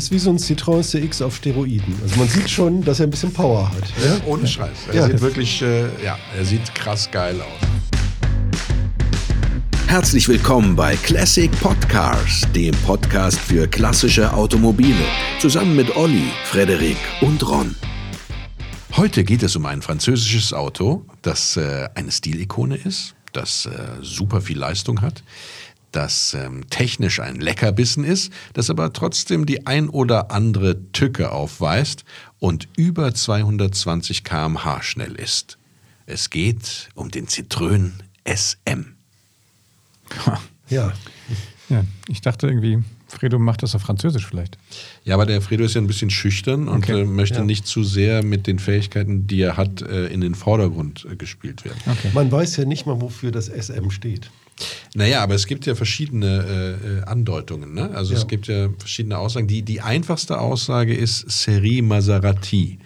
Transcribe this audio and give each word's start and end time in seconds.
Ist 0.00 0.10
wie 0.12 0.18
so 0.18 0.30
ein 0.30 0.38
Citroën 0.38 0.82
CX 0.82 1.20
auf 1.20 1.36
Steroiden. 1.36 1.94
Also 2.02 2.16
man 2.16 2.26
sieht 2.26 2.48
schon, 2.48 2.82
dass 2.82 3.00
er 3.00 3.06
ein 3.06 3.10
bisschen 3.10 3.30
Power 3.34 3.70
hat. 3.70 3.84
Ja, 4.02 4.16
ohne 4.24 4.46
Scheiß. 4.46 4.70
Er 4.88 4.94
Ja. 4.94 5.06
sieht 5.08 5.20
wirklich, 5.20 5.60
äh, 5.60 5.82
ja, 6.02 6.18
er 6.34 6.42
sieht 6.46 6.74
krass 6.74 7.10
geil 7.10 7.38
aus. 7.42 7.68
Herzlich 9.88 10.26
willkommen 10.26 10.74
bei 10.74 10.96
Classic 10.96 11.50
Podcars, 11.60 12.46
dem 12.54 12.74
Podcast 12.76 13.38
für 13.38 13.68
klassische 13.68 14.32
Automobile. 14.32 15.04
Zusammen 15.38 15.76
mit 15.76 15.94
Olli, 15.94 16.30
Frederik 16.46 16.96
und 17.20 17.46
Ron. 17.46 17.74
Heute 18.96 19.22
geht 19.22 19.42
es 19.42 19.54
um 19.54 19.66
ein 19.66 19.82
französisches 19.82 20.54
Auto, 20.54 21.04
das 21.20 21.58
äh, 21.58 21.90
eine 21.94 22.10
Stilikone 22.10 22.76
ist, 22.76 23.14
das 23.34 23.66
äh, 23.66 23.70
super 24.00 24.40
viel 24.40 24.56
Leistung 24.56 25.02
hat, 25.02 25.22
das 25.92 26.34
ähm, 26.34 26.68
technisch 26.70 27.20
ein 27.20 27.36
Leckerbissen 27.40 28.04
ist, 28.04 28.32
das 28.52 28.70
aber 28.70 28.92
trotzdem 28.92 29.46
die 29.46 29.66
ein 29.66 29.88
oder 29.88 30.30
andere 30.30 30.90
Tücke 30.92 31.32
aufweist 31.32 32.04
und 32.38 32.68
über 32.76 33.12
220 33.14 34.22
km/h 34.24 34.82
schnell 34.82 35.14
ist. 35.14 35.58
Es 36.06 36.30
geht 36.30 36.88
um 36.94 37.10
den 37.10 37.26
Citroën 37.26 37.90
SM. 38.26 38.94
Ja. 40.68 40.92
Ja, 41.68 41.84
ich 42.08 42.20
dachte 42.20 42.46
irgendwie, 42.46 42.78
Fredo 43.08 43.38
macht 43.40 43.64
das 43.64 43.74
auf 43.74 43.82
Französisch 43.82 44.24
vielleicht. 44.26 44.56
Ja, 45.04 45.14
aber 45.14 45.26
der 45.26 45.40
Fredo 45.40 45.64
ist 45.64 45.74
ja 45.74 45.80
ein 45.80 45.86
bisschen 45.88 46.10
schüchtern 46.10 46.68
und 46.68 46.84
Okay. 46.84 47.00
äh, 47.02 47.04
möchte 47.04 47.38
Ja. 47.38 47.44
nicht 47.44 47.66
zu 47.66 47.82
sehr 47.82 48.24
mit 48.24 48.46
den 48.46 48.60
Fähigkeiten, 48.60 49.26
die 49.26 49.40
er 49.42 49.56
hat, 49.56 49.82
äh, 49.82 50.06
in 50.06 50.20
den 50.20 50.36
Vordergrund 50.36 51.06
äh, 51.10 51.16
gespielt 51.16 51.64
werden. 51.64 51.78
Okay. 51.86 52.10
Man 52.12 52.30
weiß 52.30 52.56
ja 52.56 52.64
nicht 52.66 52.86
mal, 52.86 53.00
wofür 53.00 53.32
das 53.32 53.48
SM 53.48 53.90
steht. 53.90 54.30
Naja, 54.94 55.22
aber 55.22 55.34
es 55.34 55.46
gibt 55.46 55.66
ja 55.66 55.74
verschiedene 55.74 56.44
äh, 56.84 56.98
äh, 56.98 57.02
Andeutungen. 57.04 57.72
Ne? 57.74 57.90
Also 57.94 58.12
Ja. 58.12 58.18
es 58.18 58.26
gibt 58.26 58.46
ja 58.48 58.68
verschiedene 58.78 59.18
Aussagen. 59.18 59.46
Die, 59.46 59.62
die 59.62 59.80
einfachste 59.80 60.38
Aussage 60.40 60.94
ist 60.94 61.30
Serie 61.30 61.82
Maserati, 61.82 62.78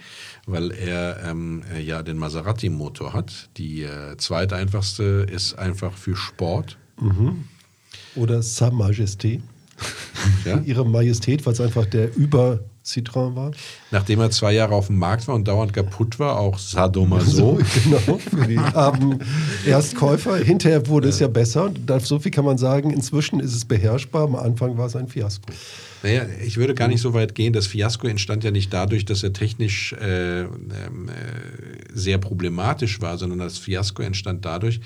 weil 0.45 0.71
er 0.71 1.23
ähm, 1.25 1.63
äh, 1.73 1.81
ja 1.81 2.03
den 2.03 2.17
Maserati-Motor 2.17 3.13
hat. 3.13 3.49
Die 3.57 3.83
äh, 3.83 4.15
zweite 4.17 4.55
einfachste 4.55 5.25
ist 5.31 5.55
einfach 5.57 5.93
für 5.97 6.15
Sport. 6.15 6.77
Oder 8.15 8.41
Sa 8.41 8.69
Majesté. 8.69 9.41
Ja? 10.45 10.61
Ihre 10.65 10.85
Majestät, 10.85 11.45
weil 11.45 11.53
es 11.53 11.61
einfach 11.61 11.85
der 11.85 12.15
Über-Citroën 12.85 13.35
war. 13.35 13.51
Nachdem 13.91 14.19
er 14.19 14.31
zwei 14.31 14.53
Jahre 14.53 14.75
auf 14.75 14.87
dem 14.87 14.97
Markt 14.97 15.27
war 15.27 15.35
und 15.35 15.47
dauernd 15.47 15.73
kaputt 15.73 16.19
war, 16.19 16.39
auch 16.39 16.57
Sadomaso. 16.57 17.59
genau, 17.83 18.17
für 18.17 18.47
die 18.47 18.57
armen 18.73 19.23
Erstkäufer. 19.65 20.37
Hinterher 20.37 20.87
wurde 20.87 21.09
es 21.09 21.19
ja 21.19 21.27
besser. 21.27 21.65
Und 21.65 22.05
so 22.05 22.19
viel 22.19 22.31
kann 22.31 22.45
man 22.45 22.57
sagen, 22.57 22.91
inzwischen 22.91 23.39
ist 23.39 23.55
es 23.55 23.65
beherrschbar. 23.65 24.23
Am 24.23 24.35
Anfang 24.35 24.77
war 24.77 24.85
es 24.85 24.95
ein 24.95 25.07
Fiasko. 25.07 25.51
Naja, 26.03 26.23
ich 26.45 26.57
würde 26.57 26.75
gar 26.75 26.87
nicht 26.87 27.01
so 27.01 27.13
weit 27.13 27.35
gehen. 27.35 27.53
Das 27.53 27.67
Fiasko 27.67 28.07
entstand 28.07 28.43
ja 28.43 28.51
nicht 28.51 28.71
dadurch, 28.71 29.05
dass 29.05 29.23
er 29.23 29.33
technisch 29.33 29.93
äh, 29.93 30.41
ähm, 30.41 30.49
äh, 30.49 31.11
sehr 31.93 32.17
problematisch 32.17 33.01
war, 33.01 33.17
sondern 33.17 33.39
das 33.39 33.57
Fiasko 33.57 34.03
entstand 34.03 34.45
dadurch, 34.45 34.81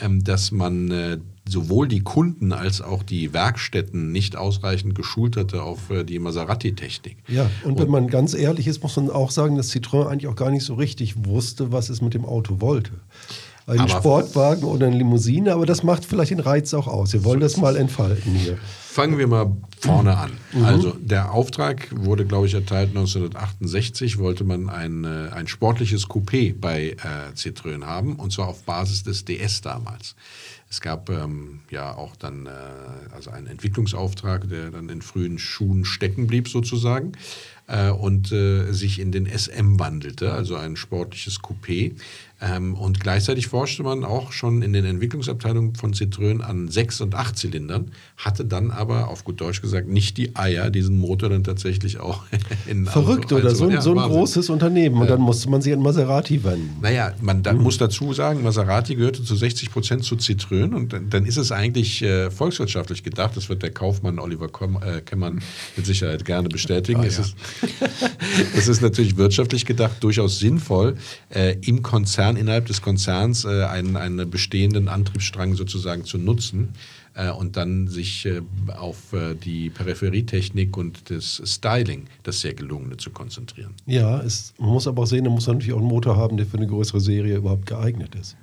ähm, 0.00 0.24
dass 0.24 0.50
man 0.50 0.90
äh, 0.90 1.18
sowohl 1.48 1.88
die 1.88 2.00
Kunden 2.00 2.52
als 2.52 2.80
auch 2.80 3.02
die 3.02 3.32
Werkstätten 3.32 4.10
nicht 4.12 4.36
ausreichend 4.36 4.94
geschult 4.94 5.36
hatte 5.36 5.62
auf 5.62 5.90
äh, 5.90 6.04
die 6.04 6.18
Maserati-Technik. 6.18 7.18
Ja, 7.28 7.50
und 7.64 7.78
wenn 7.78 7.90
man 7.90 8.08
ganz 8.08 8.34
ehrlich 8.34 8.66
ist, 8.66 8.82
muss 8.82 8.96
man 8.96 9.10
auch 9.10 9.30
sagen, 9.30 9.56
dass 9.56 9.70
Citroën 9.72 10.06
eigentlich 10.06 10.26
auch 10.26 10.36
gar 10.36 10.50
nicht 10.50 10.64
so 10.64 10.74
richtig 10.74 11.26
wusste, 11.26 11.70
was 11.70 11.90
es 11.90 12.00
mit 12.00 12.14
dem 12.14 12.24
Auto 12.24 12.60
wollte. 12.60 12.92
Ein 13.66 13.80
Aber- 13.80 13.88
Sportwagen 13.88 14.64
oder 14.64 14.86
eine 14.88 14.96
Limousine, 14.98 15.54
aber 15.54 15.64
das 15.64 15.82
macht 15.82 16.04
vielleicht 16.04 16.30
den 16.30 16.40
Reiz 16.40 16.74
auch 16.74 16.86
aus. 16.86 17.12
Wir 17.14 17.24
wollen 17.24 17.40
das 17.40 17.56
mal 17.56 17.76
entfalten 17.76 18.34
hier. 18.34 18.58
Fangen 18.82 19.18
wir 19.18 19.26
mal 19.26 19.56
vorne 19.80 20.16
an. 20.16 20.32
Also 20.62 20.92
der 21.00 21.32
Auftrag 21.32 21.88
wurde, 21.90 22.26
glaube 22.26 22.46
ich, 22.46 22.54
erteilt 22.54 22.90
1968, 22.90 24.18
wollte 24.18 24.44
man 24.44 24.68
ein, 24.68 25.04
äh, 25.04 25.30
ein 25.32 25.46
sportliches 25.48 26.06
Coupé 26.06 26.54
bei 26.58 26.90
äh, 26.90 26.96
Citroën 27.34 27.84
haben, 27.84 28.16
und 28.16 28.32
zwar 28.32 28.48
auf 28.48 28.62
Basis 28.64 29.02
des 29.02 29.24
DS 29.24 29.62
damals. 29.62 30.14
Es 30.70 30.80
gab 30.80 31.08
ähm, 31.08 31.60
ja 31.70 31.94
auch 31.94 32.16
dann 32.16 32.46
äh, 32.46 32.50
also 33.14 33.30
einen 33.30 33.46
Entwicklungsauftrag, 33.46 34.48
der 34.48 34.70
dann 34.70 34.88
in 34.88 35.02
frühen 35.02 35.38
Schuhen 35.38 35.84
stecken 35.84 36.26
blieb 36.26 36.48
sozusagen 36.48 37.12
äh, 37.68 37.90
und 37.90 38.32
äh, 38.32 38.72
sich 38.72 38.98
in 38.98 39.12
den 39.12 39.26
SM 39.26 39.78
wandelte, 39.78 40.32
also 40.32 40.56
ein 40.56 40.76
sportliches 40.76 41.40
Coupé. 41.40 41.92
Ähm, 42.46 42.74
und 42.74 43.00
gleichzeitig 43.00 43.46
forschte 43.46 43.82
man 43.84 44.04
auch 44.04 44.32
schon 44.32 44.60
in 44.60 44.72
den 44.74 44.84
Entwicklungsabteilungen 44.84 45.76
von 45.76 45.94
Citroën 45.94 46.40
an 46.40 46.68
Sechs- 46.68 47.00
und 47.00 47.14
Achtzylindern, 47.14 47.90
hatte 48.18 48.44
dann 48.44 48.70
aber 48.70 49.08
auf 49.08 49.24
gut 49.24 49.40
Deutsch 49.40 49.62
gesagt 49.62 49.88
nicht 49.88 50.18
die 50.18 50.36
Eier, 50.36 50.70
diesen 50.70 50.98
Motor 50.98 51.30
dann 51.30 51.42
tatsächlich 51.44 52.00
auch 52.00 52.24
in 52.66 52.84
Verrückt, 52.86 53.26
Auto 53.32 53.36
oder? 53.36 53.54
So, 53.54 53.64
ein- 53.64 53.76
einzubauen. 53.76 53.82
so 53.82 53.90
ein 53.92 53.96
Ja, 53.96 54.02
Wahnsinn. 54.02 54.18
großes 54.18 54.50
Unternehmen. 54.50 55.00
Und 55.00 55.08
dann 55.08 55.20
musste 55.20 55.48
man 55.48 55.62
sich 55.62 55.72
an 55.72 55.80
Maserati 55.80 56.44
wenden. 56.44 56.76
Naja, 56.82 57.12
man 57.22 57.42
da 57.42 57.52
muss 57.54 57.78
dazu 57.78 58.12
sagen, 58.12 58.42
Maserati 58.42 58.94
gehörte 58.96 59.22
zu 59.24 59.34
60 59.36 59.70
Prozent 59.70 60.04
zu 60.04 60.16
Citroën 60.16 60.74
und 60.74 60.92
dann, 60.92 61.08
dann 61.08 61.24
ist 61.24 61.36
es 61.38 61.50
eigentlich 61.52 62.02
äh, 62.02 62.30
volkswirtschaftlich 62.30 63.02
gedacht. 63.02 63.36
Das 63.36 63.48
wird 63.48 63.62
der 63.62 63.70
Kaufmann 63.70 64.18
Oliver 64.18 64.48
Komm, 64.48 64.76
äh, 64.82 65.00
Kemmern 65.00 65.40
mit 65.76 65.86
Sicherheit 65.86 66.24
gerne 66.24 66.48
bestätigen. 66.50 67.02
es, 67.04 67.18
ist, 67.18 67.36
es 68.56 68.68
ist 68.68 68.82
natürlich 68.82 69.16
wirtschaftlich 69.16 69.64
gedacht 69.64 69.96
durchaus 70.02 70.38
sinnvoll, 70.38 70.96
äh, 71.30 71.56
im 71.62 71.82
Konzern, 71.82 72.33
innerhalb 72.36 72.66
des 72.66 72.82
Konzerns 72.82 73.44
äh, 73.44 73.64
einen, 73.64 73.96
einen 73.96 74.28
bestehenden 74.30 74.88
Antriebsstrang 74.88 75.54
sozusagen 75.54 76.04
zu 76.04 76.18
nutzen 76.18 76.70
äh, 77.14 77.30
und 77.30 77.56
dann 77.56 77.88
sich 77.88 78.26
äh, 78.26 78.42
auf 78.76 79.12
äh, 79.12 79.34
die 79.34 79.70
Peripherietechnik 79.70 80.76
und 80.76 81.10
das 81.10 81.42
Styling, 81.44 82.06
das 82.22 82.40
sehr 82.40 82.54
gelungene, 82.54 82.96
zu 82.96 83.10
konzentrieren. 83.10 83.74
Ja, 83.86 84.20
es, 84.20 84.54
man 84.58 84.70
muss 84.70 84.86
aber 84.86 85.02
auch 85.02 85.06
sehen, 85.06 85.24
da 85.24 85.30
muss 85.30 85.46
man 85.46 85.56
natürlich 85.56 85.74
auch 85.74 85.78
einen 85.78 85.88
Motor 85.88 86.16
haben, 86.16 86.36
der 86.36 86.46
für 86.46 86.56
eine 86.56 86.66
größere 86.66 87.00
Serie 87.00 87.36
überhaupt 87.36 87.66
geeignet 87.66 88.14
ist. 88.14 88.36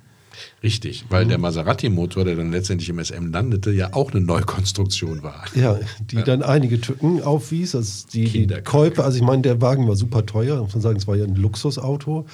Richtig, 0.62 1.04
weil 1.08 1.26
der 1.26 1.38
Maserati-Motor, 1.38 2.24
der 2.24 2.36
dann 2.36 2.52
letztendlich 2.52 2.88
im 2.88 2.98
SM 2.98 3.30
landete, 3.30 3.70
ja 3.70 3.92
auch 3.92 4.12
eine 4.12 4.20
Neukonstruktion 4.20 5.22
war. 5.22 5.44
Ja, 5.54 5.78
die 6.10 6.22
dann 6.22 6.42
einige 6.42 6.80
Tücken 6.80 7.22
aufwies. 7.22 7.74
Also 7.74 8.06
die, 8.12 8.46
die. 8.46 8.62
Käufe, 8.62 9.04
also 9.04 9.16
ich 9.16 9.22
meine, 9.22 9.42
der 9.42 9.60
Wagen 9.60 9.86
war 9.88 9.96
super 9.96 10.24
teuer, 10.24 10.60
muss 10.62 10.72
man 10.74 10.82
sagen, 10.82 10.96
es 10.96 11.06
war 11.06 11.16
ja 11.16 11.24
ein 11.24 11.36
Luxusauto. 11.36 12.26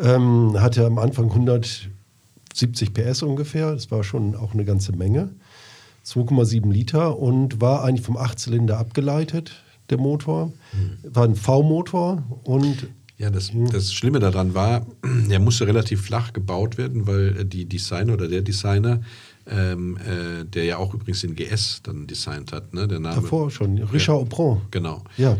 Ähm, 0.00 0.60
hatte 0.60 0.86
am 0.86 0.98
Anfang 0.98 1.30
170 1.30 2.94
PS 2.94 3.22
ungefähr, 3.22 3.72
das 3.72 3.90
war 3.90 4.02
schon 4.02 4.34
auch 4.34 4.54
eine 4.54 4.64
ganze 4.64 4.92
Menge. 4.92 5.30
2,7 6.06 6.70
Liter 6.72 7.18
und 7.18 7.60
war 7.60 7.84
eigentlich 7.84 8.04
vom 8.04 8.16
Achtzylinder 8.16 8.78
abgeleitet, 8.78 9.62
der 9.90 9.98
Motor. 9.98 10.52
War 11.04 11.24
ein 11.24 11.36
V-Motor 11.36 12.22
und 12.44 12.88
Ja, 13.18 13.28
das, 13.30 13.50
das 13.70 13.92
Schlimme 13.92 14.18
daran 14.18 14.54
war, 14.54 14.86
der 15.28 15.40
musste 15.40 15.66
relativ 15.66 16.02
flach 16.02 16.32
gebaut 16.32 16.78
werden, 16.78 17.06
weil 17.06 17.40
äh, 17.40 17.44
die 17.44 17.66
Designer 17.66 18.14
oder 18.14 18.28
der 18.28 18.40
Designer, 18.40 19.02
ähm, 19.46 19.98
äh, 19.98 20.44
der 20.44 20.64
ja 20.64 20.78
auch 20.78 20.94
übrigens 20.94 21.20
den 21.20 21.36
GS 21.36 21.82
dann 21.82 22.06
designt 22.06 22.52
hat, 22.52 22.72
ne, 22.72 22.88
der 22.88 23.00
Name. 23.00 23.16
davor 23.16 23.50
schon, 23.50 23.76
Richard 23.78 24.16
Aupron. 24.16 24.62
Genau. 24.70 25.02
Ja, 25.18 25.36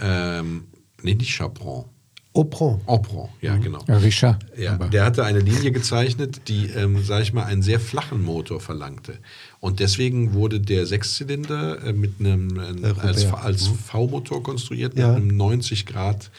Ähm, 0.00 0.64
nee, 1.02 1.14
nicht 1.14 1.36
Chapron. 1.36 1.84
Aupron. 2.32 2.80
Aupron, 2.86 3.28
ja, 3.40 3.56
genau. 3.56 3.80
Ja, 3.88 3.96
Richard. 3.96 4.44
Ja, 4.56 4.76
der 4.76 5.04
hatte 5.04 5.24
eine 5.24 5.40
Linie 5.40 5.72
gezeichnet, 5.72 6.42
die, 6.46 6.66
ähm, 6.66 7.02
sage 7.02 7.24
ich 7.24 7.32
mal, 7.32 7.44
einen 7.44 7.62
sehr 7.62 7.80
flachen 7.80 8.22
Motor 8.22 8.60
verlangte. 8.60 9.18
Und 9.60 9.78
deswegen 9.78 10.32
wurde 10.32 10.58
der 10.58 10.86
Sechszylinder 10.86 11.84
äh, 11.84 11.92
mit 11.92 12.14
einem 12.18 12.58
äh, 12.58 12.88
Äh, 12.88 12.94
als, 12.98 13.26
als 13.26 13.66
V-Motor 13.66 14.42
konstruiert 14.42 14.96
Ja. 14.96 15.08
mit 15.08 15.16
einem 15.16 15.36
90 15.36 15.84
Grad 15.86 16.30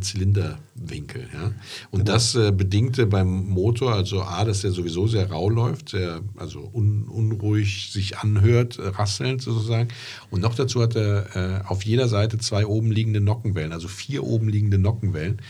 Zylinderwinkel. 0.00 1.26
Ja? 1.32 1.52
Und 1.90 2.08
das 2.08 2.34
äh, 2.34 2.52
bedingte 2.52 3.06
beim 3.06 3.48
Motor 3.48 3.94
also 3.94 4.22
A, 4.22 4.44
dass 4.44 4.60
der 4.60 4.70
sowieso 4.72 5.06
sehr 5.06 5.30
rau 5.30 5.48
läuft, 5.48 5.88
sehr 5.90 6.20
also 6.36 6.70
un, 6.72 7.08
unruhig 7.08 7.90
sich 7.90 8.18
anhört, 8.18 8.78
rasselnd 8.78 9.42
sozusagen. 9.42 9.88
Und 10.30 10.42
noch 10.42 10.54
dazu 10.54 10.82
hat 10.82 10.96
er 10.96 11.34
äh, 11.34 11.66
auf 11.66 11.82
jeder 11.84 12.08
Seite 12.08 12.38
zwei 12.38 12.66
oben 12.66 12.92
liegende 12.92 13.20
Nockenwellen, 13.20 13.72
also 13.72 13.88
vier 13.88 14.22
oben 14.24 14.48
liegende 14.48 14.78
Nockenwellen. 14.78 15.40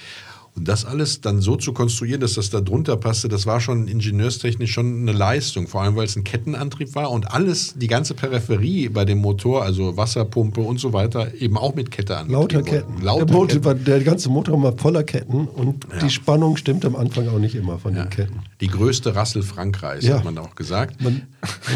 Und 0.61 0.69
das 0.69 0.85
alles 0.85 1.23
dann 1.23 1.41
so 1.41 1.57
zu 1.57 1.73
konstruieren, 1.73 2.21
dass 2.21 2.35
das 2.35 2.51
da 2.51 2.61
drunter 2.61 2.99
passte, 2.99 3.29
das 3.29 3.47
war 3.47 3.61
schon 3.63 3.89
ingenieurstechnisch 3.89 4.71
schon 4.71 5.01
eine 5.09 5.13
Leistung. 5.13 5.67
Vor 5.67 5.81
allem, 5.81 5.97
weil 5.97 6.05
es 6.05 6.17
ein 6.17 6.23
Kettenantrieb 6.25 6.95
war 6.95 7.11
und 7.11 7.33
alles, 7.33 7.73
die 7.79 7.87
ganze 7.87 8.13
Peripherie 8.13 8.91
bei 8.91 9.07
dem 9.07 9.19
Motor, 9.19 9.63
also 9.63 9.97
Wasserpumpe 9.97 10.61
und 10.61 10.79
so 10.79 10.93
weiter, 10.93 11.33
eben 11.41 11.57
auch 11.57 11.75
mit 11.75 11.91
Kette 11.91 12.19
angetrieben 12.19 12.41
Lauter. 12.43 12.63
Ketten. 12.63 13.03
Lauter 13.03 13.25
der, 13.25 13.35
Motor, 13.35 13.61
Ketten. 13.63 13.85
Der 13.87 14.01
ganze 14.01 14.29
Motor 14.29 14.63
war 14.63 14.77
voller 14.77 15.03
Ketten 15.03 15.49
und 15.49 15.87
Ja. 15.95 15.99
die 16.01 16.11
Spannung 16.11 16.59
stimmt 16.59 16.85
am 16.85 16.95
Anfang 16.95 17.27
auch 17.29 17.39
nicht 17.39 17.55
immer 17.55 17.79
von 17.79 17.97
Ja. 17.97 18.03
den 18.05 18.11
Ketten. 18.11 18.41
Die 18.61 18.69
größte 18.69 19.15
Rassel 19.17 19.43
Frankreichs, 19.43 20.05
Ja. 20.05 20.17
hat 20.17 20.25
man 20.27 20.37
auch 20.37 20.55
gesagt. 20.57 21.03
Man, 21.03 21.23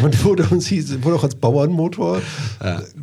man 0.03 0.23
wurde, 0.23 0.43
uns 0.51 0.67
hieß, 0.67 1.01
wurde 1.01 1.15
auch 1.15 1.23
als 1.23 1.33
Bauernmotor 1.33 2.21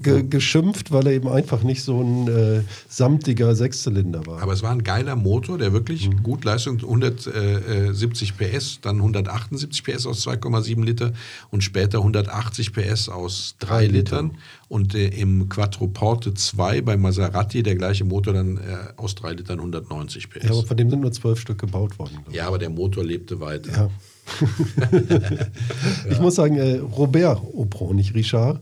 ge, 0.00 0.22
geschimpft, 0.22 0.92
weil 0.92 1.08
er 1.08 1.12
eben 1.14 1.26
einfach 1.28 1.64
nicht 1.64 1.82
so 1.82 2.00
ein 2.00 2.28
äh, 2.28 2.60
samtiger 2.88 3.56
Sechszylinder 3.56 4.24
war. 4.26 4.40
Aber 4.40 4.52
es 4.52 4.62
war 4.62 4.70
ein 4.70 4.84
geiler 4.84 5.16
Motor, 5.16 5.58
der 5.58 5.71
ja 5.72 5.74
wirklich 5.74 6.10
gut 6.22 6.44
Leistung, 6.44 6.78
170 6.78 8.36
PS, 8.36 8.80
dann 8.80 8.96
178 8.96 9.84
PS 9.84 10.06
aus 10.06 10.26
2,7 10.26 10.84
Liter 10.84 11.12
und 11.50 11.64
später 11.64 11.98
180 11.98 12.72
PS 12.72 13.08
aus 13.08 13.56
3 13.58 13.72
Drei 13.72 13.86
Litern. 13.86 14.26
Litern. 14.26 14.38
Und 14.68 14.94
äh, 14.94 15.08
im 15.08 15.48
Quattroporte 15.48 16.34
2 16.34 16.82
bei 16.82 16.96
Maserati 16.96 17.62
der 17.62 17.76
gleiche 17.76 18.04
Motor 18.04 18.34
dann 18.34 18.56
äh, 18.56 18.60
aus 18.96 19.14
3 19.14 19.32
Litern 19.34 19.58
190 19.58 20.30
PS. 20.30 20.44
Ja, 20.44 20.50
aber 20.50 20.64
von 20.64 20.76
dem 20.76 20.90
sind 20.90 21.00
nur 21.00 21.12
zwölf 21.12 21.40
Stück 21.40 21.58
gebaut 21.58 21.98
worden. 21.98 22.18
Ja, 22.30 22.46
aber 22.48 22.58
der 22.58 22.70
Motor 22.70 23.04
lebte 23.04 23.40
weiter. 23.40 23.72
Ja. 23.72 23.90
Ich 26.10 26.20
muss 26.20 26.36
sagen, 26.36 26.56
äh, 26.56 26.76
Robert 26.78 27.38
Aupron, 27.38 27.96
nicht 27.96 28.14
Richard, 28.14 28.60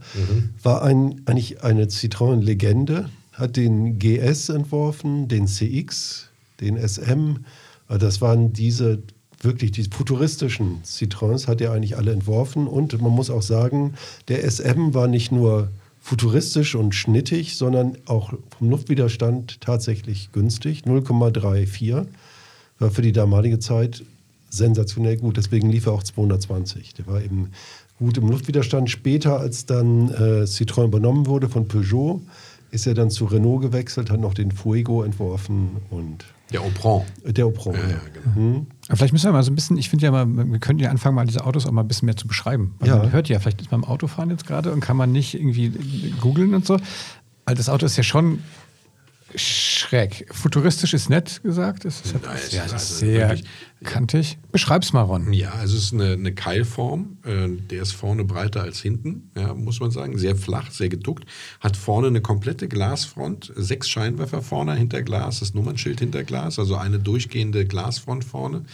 war 0.62 0.82
ein, 0.82 1.20
eigentlich 1.26 1.62
eine 1.62 1.84
Citroën-Legende, 1.84 3.10
hat 3.32 3.56
den 3.56 3.98
GS 3.98 4.48
entworfen, 4.48 5.28
den 5.28 5.46
CX, 5.46 6.29
den 6.60 6.76
SM. 6.76 7.36
Also 7.88 8.06
Das 8.06 8.20
waren 8.20 8.52
diese 8.52 9.02
wirklich 9.42 9.72
die 9.72 9.84
futuristischen 9.84 10.82
Citroëns, 10.84 11.48
hat 11.48 11.60
er 11.60 11.72
eigentlich 11.72 11.96
alle 11.96 12.12
entworfen. 12.12 12.66
Und 12.66 13.00
man 13.00 13.12
muss 13.12 13.30
auch 13.30 13.42
sagen, 13.42 13.94
der 14.28 14.44
SM 14.48 14.94
war 14.94 15.08
nicht 15.08 15.32
nur 15.32 15.70
futuristisch 16.00 16.74
und 16.74 16.94
schnittig, 16.94 17.56
sondern 17.56 17.96
auch 18.06 18.32
vom 18.58 18.70
Luftwiderstand 18.70 19.60
tatsächlich 19.60 20.32
günstig, 20.32 20.82
0,34 20.84 22.06
war 22.78 22.90
für 22.90 23.02
die 23.02 23.12
damalige 23.12 23.58
Zeit 23.58 24.02
sensationell 24.48 25.18
gut. 25.18 25.36
Deswegen 25.36 25.70
lief 25.70 25.86
er 25.86 25.92
auch 25.92 26.02
220. 26.02 26.94
Der 26.94 27.06
war 27.06 27.22
eben 27.22 27.50
gut 27.98 28.18
im 28.18 28.28
Luftwiderstand. 28.28 28.90
Später, 28.90 29.38
als 29.38 29.66
dann 29.66 30.08
äh, 30.10 30.44
Citroën 30.44 30.86
übernommen 30.86 31.26
wurde 31.26 31.48
von 31.48 31.68
Peugeot, 31.68 32.22
ist 32.70 32.86
er 32.86 32.94
dann 32.94 33.10
zu 33.10 33.26
Renault 33.26 33.62
gewechselt, 33.62 34.10
hat 34.10 34.20
noch 34.20 34.34
den 34.34 34.50
Fuego 34.50 35.02
entworfen 35.02 35.76
und 35.90 36.24
Der 36.52 36.60
Aupron. 36.62 37.02
äh, 37.24 37.32
der 37.32 37.46
Aupron. 37.46 37.74
Ja, 37.74 37.80
Ja, 37.80 37.88
ja, 37.88 38.00
genau. 38.34 38.66
Aber 38.88 38.96
vielleicht 38.96 39.12
müssen 39.12 39.26
wir 39.26 39.32
mal 39.32 39.42
so 39.42 39.50
ein 39.50 39.54
bisschen, 39.54 39.76
ich 39.76 39.88
finde 39.88 40.04
ja 40.06 40.10
mal, 40.10 40.26
wir 40.26 40.58
könnten 40.58 40.82
ja 40.82 40.90
anfangen, 40.90 41.14
mal 41.14 41.26
diese 41.26 41.44
Autos 41.44 41.66
auch 41.66 41.70
mal 41.70 41.82
ein 41.82 41.88
bisschen 41.88 42.06
mehr 42.06 42.16
zu 42.16 42.26
beschreiben. 42.26 42.74
Weil 42.80 42.88
Ja. 42.88 42.96
Man 42.96 43.12
hört 43.12 43.28
ja, 43.28 43.38
vielleicht 43.38 43.60
ist 43.60 43.70
man 43.70 43.82
im 43.82 43.88
Autofahren 43.88 44.30
jetzt 44.30 44.46
gerade 44.46 44.72
und 44.72 44.80
kann 44.80 44.96
man 44.96 45.12
nicht 45.12 45.34
irgendwie 45.34 45.70
googeln 46.20 46.54
und 46.54 46.66
so. 46.66 46.78
Weil 47.46 47.54
das 47.54 47.68
Auto 47.68 47.86
ist 47.86 47.96
ja 47.96 48.02
schon 48.02 48.40
schräg. 49.36 50.26
Futuristisch 50.32 50.94
ist 50.94 51.08
nett 51.10 51.42
gesagt. 51.42 51.84
Es 51.84 52.00
ist, 52.02 52.14
Nein, 52.22 52.36
ist 52.36 52.58
also 52.72 52.94
sehr 52.94 53.28
wirklich- 53.30 53.44
kantig. 53.84 54.38
Beschreib's 54.52 54.92
mal, 54.92 55.02
Ron. 55.02 55.32
Ja, 55.32 55.52
also 55.52 55.76
es 55.76 55.84
ist 55.84 55.92
eine, 55.94 56.12
eine 56.12 56.34
Keilform. 56.34 57.18
Äh, 57.24 57.48
der 57.70 57.82
ist 57.82 57.92
vorne 57.92 58.24
breiter 58.24 58.62
als 58.62 58.80
hinten, 58.80 59.30
ja, 59.36 59.54
muss 59.54 59.80
man 59.80 59.90
sagen. 59.90 60.18
Sehr 60.18 60.36
flach, 60.36 60.70
sehr 60.70 60.88
geduckt. 60.88 61.24
Hat 61.60 61.76
vorne 61.76 62.08
eine 62.08 62.20
komplette 62.20 62.68
Glasfront. 62.68 63.52
Sechs 63.56 63.88
Scheinwerfer 63.88 64.42
vorne 64.42 64.74
hinter 64.74 65.02
Glas. 65.02 65.40
Das 65.40 65.54
Nummernschild 65.54 66.00
hinter 66.00 66.24
Glas. 66.24 66.58
Also 66.58 66.76
eine 66.76 66.98
durchgehende 66.98 67.64
Glasfront 67.64 68.24
vorne, 68.24 68.64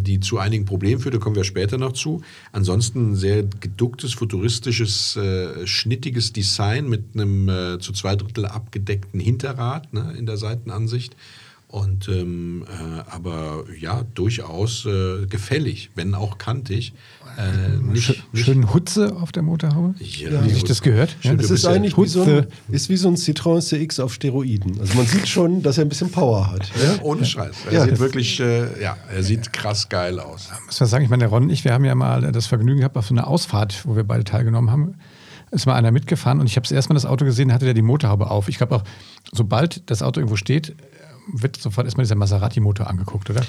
die 0.00 0.20
zu 0.20 0.38
einigen 0.38 0.64
Problemen 0.64 1.00
führt. 1.00 1.14
Da 1.14 1.18
kommen 1.18 1.36
wir 1.36 1.44
später 1.44 1.78
noch 1.78 1.92
zu. 1.92 2.22
Ansonsten 2.52 3.12
ein 3.12 3.16
sehr 3.16 3.42
geducktes, 3.42 4.14
futuristisches, 4.14 5.16
äh, 5.16 5.66
schnittiges 5.66 6.32
Design 6.32 6.88
mit 6.88 7.04
einem 7.14 7.48
äh, 7.48 7.78
zu 7.78 7.92
zwei 7.92 8.16
Drittel 8.16 8.46
abgedeckten 8.46 9.20
Hinterrad 9.20 9.92
ne, 9.92 10.14
in 10.18 10.26
der 10.26 10.36
Seitenansicht. 10.36 11.14
Und 11.70 12.08
ähm, 12.08 12.64
äh, 12.66 13.02
aber 13.14 13.64
ja, 13.78 14.02
durchaus 14.14 14.86
äh, 14.86 15.26
gefällig, 15.26 15.90
wenn 15.94 16.14
auch 16.14 16.38
kantig. 16.38 16.94
Äh, 17.36 17.76
nicht, 17.76 18.22
Schön, 18.32 18.60
nicht, 18.60 18.72
Hutze 18.74 19.14
auf 19.14 19.32
der 19.32 19.42
Motorhaube. 19.42 19.94
Ja, 20.00 20.44
wie 20.46 20.48
sich 20.50 20.64
das 20.64 20.80
gehört. 20.80 21.14
Schön, 21.20 21.36
Ja. 21.38 21.44
Es 21.44 21.50
ist 21.50 21.64
ja 21.64 21.70
eigentlich 21.72 21.96
wie 21.98 22.06
so, 22.06 22.22
ein, 22.22 22.46
ist 22.70 22.88
wie 22.88 22.96
so 22.96 23.08
ein 23.08 23.16
Citroën 23.16 23.60
CX 23.60 24.00
auf 24.00 24.14
Steroiden. 24.14 24.80
Also 24.80 24.94
man 24.94 25.04
sieht 25.06 25.28
schon, 25.28 25.62
dass 25.62 25.76
er 25.76 25.84
ein 25.84 25.90
bisschen 25.90 26.10
Power 26.10 26.50
hat. 26.50 26.70
Ja? 26.82 27.02
ohne 27.02 27.26
Scheiß. 27.26 27.54
Er 27.66 27.72
Ja. 27.74 27.84
sieht 27.84 27.98
wirklich, 27.98 28.40
äh, 28.40 28.82
ja, 28.82 28.96
er 29.14 29.22
sieht 29.22 29.52
krass 29.52 29.90
geil 29.90 30.18
aus. 30.20 30.48
muss 30.66 30.80
man 30.80 30.88
sagen, 30.88 31.04
ich 31.04 31.10
meine, 31.10 31.20
der 31.20 31.28
Ron 31.28 31.44
und 31.44 31.50
ich, 31.50 31.64
wir 31.64 31.74
haben 31.74 31.84
ja 31.84 31.94
mal 31.94 32.32
das 32.32 32.46
Vergnügen 32.46 32.78
gehabt 32.80 32.96
auf 32.96 33.06
so 33.08 33.14
einer 33.14 33.26
Ausfahrt, 33.28 33.84
wo 33.86 33.94
wir 33.94 34.04
beide 34.04 34.24
teilgenommen 34.24 34.70
haben. 34.70 34.94
Ist 35.50 35.66
mal 35.66 35.74
einer 35.74 35.90
mitgefahren 35.92 36.40
und 36.40 36.46
ich 36.46 36.56
habe 36.56 36.64
das 36.64 36.72
erste 36.72 36.90
Mal 36.92 36.94
das 36.94 37.06
Auto 37.06 37.24
gesehen, 37.26 37.52
hatte 37.52 37.66
der 37.66 37.74
die 37.74 37.82
Motorhaube 37.82 38.30
auf. 38.30 38.48
Ich 38.48 38.56
glaube 38.56 38.74
auch, 38.74 38.84
sobald 39.32 39.88
das 39.90 40.02
Auto 40.02 40.18
irgendwo 40.20 40.36
steht, 40.36 40.74
wird 41.32 41.56
sofort 41.56 41.86
erstmal 41.86 42.04
dieser 42.04 42.16
Maserati-Motor 42.16 42.88
angeguckt, 42.88 43.30
oder? 43.30 43.42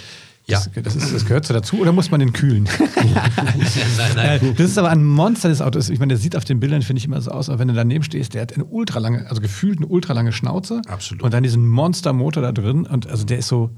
Ja. 0.46 0.64
Das, 0.82 0.96
ist, 0.96 1.14
das 1.14 1.26
gehört 1.26 1.46
so 1.46 1.54
dazu 1.54 1.80
oder 1.80 1.92
muss 1.92 2.10
man 2.10 2.20
den 2.20 2.34
kühlen? 2.34 2.68
nein, 2.96 4.12
nein. 4.16 4.56
Das 4.58 4.72
ist 4.72 4.78
aber 4.80 4.90
ein 4.90 5.06
Monster 5.06 5.48
des 5.48 5.62
Autos. 5.62 5.90
Ich 5.90 6.00
meine, 6.00 6.14
der 6.14 6.18
sieht 6.18 6.36
auf 6.36 6.44
den 6.44 6.60
Bildern, 6.60 6.82
finde 6.82 7.00
ich, 7.00 7.06
immer 7.06 7.22
so 7.22 7.30
aus, 7.30 7.50
aber 7.50 7.60
wenn 7.60 7.68
du 7.68 7.76
daneben 7.76 8.04
stehst, 8.04 8.34
der 8.34 8.42
hat 8.42 8.56
eine 8.56 8.66
ultralange, 8.66 9.28
also 9.30 9.42
gefühlt 9.42 9.78
eine 9.78 9.86
ultralange 9.86 10.32
Schnauze. 10.32 10.82
Absolut. 10.88 11.22
Und 11.24 11.34
dann 11.34 11.44
diesen 11.44 11.68
Monstermotor 11.68 12.42
da 12.42 12.52
drin. 12.52 12.88
Und 12.88 13.08
also 13.08 13.26
der 13.26 13.40
ist 13.40 13.48
so 13.48 13.70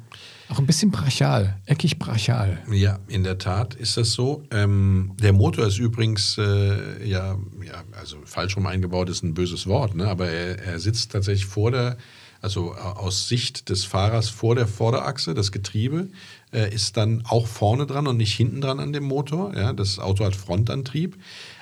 auch 0.51 0.59
ein 0.59 0.65
bisschen 0.65 0.92
brachial, 0.92 1.56
eckig 1.65 1.98
brachial. 1.98 2.57
Ja, 2.71 3.00
in 3.07 3.24
der 3.24 3.38
Tat 3.38 3.74
ist 3.74 3.95
das 3.95 4.12
so. 4.12 4.44
Ähm, 4.51 5.13
der 5.21 5.31
Motor 5.31 5.68
ist 5.68 5.77
übrigens, 5.77 6.38
äh, 6.38 7.07
ja, 7.07 7.38
ja, 7.65 7.83
also 7.98 8.18
falsch 8.25 8.57
rum 8.57 8.65
eingebaut 8.65 9.09
ist 9.09 9.24
ein 9.24 9.33
böses 9.33 9.65
Wort, 9.68 9.95
ne? 9.95 10.07
aber 10.07 10.27
er, 10.27 10.59
er 10.59 10.80
sitzt 10.80 11.13
tatsächlich 11.13 11.45
vor 11.45 11.71
der, 11.71 11.98
also 12.41 12.73
äh, 12.73 12.79
aus 12.79 13.27
Sicht 13.27 13.69
des 13.69 13.85
Fahrers 13.85 14.29
vor 14.29 14.55
der 14.55 14.67
Vorderachse, 14.67 15.33
das 15.33 15.51
Getriebe 15.51 16.09
äh, 16.51 16.73
ist 16.73 16.97
dann 16.97 17.23
auch 17.27 17.47
vorne 17.47 17.85
dran 17.85 18.07
und 18.07 18.17
nicht 18.17 18.35
hinten 18.35 18.61
dran 18.61 18.79
an 18.79 18.93
dem 18.93 19.03
Motor. 19.03 19.55
Ja? 19.55 19.73
Das 19.73 19.99
Auto 19.99 20.25
hat 20.25 20.35
Frontantrieb. 20.35 21.17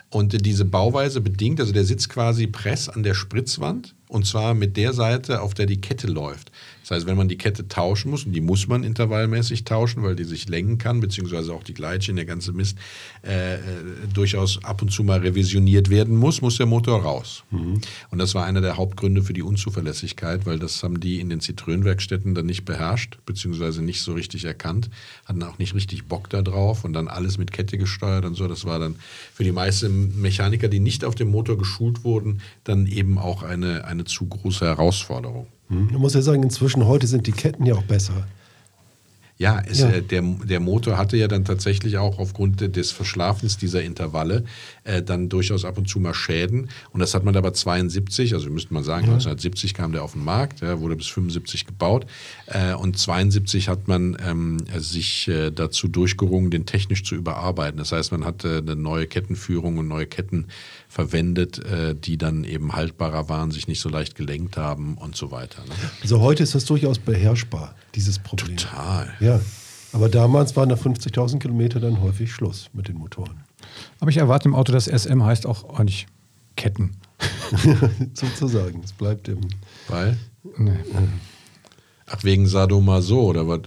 Und 0.10 0.34
äh, 0.34 0.38
diese 0.38 0.66
Bauweise 0.66 1.22
bedingt, 1.22 1.60
also 1.60 1.74
der 1.74 1.86
sitzt 1.86 2.10
quasi 2.10 2.48
press 2.48 2.90
an 2.90 3.04
der 3.04 3.14
Spritzwand 3.14 3.96
und 4.08 4.26
zwar 4.26 4.54
mit 4.54 4.78
der 4.78 4.94
Seite, 4.94 5.42
auf 5.42 5.54
der 5.54 5.66
die 5.66 5.82
Kette 5.82 6.08
läuft. 6.08 6.52
Das 6.90 6.98
heißt, 6.98 7.08
wenn 7.08 7.18
man 7.18 7.28
die 7.28 7.38
Kette 7.38 7.68
tauschen 7.68 8.10
muss, 8.10 8.26
und 8.26 8.34
die 8.34 8.42
muss 8.42 8.68
man 8.68 8.84
intervallmäßig 8.84 9.64
tauschen, 9.64 10.02
weil 10.02 10.16
die 10.16 10.24
sich 10.24 10.50
lenken 10.50 10.80
kann, 10.80 11.00
beziehungsweise 11.00 11.54
auch 11.54 11.62
die 11.62 11.76
Gleitchen, 11.76 12.16
der 12.16 12.26
ganze 12.26 12.52
Mist, 12.52 12.80
äh, 13.24 13.56
äh, 13.56 13.60
durchaus 14.12 14.64
ab 14.64 14.82
und 14.82 14.92
zu 14.92 15.04
mal 15.04 15.20
revisioniert 15.20 15.92
werden 15.92 16.18
muss, 16.18 16.42
muss 16.42 16.58
der 16.58 16.66
Motor 16.66 17.04
raus. 17.04 17.44
Und 18.10 18.18
das 18.18 18.34
war 18.34 18.46
einer 18.46 18.62
der 18.62 18.78
Hauptgründe 18.78 19.22
für 19.22 19.34
die 19.34 19.44
Unzuverlässigkeit, 19.44 20.48
weil 20.48 20.58
das 20.58 20.82
haben 20.82 21.00
die 21.00 21.20
in 21.20 21.30
den 21.30 21.42
Citroën-Werkstätten 21.42 22.34
dann 22.34 22.48
nicht 22.48 22.66
beherrscht, 22.66 23.20
beziehungsweise 23.24 23.84
nicht 23.84 24.02
so 24.02 24.14
richtig 24.14 24.46
erkannt, 24.46 24.90
hatten 25.26 25.44
auch 25.44 25.60
nicht 25.60 25.76
richtig 25.76 26.06
Bock 26.06 26.28
da 26.32 26.42
drauf 26.42 26.86
und 26.86 26.94
dann 26.94 27.08
alles 27.08 27.38
mit 27.38 27.52
Kette 27.52 27.78
gesteuert 27.78 28.26
und 28.26 28.34
so. 28.34 28.48
Das 28.48 28.66
war 28.66 28.80
dann 28.80 28.96
für 29.36 29.44
die 29.44 29.52
meisten 29.52 30.20
Mechaniker, 30.20 30.70
die 30.70 30.80
nicht 30.80 31.06
auf 31.06 31.14
dem 31.14 31.30
Motor 31.30 31.60
geschult 31.60 32.04
wurden, 32.04 32.42
dann 32.64 32.88
eben 32.88 33.20
auch 33.20 33.44
eine, 33.44 33.86
eine 33.86 34.06
zu 34.06 34.26
große 34.26 34.66
Herausforderung. 34.66 35.46
Hm. 35.70 35.88
Man 35.92 36.02
muss 36.02 36.14
ja 36.14 36.22
sagen, 36.22 36.44
inzwischen 36.44 36.86
heute 36.86 37.08
sind 37.08 37.28
die 37.28 37.32
Ketten 37.32 37.66
ja 37.66 37.76
auch 37.76 37.84
besser. 37.84 38.26
Ja, 39.40 39.62
es, 39.66 39.80
Ja. 39.80 39.90
Äh, 39.90 40.02
der, 40.02 40.22
der 40.22 40.60
Motor 40.60 40.98
hatte 40.98 41.16
ja 41.16 41.30
dann 41.30 41.46
tatsächlich 41.46 41.98
auch 41.98 42.20
aufgrund 42.20 42.76
des 42.76 42.92
Verschlafens 42.92 43.58
dieser 43.58 43.82
Intervalle 43.82 44.44
äh, 44.84 45.02
dann 45.02 45.30
durchaus 45.30 45.64
ab 45.64 45.78
und 45.78 45.88
zu 45.88 46.02
mal 46.02 46.14
Schäden. 46.14 46.70
Und 46.92 47.00
das 47.00 47.14
hat 47.14 47.24
man 47.24 47.38
aber 47.38 47.54
72, 47.54 48.34
also 48.34 48.50
müsste 48.50 48.74
man 48.74 48.84
sagen, 48.84 49.06
1970 49.06 49.74
kam 49.74 49.94
der 49.94 50.04
auf 50.04 50.12
den 50.12 50.26
Markt, 50.26 50.60
ja, 50.60 50.82
wurde 50.82 50.98
bis 50.98 51.08
75 51.08 51.66
gebaut. 51.66 52.06
Äh, 52.48 52.74
und 52.74 52.98
72 52.98 53.70
hat 53.70 53.88
man 53.88 54.18
ähm, 54.28 54.58
sich 54.78 55.30
äh, 55.30 55.52
dazu 55.52 55.88
durchgerungen, 55.88 56.52
den 56.52 56.66
technisch 56.66 57.06
zu 57.06 57.16
überarbeiten. 57.16 57.78
Das 57.78 57.94
heißt, 57.94 58.12
man 58.12 58.26
hat 58.26 58.44
äh, 58.44 58.58
eine 58.58 58.76
neue 58.76 59.08
Kettenführung 59.08 59.78
und 59.78 59.88
neue 59.88 60.06
Ketten 60.06 60.48
verwendet, 60.90 61.60
äh, 61.60 61.96
die 61.96 62.18
dann 62.18 62.44
eben 62.44 62.74
haltbarer 62.74 63.30
waren, 63.30 63.52
sich 63.52 63.68
nicht 63.68 63.80
so 63.80 63.90
leicht 63.90 64.16
gelenkt 64.16 64.58
haben 64.58 64.98
und 64.98 65.16
so 65.16 65.30
weiter. 65.30 65.62
Ne? 65.64 65.74
Also 66.02 66.20
heute 66.20 66.42
ist 66.42 66.56
das 66.56 66.66
durchaus 66.66 66.98
beherrschbar, 66.98 67.76
dieses 67.94 68.18
Problem. 68.18 68.58
Total. 68.58 69.14
Ja. 69.20 69.40
Aber 69.94 70.10
damals 70.10 70.56
waren 70.56 70.70
nach 70.70 70.80
50.000 70.80 71.40
Kilometer 71.40 71.80
dann 71.80 72.02
häufig 72.02 72.32
Schluss 72.32 72.70
mit 72.74 72.88
den 72.88 72.98
Motoren. 72.98 73.44
Aber 74.00 74.10
ich 74.10 74.18
erwarte 74.18 74.48
im 74.50 74.56
Auto, 74.56 74.72
dass 74.72 74.86
SM 74.86 75.24
heißt 75.24 75.46
auch 75.46 75.64
ordentlich 75.64 76.08
Ketten. 76.56 76.98
Sozusagen. 78.14 78.82
Es 78.84 78.92
bleibt 78.92 79.28
im. 79.28 79.42
Weil? 79.88 80.18
Nee. 80.58 80.72
Ach, 82.08 82.24
wegen 82.24 82.48
Sadomaso 82.48 83.22
oder 83.22 83.48
was? 83.48 83.62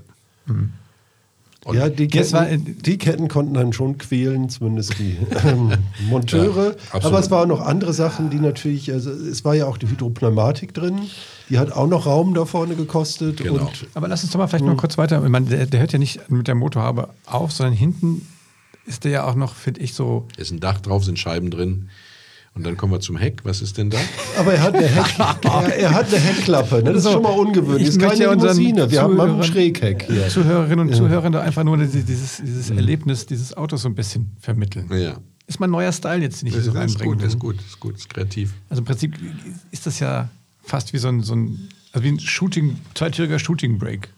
Und- 1.64 1.76
Ja, 1.76 1.88
die 1.88 2.08
Ketten, 2.08 2.32
war- 2.32 2.46
die 2.46 2.98
Ketten 2.98 3.28
konnten 3.28 3.54
dann 3.54 3.72
schon 3.72 3.96
quälen, 3.98 4.48
zumindest 4.48 4.98
die 4.98 5.16
ähm, 5.46 5.72
Monteure. 6.08 6.70
Ja. 6.92 7.04
Aber 7.04 7.20
es 7.20 7.30
waren 7.30 7.48
noch 7.48 7.60
andere 7.60 7.92
Sachen, 7.92 8.30
die 8.30 8.40
natürlich, 8.40 8.90
also 8.92 9.10
es 9.10 9.44
war 9.44 9.54
ja 9.54 9.66
auch 9.66 9.76
die 9.76 9.86
Hydropneumatik 9.88 10.74
drin, 10.74 10.98
die 11.48 11.58
hat 11.58 11.70
auch 11.72 11.86
noch 11.86 12.06
Raum 12.06 12.34
da 12.34 12.44
vorne 12.46 12.74
gekostet. 12.74 13.36
Genau. 13.38 13.66
Und 13.66 13.86
Aber 13.94 14.08
lass 14.08 14.22
uns 14.24 14.32
doch 14.32 14.38
mal 14.38 14.48
vielleicht 14.48 14.64
mal 14.64 14.76
kurz 14.76 14.98
weiter. 14.98 15.22
Ich 15.22 15.30
meine, 15.30 15.46
der, 15.46 15.66
der 15.66 15.78
hört 15.80 15.92
ja 15.92 15.98
nicht 16.00 16.30
mit 16.30 16.48
der 16.48 16.54
Motorhaube 16.56 17.10
auf, 17.26 17.52
sondern 17.52 17.74
hinten 17.74 18.26
ist 18.84 19.04
der 19.04 19.12
ja 19.12 19.24
auch 19.24 19.36
noch, 19.36 19.54
finde 19.54 19.80
ich, 19.82 19.94
so. 19.94 20.26
ist 20.36 20.50
ein 20.50 20.58
Dach 20.58 20.80
drauf, 20.80 21.04
sind 21.04 21.18
Scheiben 21.18 21.50
drin. 21.52 21.90
Und 22.54 22.66
dann 22.66 22.76
kommen 22.76 22.92
wir 22.92 23.00
zum 23.00 23.16
Heck. 23.16 23.40
Was 23.44 23.62
ist 23.62 23.78
denn 23.78 23.88
da? 23.88 23.98
Aber 24.38 24.52
er 24.52 24.62
hat 24.62 24.74
eine, 24.74 24.86
Heck, 24.86 25.18
er, 25.18 25.76
er 25.78 25.90
hat 25.90 26.08
eine 26.08 26.18
Heckklappe, 26.18 26.76
ne? 26.76 26.82
das 26.84 26.96
ist 26.96 27.02
So, 27.04 27.12
schon 27.12 27.22
mal 27.22 27.30
ungewöhnlich. 27.30 27.88
ich 27.88 27.96
Das 27.96 27.96
ist 27.96 28.02
keine 28.10 28.24
ja 28.24 28.32
Limousine, 28.32 28.90
wir 28.90 29.02
haben 29.02 29.16
mal 29.16 29.30
einen 29.30 29.42
Schrägheck 29.42 30.04
hier. 30.06 30.28
Zuhörerinnen 30.28 30.88
und 30.88 30.94
Zuhörer 30.94 31.30
da 31.30 31.40
einfach 31.40 31.64
nur 31.64 31.78
dieses, 31.78 32.04
dieses, 32.04 32.36
dieses 32.38 32.70
Erlebnis 32.70 33.24
dieses 33.24 33.56
Autos 33.56 33.82
so 33.82 33.88
ein 33.88 33.94
bisschen 33.94 34.36
vermitteln. 34.38 34.90
Ja. 34.92 35.16
Ist 35.46 35.60
mein 35.60 35.70
neuer 35.70 35.92
Style 35.92 36.20
jetzt, 36.22 36.42
den 36.42 36.48
ich 36.48 36.54
hier 36.54 36.62
so 36.62 36.72
Das 36.72 36.84
ist 36.92 37.00
reinbringen 37.00 37.14
gut, 37.18 37.22
das 37.24 37.32
ist 37.34 37.38
gut, 37.40 37.56
das 37.58 37.66
ist 37.66 37.80
gut, 37.80 37.94
das 37.94 38.00
ist 38.02 38.10
kreativ. 38.10 38.52
Also 38.68 38.80
im 38.80 38.84
Prinzip 38.84 39.14
ist 39.70 39.86
das 39.86 39.98
ja 39.98 40.28
fast 40.62 40.92
wie 40.92 40.98
so 40.98 41.08
ein, 41.08 41.22
so 41.22 41.34
ein, 41.34 41.68
also 41.92 42.04
wie 42.04 42.10
ein 42.12 42.20
Shooting, 42.20 42.76
zweitüriger 42.94 43.38
Shooting 43.38 43.78
Break. 43.78 44.10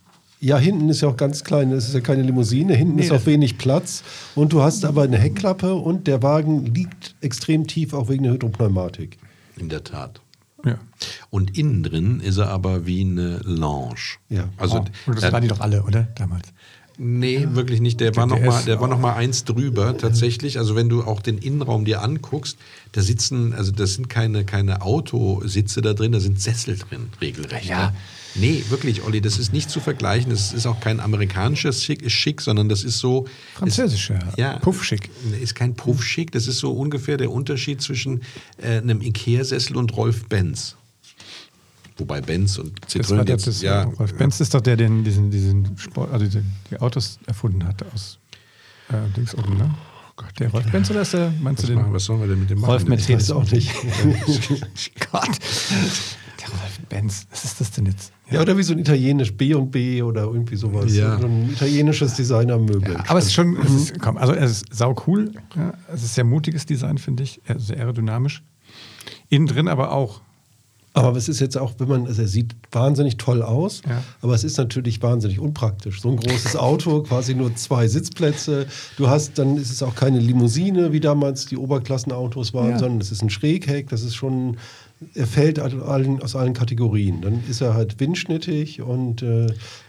Ja, 0.44 0.58
hinten 0.58 0.90
ist 0.90 1.00
ja 1.00 1.08
auch 1.08 1.16
ganz 1.16 1.42
klein. 1.42 1.72
Es 1.72 1.88
ist 1.88 1.94
ja 1.94 2.00
keine 2.00 2.22
Limousine. 2.22 2.74
Hinten 2.74 2.98
ist 2.98 3.10
auch 3.12 3.24
wenig 3.24 3.56
Platz. 3.56 4.02
Und 4.34 4.52
du 4.52 4.60
hast 4.60 4.84
aber 4.84 5.04
eine 5.04 5.16
Heckklappe 5.16 5.74
und 5.74 6.06
der 6.06 6.22
Wagen 6.22 6.66
liegt 6.66 7.14
extrem 7.22 7.66
tief, 7.66 7.94
auch 7.94 8.10
wegen 8.10 8.24
der 8.24 8.34
Hydropneumatik. 8.34 9.16
In 9.56 9.70
der 9.70 9.84
Tat. 9.84 10.20
Ja. 10.62 10.78
Und 11.30 11.56
innen 11.56 11.82
drin 11.82 12.20
ist 12.20 12.36
er 12.36 12.50
aber 12.50 12.84
wie 12.84 13.00
eine 13.00 13.38
Lounge. 13.44 14.18
Ja. 14.28 14.50
Also, 14.58 14.76
Oh, 14.76 14.84
und 15.06 15.16
das 15.16 15.24
äh, 15.24 15.32
waren 15.32 15.40
die 15.40 15.48
doch 15.48 15.60
alle, 15.60 15.82
oder? 15.82 16.08
Damals. 16.14 16.48
Nee, 16.98 17.46
wirklich 17.52 17.80
nicht. 17.80 18.00
Der 18.00 18.14
war 18.14 18.26
noch 18.26 18.36
der 18.36 18.46
mal, 18.46 18.62
der 18.64 18.80
war 18.82 18.88
noch 18.88 19.00
mal 19.00 19.14
eins 19.14 19.44
drüber 19.44 19.96
tatsächlich. 19.96 20.58
Also 20.58 20.76
wenn 20.76 20.90
du 20.90 21.04
auch 21.04 21.22
den 21.22 21.38
Innenraum 21.38 21.86
dir 21.86 22.02
anguckst, 22.02 22.58
da 22.92 23.00
sitzen, 23.00 23.54
also 23.54 23.72
das 23.72 23.94
sind 23.94 24.10
keine 24.10 24.44
keine 24.44 24.82
Autositze 24.82 25.80
da 25.80 25.94
drin, 25.94 26.12
da 26.12 26.20
sind 26.20 26.38
Sessel 26.40 26.76
drin 26.76 27.08
regelrecht. 27.20 27.64
Ja. 27.64 27.94
Nee, 28.36 28.64
wirklich, 28.68 29.02
Olli, 29.02 29.20
das 29.20 29.38
ist 29.38 29.52
nicht 29.52 29.70
zu 29.70 29.80
vergleichen. 29.80 30.30
Das 30.30 30.52
ist 30.52 30.66
auch 30.66 30.80
kein 30.80 30.98
amerikanisches 30.98 31.84
Schick, 31.84 32.10
Schick 32.10 32.40
sondern 32.40 32.68
das 32.68 32.82
ist 32.82 32.98
so 32.98 33.26
Französischer. 33.54 34.18
Ist, 34.28 34.38
ja, 34.38 34.58
Puffschick. 34.58 35.08
Ist 35.40 35.54
kein 35.54 35.74
Puffschick. 35.74 36.32
Das 36.32 36.48
ist 36.48 36.58
so 36.58 36.72
ungefähr 36.72 37.16
der 37.16 37.30
Unterschied 37.30 37.80
zwischen 37.80 38.22
äh, 38.58 38.78
einem 38.78 39.00
Ikea-Sessel 39.00 39.76
und 39.76 39.96
Rolf 39.96 40.24
Benz. 40.28 40.76
Wobei 41.96 42.20
Benz 42.20 42.58
und 42.58 42.72
Das 42.82 42.94
Citroën 42.94 43.28
jetzt, 43.28 43.46
das, 43.46 43.62
ja, 43.62 43.84
Rolf 43.84 44.14
Benz 44.14 44.40
ist 44.40 44.52
doch 44.52 44.60
der, 44.60 44.76
der 44.76 44.88
den, 44.88 45.04
diesen, 45.04 45.30
diesen 45.30 45.78
Sport, 45.78 46.12
also 46.12 46.26
die, 46.26 46.42
die 46.70 46.80
Autos 46.80 47.20
erfunden 47.26 47.64
hat 47.64 47.84
aus 47.94 48.18
äh, 48.88 48.94
Dings 49.16 49.34
oben, 49.36 49.56
ne? 49.56 49.72
Der 50.38 50.50
Rolf 50.50 50.70
Benz 50.70 50.90
oder 50.90 51.02
ist 51.02 51.12
der, 51.12 51.32
meinst 51.40 51.62
was, 51.62 51.68
du 51.68 51.74
den? 51.74 51.82
machen, 51.82 51.92
was 51.92 52.04
sollen 52.04 52.20
wir 52.20 52.28
denn 52.28 52.40
mit 52.40 52.50
dem 52.50 52.60
machen? 52.60 52.70
Rolf 52.70 52.84
Mercedes. 52.84 53.30
auch 53.32 53.48
nicht. 53.50 53.70
Gott. 55.12 55.38
Benz, 56.88 57.26
was 57.30 57.44
ist 57.44 57.60
das 57.60 57.70
denn 57.72 57.86
jetzt? 57.86 58.12
Ja, 58.30 58.40
oder 58.40 58.56
wie 58.56 58.62
so 58.62 58.72
ein 58.72 58.78
italienisch 58.78 59.32
B 59.36 59.54
und 59.54 59.70
B 59.70 60.02
oder 60.02 60.22
irgendwie 60.22 60.56
sowas. 60.56 60.94
Ja. 60.94 61.18
So 61.18 61.26
ein 61.26 61.50
italienisches 61.50 62.14
Designermöbel. 62.14 62.94
Ja, 62.94 63.04
aber 63.08 63.18
es 63.18 63.26
ist 63.26 63.34
schon, 63.34 63.56
es 63.56 63.72
ist, 63.72 64.00
komm, 64.00 64.16
also 64.16 64.32
es 64.32 64.62
ist 64.62 64.74
sau 64.74 64.94
cool. 65.06 65.32
Ja, 65.56 65.74
es 65.92 66.02
ist 66.02 66.14
sehr 66.14 66.24
mutiges 66.24 66.66
Design, 66.66 66.98
finde 66.98 67.22
ich. 67.22 67.40
Sehr 67.56 67.78
aerodynamisch. 67.78 68.42
Innen 69.28 69.46
drin 69.46 69.68
aber 69.68 69.92
auch. 69.92 70.20
Aber 70.96 71.16
es 71.18 71.28
ist 71.28 71.40
jetzt 71.40 71.58
auch, 71.58 71.74
wenn 71.78 71.88
man, 71.88 72.06
also 72.06 72.22
er 72.22 72.28
sieht 72.28 72.54
wahnsinnig 72.70 73.16
toll 73.16 73.42
aus, 73.42 73.82
Ja. 73.88 74.04
aber 74.20 74.32
es 74.34 74.44
ist 74.44 74.56
natürlich 74.58 75.02
wahnsinnig 75.02 75.40
unpraktisch. 75.40 76.00
So 76.00 76.08
ein 76.08 76.16
großes 76.16 76.54
Auto, 76.54 77.02
quasi 77.08 77.34
nur 77.34 77.52
zwei 77.56 77.88
Sitzplätze. 77.88 78.68
Du 78.96 79.08
hast, 79.08 79.36
dann 79.40 79.56
ist 79.56 79.72
es 79.72 79.82
auch 79.82 79.96
keine 79.96 80.20
Limousine, 80.20 80.92
wie 80.92 81.00
damals 81.00 81.46
die 81.46 81.56
Oberklassenautos 81.56 82.54
waren, 82.54 82.70
Ja. 82.70 82.78
sondern 82.78 83.00
es 83.00 83.10
ist 83.10 83.22
ein 83.22 83.30
Schrägheck. 83.30 83.88
Das 83.88 84.02
ist 84.04 84.14
schon, 84.14 84.56
er 85.14 85.26
fällt 85.26 85.60
aus 85.60 85.74
allen, 85.74 86.22
aus 86.22 86.36
allen 86.36 86.54
Kategorien. 86.54 87.20
Dann 87.20 87.42
ist 87.48 87.60
er 87.60 87.74
halt 87.74 88.00
windschnittig 88.00 88.82
und 88.82 89.22
äh, 89.22 89.46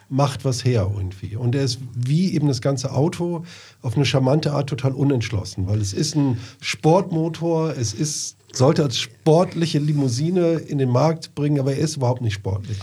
macht 0.10 0.45
was 0.45 0.63
her 0.63 0.91
irgendwie. 0.93 1.36
Und 1.36 1.55
er 1.55 1.63
ist 1.63 1.79
wie 1.95 2.34
eben 2.34 2.48
das 2.48 2.62
ganze 2.62 2.93
Auto 2.93 3.43
auf 3.81 3.95
eine 3.95 4.05
charmante 4.05 4.53
Art 4.53 4.69
total 4.69 4.91
unentschlossen, 4.91 5.67
weil 5.67 5.81
es 5.81 5.93
ist 5.93 6.15
ein 6.15 6.38
Sportmotor, 6.62 7.75
es 7.77 7.93
ist 7.93 8.38
sollte 8.55 8.84
als 8.84 8.98
sportliche 8.98 9.79
Limousine 9.79 10.53
in 10.53 10.77
den 10.77 10.89
Markt 10.89 11.36
bringen, 11.36 11.60
aber 11.60 11.74
er 11.74 11.79
ist 11.79 11.98
überhaupt 11.98 12.22
nicht 12.22 12.36
sportlich. 12.36 12.77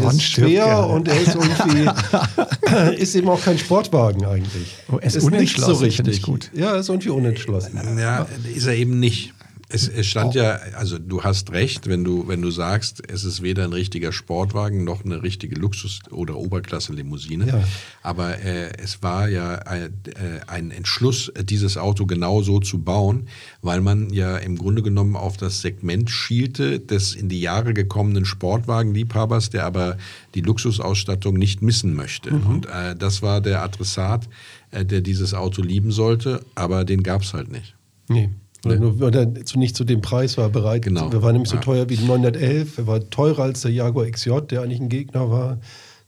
Er 0.00 0.10
ist 0.10 0.22
schwer 0.22 0.64
gerne. 0.64 0.86
und 0.88 1.08
er 1.08 1.20
ist 1.20 1.34
irgendwie 1.34 2.96
ist 3.02 3.14
eben 3.14 3.28
auch 3.28 3.42
kein 3.42 3.58
Sportwagen 3.58 4.24
eigentlich. 4.24 4.76
Oh, 4.90 4.96
er 4.96 5.06
ist 5.06 5.16
nicht 5.16 5.24
unentschlossen, 5.24 5.90
finde 5.90 6.10
ich 6.10 6.22
gut. 6.22 6.50
Ja, 6.54 6.72
er 6.72 6.80
ist 6.80 6.88
irgendwie 6.88 7.10
unentschlossen. 7.10 7.78
Ja, 7.98 8.26
ist 8.54 8.66
er 8.66 8.74
eben 8.74 8.98
nicht. 8.98 9.33
Es, 9.74 9.88
es 9.88 10.06
stand 10.06 10.36
ja, 10.36 10.60
also 10.76 10.98
du 10.98 11.24
hast 11.24 11.50
recht, 11.50 11.88
wenn 11.88 12.04
du, 12.04 12.28
wenn 12.28 12.40
du 12.40 12.52
sagst, 12.52 13.02
es 13.10 13.24
ist 13.24 13.42
weder 13.42 13.64
ein 13.64 13.72
richtiger 13.72 14.12
Sportwagen 14.12 14.84
noch 14.84 15.04
eine 15.04 15.24
richtige 15.24 15.56
Luxus- 15.56 15.98
oder 16.12 16.36
Oberklasse-Limousine. 16.36 17.48
Ja. 17.48 17.64
Aber 18.00 18.38
äh, 18.38 18.70
es 18.78 19.02
war 19.02 19.28
ja 19.28 19.54
ein, 19.54 19.92
äh, 20.06 20.40
ein 20.46 20.70
Entschluss, 20.70 21.32
dieses 21.42 21.76
Auto 21.76 22.06
genau 22.06 22.40
so 22.42 22.60
zu 22.60 22.82
bauen, 22.82 23.28
weil 23.62 23.80
man 23.80 24.10
ja 24.10 24.36
im 24.36 24.56
Grunde 24.56 24.82
genommen 24.82 25.16
auf 25.16 25.36
das 25.36 25.60
Segment 25.60 26.08
schielte 26.08 26.78
des 26.78 27.16
in 27.16 27.28
die 27.28 27.40
Jahre 27.40 27.74
gekommenen 27.74 28.24
Sportwagenliebhabers, 28.24 29.50
der 29.50 29.66
aber 29.66 29.98
die 30.36 30.42
Luxusausstattung 30.42 31.34
nicht 31.34 31.62
missen 31.62 31.94
möchte. 31.94 32.30
Und 32.30 32.66
äh, 32.66 32.94
das 32.94 33.22
war 33.22 33.40
der 33.40 33.62
Adressat, 33.62 34.28
äh, 34.70 34.84
der 34.84 35.00
dieses 35.00 35.34
Auto 35.34 35.62
lieben 35.62 35.90
sollte, 35.90 36.44
aber 36.54 36.84
den 36.84 37.02
gab 37.02 37.22
es 37.22 37.34
halt 37.34 37.50
nicht. 37.50 37.74
Nee. 38.08 38.30
Oder, 38.66 38.76
nur, 38.76 39.02
oder 39.02 39.34
zu, 39.44 39.58
nicht 39.58 39.76
zu 39.76 39.84
dem 39.84 40.00
Preis 40.00 40.36
war 40.36 40.44
er 40.44 40.50
bereit. 40.50 40.82
Genau. 40.82 41.10
Er 41.10 41.22
war 41.22 41.32
nämlich 41.32 41.50
so 41.50 41.56
teuer 41.56 41.88
wie 41.88 41.96
die 41.96 42.04
911. 42.04 42.78
Er 42.78 42.86
war 42.86 43.10
teurer 43.10 43.44
als 43.44 43.62
der 43.62 43.72
Jaguar 43.72 44.06
XJ, 44.06 44.40
der 44.50 44.62
eigentlich 44.62 44.80
ein 44.80 44.88
Gegner 44.88 45.30
war. 45.30 45.58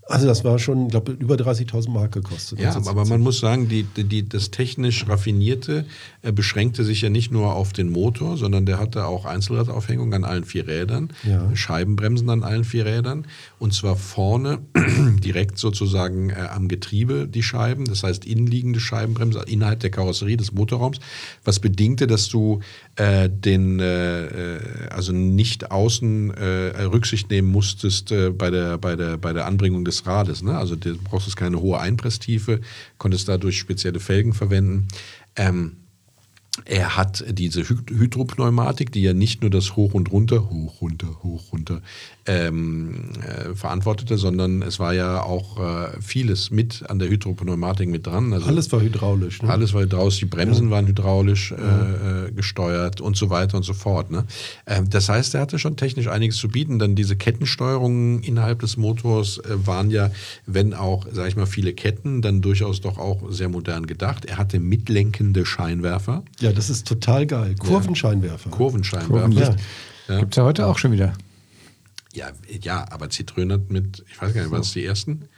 Also 0.08 0.26
das 0.26 0.44
war 0.44 0.58
schon, 0.60 0.84
ich 0.86 0.90
glaube, 0.90 1.12
über 1.12 1.34
30.000 1.34 1.90
Mark 1.90 2.12
gekostet. 2.12 2.60
Ja, 2.60 2.72
Also 2.72 2.88
aber 2.88 3.04
man 3.06 3.20
muss 3.20 3.40
sagen, 3.40 3.68
die, 3.68 3.82
die, 3.82 4.28
das 4.28 4.52
technisch 4.52 5.08
Raffinierte 5.08 5.84
äh, 6.22 6.30
beschränkte 6.30 6.84
sich 6.84 7.00
ja 7.02 7.10
nicht 7.10 7.32
nur 7.32 7.54
auf 7.54 7.72
den 7.72 7.90
Motor, 7.90 8.36
sondern 8.36 8.66
der 8.66 8.78
hatte 8.78 9.06
auch 9.06 9.24
Einzelradaufhängung 9.24 10.14
an 10.14 10.24
allen 10.24 10.44
vier 10.44 10.68
Rädern, 10.68 11.10
Ja. 11.24 11.50
Scheibenbremsen 11.56 12.30
an 12.30 12.44
allen 12.44 12.62
vier 12.62 12.86
Rädern 12.86 13.26
und 13.58 13.74
zwar 13.74 13.96
vorne 13.96 14.58
direkt 15.24 15.58
sozusagen 15.58 16.30
äh, 16.30 16.34
am 16.54 16.68
Getriebe 16.68 17.26
die 17.26 17.42
Scheiben, 17.42 17.84
das 17.84 18.04
heißt 18.04 18.24
innenliegende 18.24 18.78
Scheibenbremse 18.78 19.42
innerhalb 19.48 19.80
der 19.80 19.90
Karosserie 19.90 20.36
des 20.36 20.52
Motorraums, 20.52 20.98
was 21.44 21.58
bedingte, 21.58 22.06
dass 22.06 22.28
du 22.28 22.60
äh, 22.96 23.28
den 23.30 23.78
äh, 23.78 24.56
äh, 24.56 24.60
also 24.90 25.12
nicht 25.12 25.70
außen 25.70 26.30
äh, 26.30 26.82
Rücksicht 26.82 27.30
nehmen 27.30 27.48
musstest 27.48 28.10
äh, 28.10 28.30
bei 28.30 28.50
der 28.50 28.78
bei 28.78 28.96
der 28.96 29.18
bei 29.18 29.32
der 29.32 29.46
Anbringung 29.46 29.84
des 29.84 30.06
Rades. 30.06 30.42
Ne? 30.42 30.56
Also 30.56 30.76
du 30.76 30.96
brauchst 30.96 31.36
keine 31.36 31.60
hohe 31.60 31.78
Einpresstiefe, 31.78 32.60
konntest 32.98 33.28
dadurch 33.28 33.58
spezielle 33.58 34.00
Felgen 34.00 34.32
verwenden. 34.32 34.88
Ähm, 35.36 35.76
er 36.64 36.96
hat 36.96 37.24
diese 37.28 37.62
Hy 37.68 37.76
Hydropneumatik, 37.90 38.92
die 38.92 39.02
ja 39.02 39.12
nicht 39.12 39.42
nur 39.42 39.50
das 39.50 39.76
Hoch 39.76 39.94
und 39.94 40.10
Runter, 40.10 40.50
Hoch, 40.50 40.80
Runter, 40.80 41.22
Hoch, 41.22 41.52
Runter 41.52 41.82
ähm, 42.26 43.10
äh, 43.22 43.54
verantwortete, 43.54 44.18
sondern 44.18 44.62
es 44.62 44.78
war 44.78 44.94
ja 44.94 45.22
auch 45.22 45.58
äh, 45.60 46.00
vieles 46.00 46.50
mit 46.50 46.84
an 46.88 46.98
der 46.98 47.08
Hydropneumatik 47.08 47.88
mit 47.88 48.06
dran. 48.06 48.32
Also 48.32 48.46
Alles 48.46 48.72
war 48.72 48.80
hydraulisch. 48.80 49.42
Ne? 49.42 49.48
alles 49.48 49.74
war 49.74 49.82
hydraulisch, 49.82 50.18
die 50.18 50.26
Bremsen 50.26 50.70
waren 50.70 50.86
hydraulisch 50.86 51.52
äh, 51.52 52.26
äh, 52.26 52.32
gesteuert 52.32 53.00
und 53.00 53.16
so 53.16 53.30
weiter 53.30 53.56
und 53.56 53.62
so 53.62 53.74
fort. 53.74 54.10
Ne? 54.10 54.24
Ähm, 54.66 54.90
das 54.90 55.08
heißt, 55.08 55.34
er 55.34 55.42
hatte 55.42 55.58
schon 55.58 55.76
technisch 55.76 56.08
einiges 56.08 56.36
zu 56.36 56.48
bieten. 56.48 56.78
Dann 56.78 56.96
diese 56.96 57.16
Kettensteuerungen 57.16 58.22
innerhalb 58.22 58.60
des 58.60 58.76
Motors 58.76 59.38
äh, 59.38 59.66
waren 59.66 59.90
ja, 59.90 60.10
wenn 60.46 60.74
auch, 60.74 61.06
sage 61.12 61.28
ich 61.28 61.36
mal, 61.36 61.46
viele 61.46 61.72
Ketten, 61.74 62.22
dann 62.22 62.40
durchaus 62.40 62.80
doch 62.80 62.98
auch 62.98 63.30
sehr 63.30 63.48
modern 63.48 63.86
gedacht. 63.86 64.24
Er 64.24 64.38
hatte 64.38 64.58
mitlenkende 64.58 65.46
Scheinwerfer, 65.46 66.24
Ja, 66.40 66.45
das 66.52 66.70
ist 66.70 66.86
total 66.86 67.26
geil. 67.26 67.54
Kurvenscheinwerfer. 67.58 68.50
Kurvenscheinwerfer. 68.50 69.12
Kurvenlicht. 69.12 69.54
Ja. 70.08 70.20
Gibt 70.20 70.32
es 70.34 70.36
ja 70.36 70.44
heute 70.44 70.66
auch 70.66 70.78
schon 70.78 70.92
wieder. 70.92 71.12
Ja, 72.12 72.30
ja, 72.62 72.86
aber 72.90 73.06
Citroën 73.06 73.52
hat 73.52 73.70
mit, 73.70 74.04
ich 74.10 74.20
weiß 74.20 74.32
gar 74.32 74.42
nicht, 74.42 74.50
waren 74.50 74.60
es 74.62 74.72
die 74.72 74.84
ersten? 74.84 75.28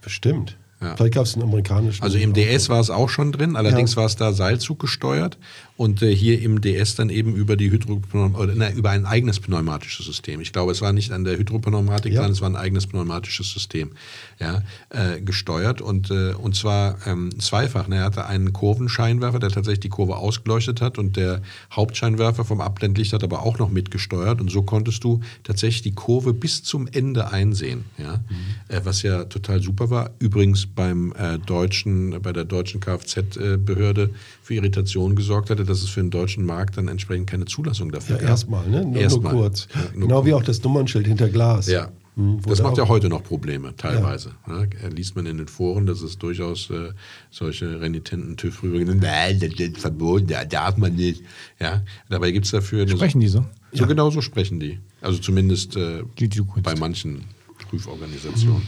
Bestimmt. 0.00 0.56
Ja. 0.80 0.96
Vielleicht 0.96 1.14
gab 1.14 1.26
es 1.26 1.34
einen 1.34 1.44
amerikanischen. 1.44 2.02
Also 2.02 2.18
im 2.18 2.32
DS 2.32 2.68
war 2.68 2.80
es 2.80 2.90
auch 2.90 3.08
schon 3.08 3.30
drin, 3.32 3.54
allerdings 3.54 3.92
Ja. 3.92 3.98
war 3.98 4.06
es 4.06 4.16
da 4.16 4.32
Seilzug 4.32 4.80
gesteuert 4.80 5.38
und 5.82 6.00
äh, 6.00 6.14
hier 6.14 6.40
im 6.40 6.60
DS 6.60 6.94
dann 6.94 7.10
eben 7.10 7.34
über 7.34 7.56
die 7.56 7.72
Hydropneum 7.72 8.36
oder 8.36 8.54
ne, 8.54 8.72
über 8.72 8.90
ein 8.90 9.04
eigenes 9.04 9.40
pneumatisches 9.40 10.06
System. 10.06 10.40
Ich 10.40 10.52
glaube, 10.52 10.70
es 10.70 10.80
war 10.80 10.92
nicht 10.92 11.10
an 11.10 11.24
der 11.24 11.36
Hydropneumatik 11.36 12.12
Ja. 12.12 12.20
dran, 12.22 12.30
es 12.30 12.40
war 12.40 12.48
ein 12.48 12.54
eigenes 12.54 12.86
pneumatisches 12.86 13.50
System, 13.50 13.90
ja, 14.38 14.62
äh, 14.90 15.20
gesteuert 15.20 15.80
und 15.80 16.12
äh, 16.12 16.34
und 16.34 16.54
zwar 16.54 17.04
ähm, 17.04 17.36
zweifach. 17.40 17.88
Ne? 17.88 17.96
Er 17.96 18.04
hatte 18.04 18.26
einen 18.26 18.52
Kurvenscheinwerfer, 18.52 19.40
der 19.40 19.50
tatsächlich 19.50 19.80
die 19.80 19.88
Kurve 19.88 20.16
ausgeleuchtet 20.18 20.80
hat 20.80 20.98
und 20.98 21.16
der 21.16 21.42
Hauptscheinwerfer 21.72 22.44
vom 22.44 22.60
Abblendlicht 22.60 23.12
hat 23.12 23.24
aber 23.24 23.42
auch 23.42 23.58
noch 23.58 23.70
mitgesteuert 23.70 24.40
und 24.40 24.52
so 24.52 24.62
konntest 24.62 25.02
du 25.02 25.20
tatsächlich 25.42 25.82
die 25.82 25.94
Kurve 25.94 26.32
bis 26.32 26.62
zum 26.62 26.86
Ende 26.86 27.32
einsehen, 27.32 27.86
ja, 27.98 28.20
äh, 28.68 28.82
was 28.84 29.02
ja 29.02 29.24
total 29.24 29.60
super 29.60 29.90
war. 29.90 30.10
Übrigens 30.20 30.64
beim 30.64 31.12
äh, 31.18 31.38
deutschen, 31.38 32.22
bei 32.22 32.32
der 32.32 32.44
deutschen 32.44 32.80
Kfz-Behörde 32.80 34.10
für 34.42 34.54
Irritation 34.54 35.16
gesorgt 35.16 35.50
hatte, 35.50 35.64
dass 35.72 35.82
es 35.82 35.88
für 35.88 36.00
den 36.00 36.10
deutschen 36.10 36.44
Markt 36.44 36.76
dann 36.76 36.88
entsprechend 36.88 37.28
keine 37.28 37.46
Zulassung 37.46 37.90
dafür 37.90 38.16
Ja, 38.16 38.22
gab. 38.22 38.30
erstmal, 38.30 38.68
ne? 38.68 38.84
Nur, 38.84 38.96
Erstmal. 39.00 39.32
nur 39.32 39.42
kurz. 39.42 39.68
Ja, 39.74 39.80
nur 39.94 40.08
genau 40.08 40.24
wie 40.26 40.30
kurz. 40.30 40.42
auch 40.42 40.46
das 40.46 40.62
Nummernschild 40.62 41.06
hinter 41.06 41.28
Glas. 41.28 41.66
Ja. 41.68 41.90
Hm, 42.14 42.40
Das 42.46 42.62
macht 42.62 42.76
ja 42.76 42.86
heute 42.88 43.08
noch 43.08 43.22
Probleme, 43.24 43.74
teilweise. 43.76 44.32
Ja. 44.46 44.64
liest 44.90 45.16
man 45.16 45.24
in 45.24 45.38
den 45.38 45.48
Foren, 45.48 45.86
dass 45.86 46.02
es 46.02 46.18
durchaus 46.18 46.68
äh, 46.68 46.90
solche 47.30 47.80
renitenten 47.80 48.36
TÜV-Rüber 48.36 48.84
nein, 48.94 49.40
das 49.40 49.54
ist 49.58 49.78
verboten, 49.78 50.26
da 50.26 50.44
darf 50.44 50.76
man 50.76 50.94
nicht. 50.94 51.22
Ja, 51.58 51.82
dabei 52.10 52.30
gibt 52.32 52.44
es 52.44 52.50
dafür... 52.50 52.86
Sprechen 52.86 53.20
die 53.20 53.28
so? 53.28 53.46
So 53.72 53.86
genau 53.86 54.10
so 54.10 54.20
sprechen 54.20 54.60
die. 54.60 54.78
Also 55.00 55.18
zumindest 55.20 55.74
äh, 55.76 56.02
Die, 56.18 56.28
die 56.28 56.42
bei 56.62 56.74
manchen 56.74 57.24
Prüforganisationen. 57.70 58.62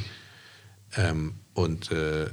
Ähm, 0.96 1.34
und 1.54 1.92
äh, 1.92 2.24
äh, 2.24 2.28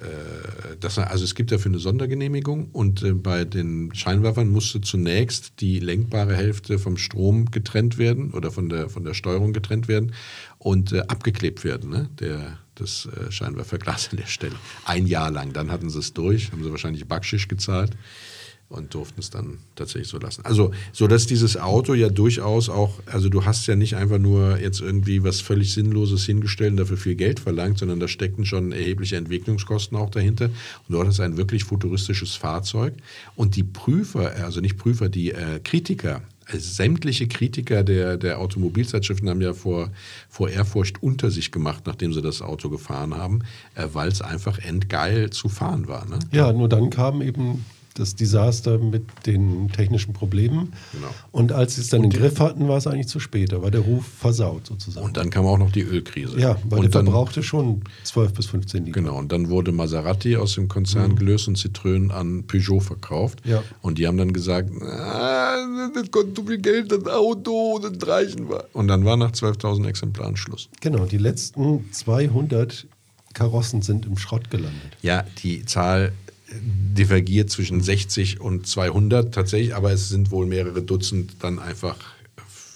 das, 0.79 0.97
also 0.97 1.23
es 1.23 1.35
gibt 1.35 1.51
dafür 1.51 1.69
eine 1.69 1.77
Sondergenehmigung 1.77 2.69
und 2.71 3.03
äh, 3.03 3.13
bei 3.13 3.45
den 3.45 3.93
Scheinwerfern 3.93 4.49
musste 4.49 4.81
zunächst 4.81 5.61
die 5.61 5.79
lenkbare 5.79 6.35
Hälfte 6.35 6.79
vom 6.79 6.97
Strom 6.97 7.51
getrennt 7.51 7.99
werden 7.99 8.31
oder 8.31 8.49
von 8.49 8.67
der, 8.67 8.89
von 8.89 9.03
der 9.03 9.13
Steuerung 9.13 9.53
getrennt 9.53 9.87
werden 9.87 10.13
und 10.57 10.91
äh, 10.91 11.01
abgeklebt 11.01 11.63
werden. 11.63 11.91
Ne? 11.91 12.09
Der, 12.19 12.57
das 12.73 13.05
äh, 13.05 13.31
Scheinwerferglas 13.31 14.09
an 14.09 14.17
der 14.17 14.25
Stelle. 14.25 14.55
Ein 14.85 15.05
Jahr 15.05 15.29
lang. 15.29 15.53
Dann 15.53 15.69
hatten 15.69 15.91
sie 15.91 15.99
es 15.99 16.13
durch, 16.13 16.51
haben 16.51 16.63
sie 16.63 16.71
wahrscheinlich 16.71 17.07
Backschisch 17.07 17.47
gezahlt 17.47 17.95
und 18.71 18.93
durften 18.93 19.19
es 19.19 19.29
dann 19.29 19.57
tatsächlich 19.75 20.07
so 20.07 20.17
lassen. 20.17 20.43
Also, 20.45 20.71
so 20.93 21.07
dass 21.07 21.27
dieses 21.27 21.57
Auto 21.57 21.93
ja 21.93 22.09
durchaus 22.09 22.69
auch, 22.69 22.99
also 23.05 23.29
du 23.29 23.45
hast 23.45 23.67
ja 23.67 23.75
nicht 23.75 23.95
einfach 23.95 24.17
nur 24.17 24.57
jetzt 24.59 24.81
irgendwie 24.81 25.23
was 25.23 25.41
völlig 25.41 25.73
Sinnloses 25.73 26.25
hingestellt 26.25 26.71
und 26.71 26.77
dafür 26.77 26.97
viel 26.97 27.15
Geld 27.15 27.39
verlangt, 27.39 27.79
sondern 27.79 27.99
da 27.99 28.07
steckten 28.07 28.45
schon 28.45 28.71
erhebliche 28.71 29.17
Entwicklungskosten 29.17 29.97
auch 29.97 30.09
dahinter. 30.09 30.45
Und 30.45 30.53
dort 30.89 31.07
ist 31.09 31.19
ein 31.19 31.37
wirklich 31.37 31.65
futuristisches 31.65 32.35
Fahrzeug. 32.35 32.93
Und 33.35 33.55
die 33.55 33.63
Prüfer, 33.63 34.33
also 34.43 34.61
nicht 34.61 34.77
Prüfer, 34.77 35.09
die 35.09 35.31
äh, 35.31 35.59
Kritiker, 35.63 36.21
also 36.47 36.69
sämtliche 36.69 37.27
Kritiker 37.27 37.83
der, 37.83 38.17
der 38.17 38.39
Automobilzeitschriften 38.39 39.29
haben 39.29 39.41
ja 39.41 39.53
vor, 39.53 39.89
vor 40.29 40.49
Ehrfurcht 40.49 41.01
unter 41.01 41.31
sich 41.31 41.51
gemacht, 41.51 41.83
nachdem 41.85 42.13
sie 42.13 42.21
das 42.21 42.41
Auto 42.41 42.69
gefahren 42.69 43.15
haben, 43.15 43.39
äh, 43.75 43.87
weil 43.93 44.09
es 44.09 44.21
einfach 44.21 44.59
endgeil 44.59 45.29
zu 45.29 45.49
fahren 45.49 45.87
war. 45.87 46.05
Ne? 46.05 46.19
Ja, 46.31 46.51
nur 46.51 46.69
dann 46.69 46.89
kam 46.89 47.21
eben 47.21 47.65
das 48.01 48.15
Desaster 48.15 48.79
mit 48.79 49.03
den 49.25 49.69
technischen 49.69 50.13
Problemen. 50.13 50.73
Genau. 50.91 51.07
Und 51.31 51.51
als 51.51 51.75
sie 51.75 51.81
es 51.81 51.89
dann 51.89 52.03
im 52.03 52.09
Griff 52.09 52.39
hatten, 52.39 52.67
war 52.67 52.77
es 52.77 52.87
eigentlich 52.87 53.07
zu 53.07 53.19
spät. 53.19 53.51
Da 53.51 53.61
war 53.61 53.71
der 53.71 53.81
Ruf 53.81 54.05
versaut 54.05 54.67
sozusagen. 54.67 55.05
Und 55.05 55.17
dann 55.17 55.29
kam 55.29 55.45
auch 55.45 55.57
noch 55.57 55.71
die 55.71 55.81
Ölkrise. 55.81 56.39
ja, 56.39 56.57
weil 56.65 56.79
und 56.79 56.85
der 56.85 56.91
dann, 56.91 57.05
verbrauchte 57.05 57.43
schon 57.43 57.83
12 58.03 58.33
bis 58.33 58.45
15 58.47 58.85
Liter. 58.85 58.99
Genau, 58.99 59.17
und 59.17 59.31
dann 59.31 59.49
wurde 59.49 59.71
Maserati 59.71 60.35
aus 60.35 60.55
dem 60.55 60.67
Konzern 60.67 61.15
gelöst 61.15 61.47
und 61.47 61.57
Citroën 61.57 62.09
an 62.09 62.43
Peugeot 62.47 62.81
verkauft. 62.81 63.41
Ja. 63.45 63.63
Und 63.81 63.99
die 63.99 64.07
haben 64.07 64.17
dann 64.17 64.33
gesagt, 64.33 64.71
ah, 64.81 65.55
das 65.93 66.09
kostet 66.09 66.35
so 66.35 66.43
viel 66.43 66.57
Geld, 66.57 66.91
das 66.91 67.05
Auto, 67.05 67.79
das 67.79 68.07
reichen 68.07 68.49
wir. 68.49 68.65
Und 68.73 68.87
dann 68.87 69.05
war 69.05 69.15
nach 69.15 69.31
12.000 69.31 69.87
Exemplaren 69.87 70.35
Schluss. 70.35 70.69
Genau, 70.81 71.05
die 71.05 71.17
letzten 71.17 71.91
200 71.91 72.87
Karossen 73.33 73.81
sind 73.81 74.05
im 74.05 74.17
Schrott 74.17 74.49
gelandet. 74.49 74.97
Ja, 75.01 75.23
die 75.43 75.65
Zahl 75.65 76.13
divergiert 76.51 77.49
zwischen 77.49 77.81
60 77.81 78.41
und 78.41 78.67
200 78.67 79.33
tatsächlich, 79.33 79.75
aber 79.75 79.91
es 79.91 80.09
sind 80.09 80.31
wohl 80.31 80.45
mehrere 80.45 80.81
Dutzend 80.81 81.35
dann 81.39 81.59
einfach 81.59 81.95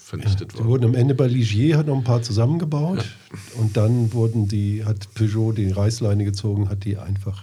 vernichtet 0.04 0.52
Die 0.52 0.58
worden. 0.58 0.68
wurden 0.68 0.84
am 0.84 0.94
Ende 0.94 1.14
bei 1.14 1.26
Ligier, 1.26 1.76
hat 1.76 1.88
noch 1.88 1.96
ein 1.96 2.04
paar 2.04 2.22
zusammengebaut. 2.22 3.04
Und 3.58 3.76
dann 3.76 4.12
wurden 4.12 4.46
die, 4.48 4.84
hat 4.84 5.12
Peugeot 5.14 5.52
die 5.52 5.70
Reißleine 5.70 6.24
gezogen, 6.24 6.68
hat 6.68 6.84
die 6.84 6.96
einfach 6.96 7.42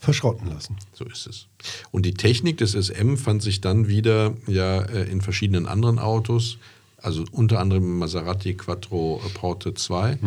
verschrotten 0.00 0.48
lassen. 0.48 0.76
So 0.92 1.04
ist 1.04 1.26
es. 1.26 1.46
Und 1.90 2.04
die 2.04 2.14
Technik 2.14 2.58
des 2.58 2.72
SM 2.72 3.16
fand 3.16 3.42
sich 3.42 3.60
dann 3.60 3.88
wieder 3.88 4.34
ja 4.46 4.82
äh, 4.82 5.10
in 5.10 5.20
verschiedenen 5.20 5.66
anderen 5.66 5.98
Autos, 5.98 6.58
also 6.98 7.24
unter 7.32 7.60
anderem 7.60 7.98
Maserati 7.98 8.54
Quattro 8.54 9.20
Porte 9.34 9.74
2, 9.74 10.18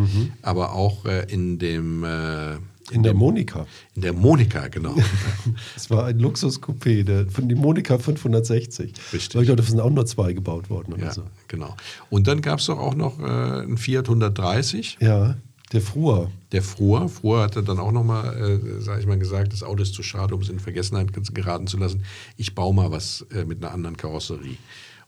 aber 0.41 0.73
auch 0.73 1.05
äh, 1.05 1.25
in 1.31 1.59
dem 1.59 2.03
äh, 2.03 2.57
In 2.91 3.03
der 3.03 3.13
Monika. 3.13 3.65
in 3.95 4.01
der 4.01 4.13
Monika, 4.13 4.67
genau. 4.69 4.95
Das 5.75 5.89
war 5.89 6.05
ein 6.05 6.19
Luxuscoupé, 6.19 7.03
der 7.03 7.27
von 7.27 7.49
die 7.49 7.55
Monika 7.55 7.97
560. 7.99 8.93
Richtig. 9.13 9.35
Ich 9.41 9.45
glaube, 9.45 9.55
da 9.55 9.63
sind 9.63 9.79
auch 9.81 9.89
nur 9.89 10.05
zwei 10.05 10.33
gebaut 10.33 10.69
worden 10.69 10.95
ja, 10.99 11.11
so. 11.13 11.23
genau. 11.47 11.75
Und 12.09 12.27
dann 12.27 12.41
gab 12.41 12.59
es 12.59 12.67
doch 12.67 12.79
auch 12.79 12.95
noch 12.95 13.19
äh, 13.19 13.23
einen 13.23 13.77
Fiat 13.77 14.05
130. 14.07 14.97
Ja, 15.01 15.35
der 15.73 15.81
Frua. 15.81 16.31
Der 16.53 16.61
Fruhr, 16.63 17.09
Fruhr 17.09 17.41
hatte 17.41 17.61
dann 17.61 17.77
auch 17.77 17.91
nochmal, 17.91 18.61
äh, 18.61 18.81
sage 18.81 19.01
ich 19.01 19.05
mal, 19.05 19.19
gesagt, 19.19 19.51
das 19.51 19.63
Auto 19.63 19.83
ist 19.83 19.93
zu 19.93 20.01
schade, 20.01 20.33
um 20.33 20.41
es 20.41 20.47
in 20.47 20.59
Vergessenheit 20.61 21.11
ge- 21.11 21.23
geraten 21.33 21.67
zu 21.67 21.75
lassen. 21.77 22.03
Ich 22.37 22.55
baue 22.55 22.73
mal 22.73 22.89
was 22.89 23.25
äh, 23.33 23.43
mit 23.43 23.61
einer 23.61 23.73
anderen 23.73 23.97
Karosserie. 23.97 24.55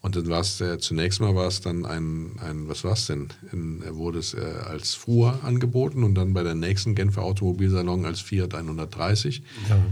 Und 0.02 0.16
dann 0.16 0.30
war 0.30 0.40
es, 0.40 0.62
äh, 0.62 0.80
zunächst 0.80 1.20
mal 1.20 1.36
war 1.36 1.48
es 1.48 1.60
dann 1.60 1.86
ein, 1.86 2.40
ein 2.40 2.70
was 2.70 2.86
war 2.86 2.94
es 2.94 3.08
denn? 3.08 3.28
In, 3.52 3.84
wurde 3.98 4.20
es 4.20 4.34
äh, 4.34 4.40
als 4.66 4.96
Fruhr 4.96 5.40
angeboten 5.44 6.04
und 6.04 6.16
dann 6.16 6.34
bei 6.34 6.42
der 6.42 6.56
nächsten 6.56 6.96
Genfer 6.96 7.24
Automobilsalon 7.24 8.06
als 8.06 8.22
Fiat 8.22 8.56
130. 8.56 9.44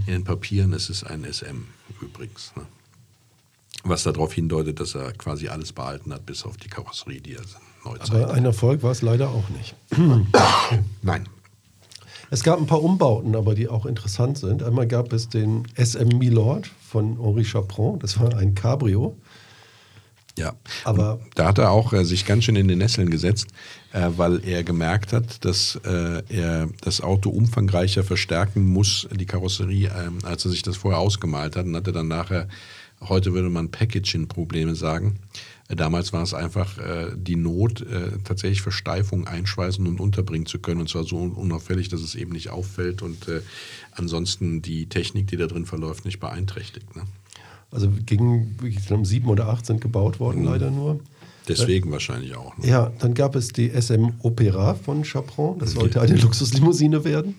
In 0.06 0.14
den 0.14 0.24
Papieren 0.24 0.72
ist 0.72 0.90
es 0.90 1.04
ein 1.04 1.26
SM 1.26 1.66
übrigens. 2.02 2.54
Ne? 2.56 2.64
Was 3.84 4.04
darauf 4.04 4.32
hindeutet, 4.34 4.80
dass 4.80 4.96
er 4.96 5.12
quasi 5.14 5.50
alles 5.50 5.74
behalten 5.74 6.14
hat, 6.14 6.26
bis 6.26 6.44
auf 6.46 6.56
die 6.58 6.70
Karosserie, 6.70 7.20
die 7.20 7.34
er 7.36 7.42
neu 7.84 7.92
Aber 7.92 8.06
zeigt. 8.06 8.32
ein 8.32 8.46
Erfolg 8.46 8.84
war 8.84 8.92
es 8.92 9.02
leider 9.02 9.30
auch 9.30 9.50
nicht. 9.50 9.76
Nein, 11.02 11.28
Es 12.30 12.44
gab 12.44 12.60
ein 12.60 12.66
paar 12.68 12.82
Umbauten, 12.82 13.36
aber 13.36 13.56
die 13.56 13.68
auch 13.68 13.86
interessant 13.86 14.38
sind. 14.38 14.64
Einmal 14.64 14.88
gab 14.88 15.12
es 15.12 15.28
den 15.30 15.68
SM 15.76 16.18
Milord 16.18 16.68
von 16.90 17.22
Henri 17.22 17.44
Chaperon. 17.44 18.00
Das 18.00 18.20
war 18.20 18.36
ein 18.38 18.56
Cabrio. 18.56 19.18
Ja, 20.38 20.54
Aber- 20.84 21.16
Und 21.16 21.22
da 21.36 21.48
hat 21.48 21.58
er 21.58 21.72
auch 21.72 21.92
äh, 21.94 22.06
sich 22.06 22.26
ganz 22.26 22.44
schön 22.46 22.56
in 22.56 22.68
den 22.68 22.78
Nesseln 22.78 23.10
gesetzt, 23.10 23.48
äh, 23.92 24.10
weil 24.18 24.44
er 24.48 24.64
gemerkt 24.64 25.12
hat, 25.14 25.44
dass 25.44 25.76
äh, 25.84 26.22
er 26.30 26.70
das 26.82 27.02
Auto 27.02 27.30
umfangreicher 27.30 28.04
verstärken 28.04 28.64
muss, 28.64 29.08
die 29.12 29.26
Karosserie, 29.26 29.92
ähm, 29.98 30.20
als 30.24 30.46
er 30.46 30.52
sich 30.52 30.62
das 30.62 30.78
vorher 30.78 31.00
ausgemalt 31.00 31.56
hat. 31.56 31.66
Und 31.66 31.76
hatte 31.76 31.92
dann 31.92 32.08
nachher, 32.08 32.48
heute 33.02 33.34
würde 33.34 33.50
man 33.50 33.70
Packaging-Probleme 33.72 34.76
sagen. 34.76 35.18
Äh, 35.70 35.76
damals 35.76 36.14
war 36.14 36.24
es 36.24 36.34
einfach 36.34 36.78
äh, 36.78 37.12
die 37.16 37.36
Not, 37.36 37.82
äh, 37.82 38.12
tatsächlich 38.24 38.62
Versteifung 38.62 39.28
einschweißen 39.28 39.86
und 39.88 40.00
unterbringen 40.00 40.46
zu 40.46 40.60
können. 40.60 40.80
Und 40.82 40.90
zwar 40.90 41.04
so 41.04 41.18
un- 41.18 41.34
unauffällig, 41.34 41.90
dass 41.90 42.02
es 42.02 42.16
eben 42.16 42.32
nicht 42.32 42.50
auffällt 42.52 43.02
und 43.02 43.18
ansonsten 43.94 44.62
die 44.62 44.88
Technik, 44.88 45.28
die 45.28 45.38
da 45.38 45.48
drin 45.48 45.66
verläuft, 45.66 46.06
nicht 46.06 46.20
beeinträchtigt. 46.20 46.96
Ne? 46.96 47.04
Also 47.72 47.94
wirklich, 47.96 48.20
ich 48.78 48.86
glaube, 48.88 49.06
sieben 49.06 49.28
oder 49.30 49.50
acht 49.50 49.66
sind 49.66 49.82
gebaut 49.82 50.20
worden, 50.20 50.44
leider 50.46 50.72
nur. 50.72 51.00
Deswegen 51.48 51.92
wahrscheinlich 51.92 52.36
auch. 52.36 52.58
Ne? 52.58 52.68
Ja, 52.68 52.92
dann 53.00 53.14
gab 53.14 53.36
es 53.36 53.50
die 53.50 53.70
SM 53.70 54.10
Opera 54.22 54.74
von 54.74 55.04
Chaperon. 55.04 55.60
Das 55.60 55.72
sollte 55.72 56.02
eine 56.02 56.16
Luxuslimousine 56.16 57.04
werden. 57.06 57.36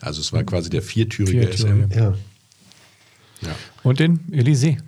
Also 0.00 0.20
es 0.20 0.32
war 0.32 0.44
quasi 0.44 0.70
der 0.70 0.82
viertürige 0.82 1.48
Viertürige. 1.48 1.88
SM. 1.88 1.98
Ja, 1.98 2.14
Ja. 3.42 3.54
Und 3.82 3.98
den 4.00 4.20
Elysée. 4.32 4.78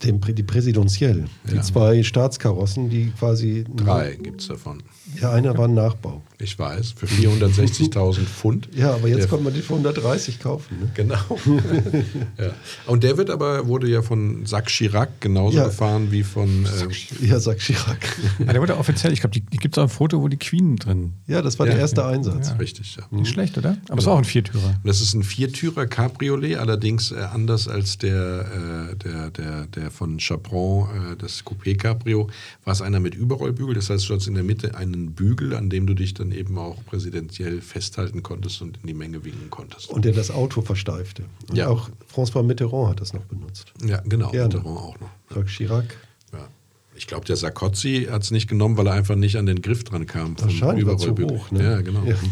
Prä- 0.00 0.32
die 0.32 0.42
Präsidentielle. 0.42 1.26
Die 1.48 1.54
Ja. 1.56 1.62
zwei 1.62 2.02
Staatskarossen, 2.02 2.90
die 2.90 3.12
quasi. 3.16 3.64
Drei 3.76 4.16
gibt 4.20 4.40
es 4.40 4.48
davon. 4.48 4.82
Ja, 5.20 5.30
einer 5.30 5.56
war 5.56 5.68
ein 5.68 5.74
Nachbau. 5.74 6.22
Ich 6.42 6.58
weiß, 6.58 6.94
für 6.96 7.06
460.000 7.06 8.18
Pfund. 8.24 8.68
Ja, 8.74 8.94
aber 8.94 9.06
jetzt 9.08 9.20
Der- 9.20 9.26
konnte 9.28 9.44
man 9.44 9.54
die 9.54 9.60
für 9.62 9.74
130 9.74 10.40
kaufen. 10.40 10.76
Ne? 10.80 10.90
Genau. 10.94 11.14
ja. 12.38 12.50
Und 12.86 13.04
der 13.04 13.16
wird 13.16 13.30
aber, 13.30 13.66
wurde 13.68 13.88
ja 13.88 14.02
von 14.02 14.44
Jacques 14.44 14.72
Chirac 14.72 15.20
genauso 15.20 15.56
Ja. 15.58 15.64
gefahren 15.66 16.08
wie 16.10 16.22
von. 16.22 16.66
Äh, 16.66 17.26
Ja, 17.26 17.38
sagt 17.38 17.60
Chirac. 17.60 17.98
Ah, 18.46 18.52
der 18.52 18.60
wurde 18.60 18.76
offiziell, 18.76 19.12
ich 19.12 19.20
glaube, 19.20 19.34
die, 19.34 19.40
die 19.42 19.58
gibt 19.58 19.76
es 19.76 19.78
auch 19.78 19.84
ein 19.84 19.88
Foto, 19.88 20.20
wo 20.20 20.28
die 20.28 20.36
Queen 20.36 20.76
drin. 20.76 21.12
Ja, 21.28 21.42
das 21.42 21.58
war 21.58 21.66
Ja. 21.66 21.72
der 21.72 21.80
erste 21.82 22.04
Einsatz. 22.04 22.48
Ja. 22.48 22.56
richtig, 22.56 22.96
ja. 22.96 23.04
Nicht 23.10 23.30
schlecht, 23.30 23.56
oder? 23.58 23.76
Aber 23.88 23.98
es 24.00 24.06
war 24.06 24.14
auch 24.14 24.18
ein 24.18 24.24
Viertürer. 24.24 24.74
Das 24.84 25.00
ist 25.00 25.14
ein 25.14 25.22
Viertürer 25.22 25.86
Cabriolet, 25.86 26.56
allerdings 26.56 27.12
äh, 27.12 27.16
anders 27.32 27.68
als 27.68 27.98
der, 27.98 28.90
äh, 28.92 28.96
der, 28.96 29.30
der, 29.30 29.66
der 29.66 29.90
von 29.92 30.18
Chaperon, 30.18 30.88
äh, 31.12 31.16
das 31.16 31.44
Coupé 31.44 31.76
Cabrio, 31.76 32.28
war 32.64 32.72
es 32.72 32.82
einer 32.82 32.98
mit 32.98 33.14
Überrollbügel. 33.14 33.74
Das 33.74 33.90
heißt, 33.90 34.08
du 34.08 34.14
hattest 34.14 34.26
in 34.28 34.34
der 34.34 34.42
Mitte 34.44 34.74
einen 34.76 35.12
Bügel, 35.12 35.54
an 35.54 35.70
dem 35.70 35.86
du 35.86 35.94
dich 35.94 36.14
dann 36.14 36.31
eben 36.34 36.58
auch 36.58 36.84
präsidentiell 36.86 37.60
festhalten 37.60 38.22
konntest 38.22 38.60
und 38.62 38.78
in 38.82 38.86
die 38.86 38.94
Menge 38.94 39.24
winken 39.24 39.50
konntest. 39.50 39.90
Und 39.90 40.04
der 40.04 40.12
das 40.12 40.30
Auto 40.30 40.62
versteifte. 40.62 41.24
Und 41.48 41.56
Ja. 41.56 41.68
auch 41.68 41.88
François 42.14 42.42
Mitterrand 42.42 42.90
hat 42.90 43.00
das 43.00 43.12
noch 43.12 43.24
benutzt. 43.24 43.72
ja, 43.84 44.00
genau, 44.04 44.30
Gerne. 44.30 44.54
Mitterrand 44.56 44.78
auch 44.78 45.00
noch. 45.00 45.10
Jacques 45.36 45.50
Chirac. 45.52 45.96
Ja. 46.32 46.48
Ich 46.94 47.06
glaube, 47.06 47.24
der 47.26 47.36
Sarkozy 47.36 48.08
hat 48.10 48.22
es 48.22 48.30
nicht 48.30 48.48
genommen, 48.48 48.76
weil 48.76 48.86
er 48.86 48.92
einfach 48.94 49.16
nicht 49.16 49.36
an 49.36 49.46
den 49.46 49.62
Griff 49.62 49.84
dran 49.84 50.06
kam. 50.06 50.36
vom 50.36 50.46
Wahrscheinlich 50.48 50.86
war 50.86 50.98
zu 50.98 51.10
hoch. 51.16 51.50
Ne? 51.50 51.62
Ja, 51.64 51.80
genau. 51.80 52.04
Ja. 52.04 52.16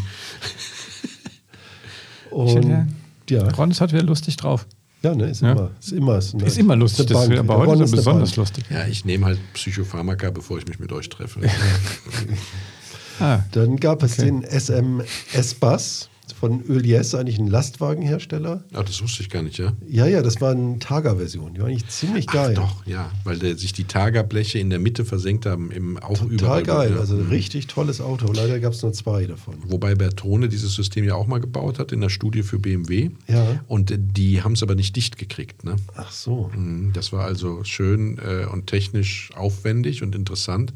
Und, 2.31 2.87
ja, 3.29 3.47
Ron 3.49 3.71
ist 3.71 3.81
heute 3.81 3.93
wieder 3.93 4.03
lustig 4.05 4.37
drauf. 4.37 4.65
ja 5.03 5.13
ne, 5.15 5.29
ist 5.29 5.41
Ja. 5.41 5.51
immer. 5.53 5.71
Ist 5.79 5.91
immer, 5.91 6.17
ist 6.17 6.33
Ist 6.33 6.57
immer 6.57 6.75
lustig, 6.75 7.05
ist 7.05 7.13
das 7.13 7.27
Bank. 7.27 7.39
aber 7.39 7.57
heute 7.57 7.83
ist 7.83 7.89
ist 7.89 7.95
besonders 7.97 8.35
lustig. 8.35 8.63
Ja, 8.69 8.85
ich 8.87 9.03
nehme 9.03 9.25
halt 9.25 9.39
Psychopharmaka, 9.53 10.29
bevor 10.31 10.57
ich 10.57 10.67
mich 10.67 10.79
mit 10.79 10.91
euch 10.91 11.09
treffe. 11.09 11.41
Ah, 13.21 13.39
Dann 13.51 13.77
gab 13.77 14.03
es 14.03 14.13
Okay. 14.19 14.25
den 14.25 14.43
SM 14.43 15.01
S-Bass 15.33 16.09
von 16.39 16.61
Ölies, 16.63 17.13
eigentlich 17.13 17.37
ein 17.37 17.47
Lastwagenhersteller. 17.47 18.63
Ach, 18.73 18.83
das 18.83 19.01
wusste 19.03 19.21
ich 19.21 19.29
gar 19.29 19.43
nicht, 19.43 19.59
ja? 19.59 19.73
Ja, 19.87 20.07
ja, 20.07 20.23
das 20.23 20.41
war 20.41 20.51
eine 20.51 20.79
Targa-Version. 20.79 21.53
Die 21.53 21.59
war 21.59 21.67
eigentlich 21.67 21.87
ziemlich 21.89 22.25
geil. 22.25 22.55
Ach 22.57 22.61
doch, 22.77 22.85
ja, 22.87 23.11
weil 23.25 23.37
der, 23.37 23.55
sich 23.57 23.73
die 23.73 23.83
Targerbleche 23.83 24.57
in 24.57 24.69
der 24.71 24.79
Mitte 24.79 25.05
versenkt 25.05 25.45
haben, 25.45 25.69
im 25.71 25.97
auch 25.97 26.17
Total 26.17 26.31
überall. 26.31 26.63
geil. 26.63 26.91
Ja. 26.95 26.99
Also 26.99 27.17
richtig 27.17 27.67
tolles 27.67 28.01
Auto. 28.01 28.31
Leider 28.31 28.59
gab 28.59 28.73
es 28.73 28.81
nur 28.81 28.93
zwei 28.93 29.25
davon. 29.25 29.55
Wobei 29.67 29.93
Bertone 29.93 30.49
dieses 30.49 30.73
System 30.73 31.03
ja 31.03 31.13
auch 31.15 31.27
mal 31.27 31.39
gebaut 31.39 31.77
hat 31.77 31.91
in 31.91 32.01
der 32.01 32.09
Studie 32.09 32.41
für 32.41 32.57
BMW. 32.57 33.11
Ja. 33.27 33.59
Und 33.67 33.93
die 33.95 34.41
haben 34.41 34.53
es 34.53 34.63
aber 34.63 34.73
nicht 34.75 34.95
dicht 34.95 35.17
gekriegt. 35.19 35.63
Ne? 35.63 35.75
Ach 35.95 36.11
so. 36.11 36.49
Mhm, 36.55 36.91
Das 36.93 37.11
war 37.13 37.25
also 37.25 37.63
schön 37.65 38.17
äh, 38.17 38.45
und 38.45 38.65
technisch 38.67 39.29
aufwendig 39.35 40.01
und 40.01 40.15
interessant. 40.15 40.73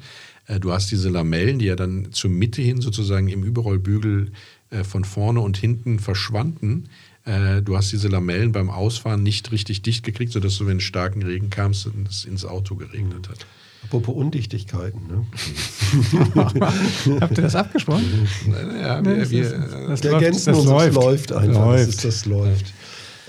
Äh, 0.48 0.60
du 0.60 0.72
hast 0.72 0.92
diese 0.92 1.10
Lamellen, 1.10 1.60
die 1.60 1.66
ja 1.66 1.76
dann 1.76 2.12
zur 2.12 2.30
Mitte 2.30 2.62
hin 2.62 2.82
sozusagen 2.82 3.28
im 3.30 3.44
Überrollbügel 3.44 4.32
äh, 4.70 4.84
von 4.84 5.04
vorne 5.04 5.42
und 5.42 5.58
hinten 5.58 6.00
verschwanden. 6.00 6.90
Äh, 7.26 7.62
du 7.62 7.76
hast 7.76 7.92
diese 7.92 8.08
Lamellen 8.08 8.52
beim 8.52 8.70
Ausfahren 8.70 9.24
nicht 9.24 9.52
richtig 9.52 9.82
dicht 9.82 10.04
gekriegt, 10.04 10.32
sodass 10.32 10.58
du, 10.58 10.68
wenn 10.68 10.80
starken 10.80 11.24
Regen 11.24 11.50
kam, 11.50 11.72
es 11.72 11.86
ins 12.26 12.46
Auto 12.46 12.76
geregnet 12.76 13.30
hat. 13.30 13.46
Apropos 13.84 14.16
Undichtigkeiten. 14.16 15.02
Ne? 15.08 15.26
Habt 17.22 17.38
ihr 17.38 17.44
das 17.44 17.56
abgesprochen? 17.56 18.04
Ja, 18.82 19.04
wir, 19.06 19.18
das 19.18 19.30
wir, 19.30 19.44
das 19.88 20.04
läuft- 20.04 20.48
das 20.48 20.58
uns, 20.58 20.66
läuft. 20.66 20.90
es 20.90 20.96
läuft 20.96 21.32
einfach. 21.34 21.66
Läuft. 21.66 21.88
Das, 21.88 21.96
ist, 21.96 22.06
das 22.06 22.26
läuft. 22.26 22.74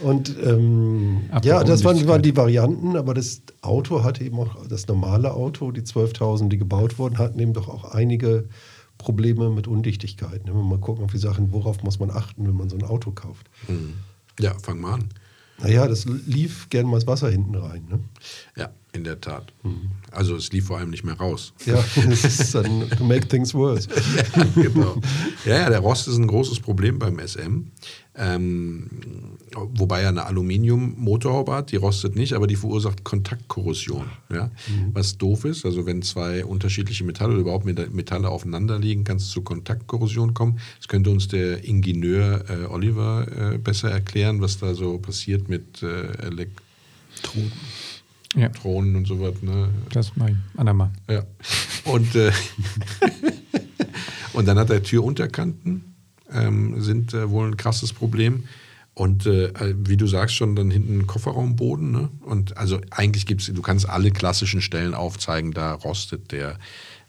Und 0.03 0.35
ähm, 0.45 1.23
ja, 1.43 1.65
das 1.65 1.85
waren, 1.85 2.07
waren 2.07 2.23
die 2.23 2.37
Varianten, 2.37 2.97
aber 2.97 3.15
das 3.15 3.43
Auto 3.63 4.05
hatte 4.05 4.25
eben 4.25 4.39
auch, 4.39 4.67
das 4.67 4.87
normale 4.89 5.33
Auto, 5.33 5.73
die 5.73 5.83
12.000, 5.83 6.49
die 6.49 6.59
gebaut 6.59 6.99
wurden, 6.99 7.19
hatten 7.19 7.39
eben 7.39 7.53
doch 7.53 7.69
auch 7.69 7.85
einige 7.85 8.49
Probleme 8.99 9.51
mit 9.51 9.67
Undichtigkeit. 9.67 10.45
Ne? 10.45 10.53
Wenn 10.53 10.61
wir 10.61 10.65
mal 10.65 10.79
gucken 10.79 11.05
auf 11.05 11.13
die 11.13 11.19
Sachen, 11.19 11.53
worauf 11.53 11.83
muss 11.83 11.99
man 11.99 12.11
achten, 12.11 12.47
wenn 12.47 12.57
man 12.57 12.69
so 12.69 12.77
ein 12.77 12.85
Auto 12.85 13.11
kauft. 13.11 13.49
ja, 14.39 14.55
fang 14.63 14.81
mal 14.81 14.95
an. 14.95 15.09
Naja, 15.59 15.87
das 15.89 16.05
lief 16.05 16.69
gern 16.69 16.87
mal 16.87 16.99
das 16.99 17.07
Wasser 17.07 17.31
hinten 17.31 17.55
rein. 17.55 17.87
Ne? 17.89 18.01
Ja, 18.57 18.71
in 18.93 19.05
der 19.05 19.21
Tat. 19.21 19.53
Also 20.11 20.37
es 20.37 20.53
lief 20.53 20.67
vor 20.67 20.79
allem 20.79 20.91
nicht 20.91 21.05
mehr 21.05 21.15
raus. 21.15 21.55
Ja, 21.65 21.83
das 22.09 22.25
ist 22.25 22.55
dann 22.55 22.89
to 22.91 23.05
make 23.05 23.27
things 23.29 23.55
worse. 23.55 23.89
ja, 24.37 24.45
genau. 24.55 25.01
Ja, 25.45 25.61
ja, 25.61 25.71
der 25.71 25.81
Rost 25.81 26.09
ist 26.09 26.17
ein 26.17 26.27
großes 26.27 26.61
Problem 26.61 26.99
beim 26.99 27.19
SM. 27.19 27.71
Ähm, 28.19 28.87
wobei 29.55 30.01
er 30.01 30.09
eine 30.09 30.25
Aluminium-Motorhaube 30.25 31.53
hat, 31.53 31.71
die 31.71 31.77
rostet 31.77 32.17
nicht, 32.17 32.33
aber 32.33 32.47
die 32.47 32.57
verursacht 32.57 33.05
Kontaktkorrosion. 33.05 34.07
Ja? 34.33 34.51
Was 34.93 35.19
doof 35.19 35.45
ist, 35.45 35.67
also 35.67 35.85
wenn 35.85 36.01
zwei 36.03 36.45
unterschiedliche 36.45 37.05
Metalle 37.05 37.33
oder 37.33 37.41
überhaupt 37.43 37.67
Meta- 37.67 37.89
Metalle 37.91 38.31
aufeinander 38.31 38.79
liegen, 38.79 39.05
kann 39.05 39.19
es 39.19 39.29
zu 39.29 39.43
Kontaktkorrosion 39.43 40.33
kommen. 40.33 40.59
Das 40.79 40.89
könnte 40.89 41.11
uns 41.11 41.29
der 41.29 41.63
Ingenieur 41.65 42.45
äh, 42.49 42.65
Oliver 42.67 43.27
äh, 43.55 43.59
besser 43.59 43.91
erklären, 43.91 44.41
was 44.41 44.59
da 44.59 44.75
so 44.75 44.97
passiert 44.99 45.49
mit 45.51 45.83
äh, 45.83 46.07
Elektronen 46.27 47.53
Ja, 48.35 48.51
und 48.63 49.07
so 49.07 49.21
was. 49.21 49.43
Ne? 49.43 49.69
das 49.93 50.17
mache 50.17 50.31
ich 50.31 50.37
andermal. 50.59 50.91
Ja. 51.11 51.23
Und, 51.85 52.15
äh, 52.15 52.33
und 54.33 54.47
dann 54.49 54.59
hat 54.59 54.71
er 54.71 54.83
Türunterkanten, 54.83 55.96
ähm, 56.33 56.81
sind 56.81 57.15
äh, 57.15 57.31
wohl 57.31 57.49
ein 57.49 57.57
krasses 57.57 57.93
Problem. 57.93 58.45
Und 58.95 59.27
äh, 59.27 59.53
wie 59.77 59.99
du 59.99 60.07
sagst 60.07 60.37
schon, 60.37 60.57
dann 60.57 60.71
hinten 60.71 61.07
Kofferraumboden. 61.07 61.91
Ne? 61.91 62.09
Und 62.23 62.57
also 62.57 62.81
eigentlich 62.91 63.27
gibt's, 63.27 63.47
du 63.47 63.61
kannst 63.61 63.87
alle 63.89 64.11
klassischen 64.11 64.63
Stellen 64.63 64.95
aufzeigen, 64.95 65.53
da 65.53 65.75
rostet 65.75 66.33
der 66.33 66.59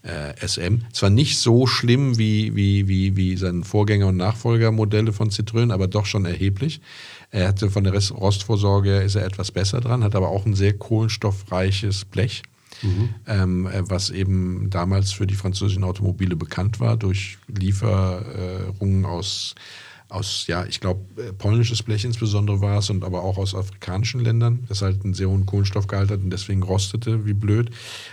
äh, 0.03 0.33
SM. 0.45 0.81
Zwar 0.91 1.09
nicht 1.09 1.39
so 1.39 1.65
schlimm 1.65 2.17
wie, 2.17 2.55
wie, 2.55 2.89
wie, 2.89 3.15
wie 3.15 3.37
seine 3.37 3.63
Vorgänger- 3.63 4.07
und 4.07 4.17
Nachfolgermodelle 4.17 5.13
von 5.13 5.29
Citroën, 5.29 5.71
aber 5.71 5.87
doch 5.87 6.05
schon 6.05 6.25
erheblich. 6.25 6.81
Er 7.31 7.47
hatte 7.47 7.69
von 7.69 7.85
der 7.85 7.93
Rostvorsorge 7.93 8.89
her 8.89 9.03
ist 9.03 9.15
er 9.15 9.25
etwas 9.25 9.51
besser 9.51 9.79
dran, 9.79 10.03
hat 10.03 10.15
aber 10.15 10.29
auch 10.29 10.45
ein 10.45 10.55
sehr 10.55 10.73
kohlenstoffreiches 10.73 12.05
Blech 12.05 12.43
ähm, 13.27 13.67
äh, 13.67 13.89
was 13.89 14.09
eben 14.09 14.69
damals 14.69 15.11
für 15.11 15.27
die 15.27 15.35
französischen 15.35 15.83
Automobile 15.83 16.35
bekannt 16.35 16.79
war, 16.79 16.97
durch 16.97 17.37
Lieferungen 17.47 19.05
aus, 19.05 19.55
aus 20.09 20.47
ja, 20.47 20.65
ich 20.65 20.79
glaube, 20.79 21.01
äh, 21.21 21.33
polnisches 21.33 21.83
Blech 21.83 22.05
insbesondere 22.05 22.61
war 22.61 22.79
es 22.79 22.89
und 22.89 23.03
aber 23.03 23.23
auch 23.23 23.37
aus 23.37 23.53
afrikanischen 23.53 24.21
Ländern, 24.21 24.63
das 24.69 24.81
halt 24.81 25.03
einen 25.03 25.13
sehr 25.13 25.29
hohen 25.29 25.45
Kohlenstoffgehalt 25.45 26.11
hat 26.11 26.21
und 26.21 26.29
deswegen 26.29 26.63
rostete 26.63 27.25
wie 27.25 27.33
blöd. 27.33 27.71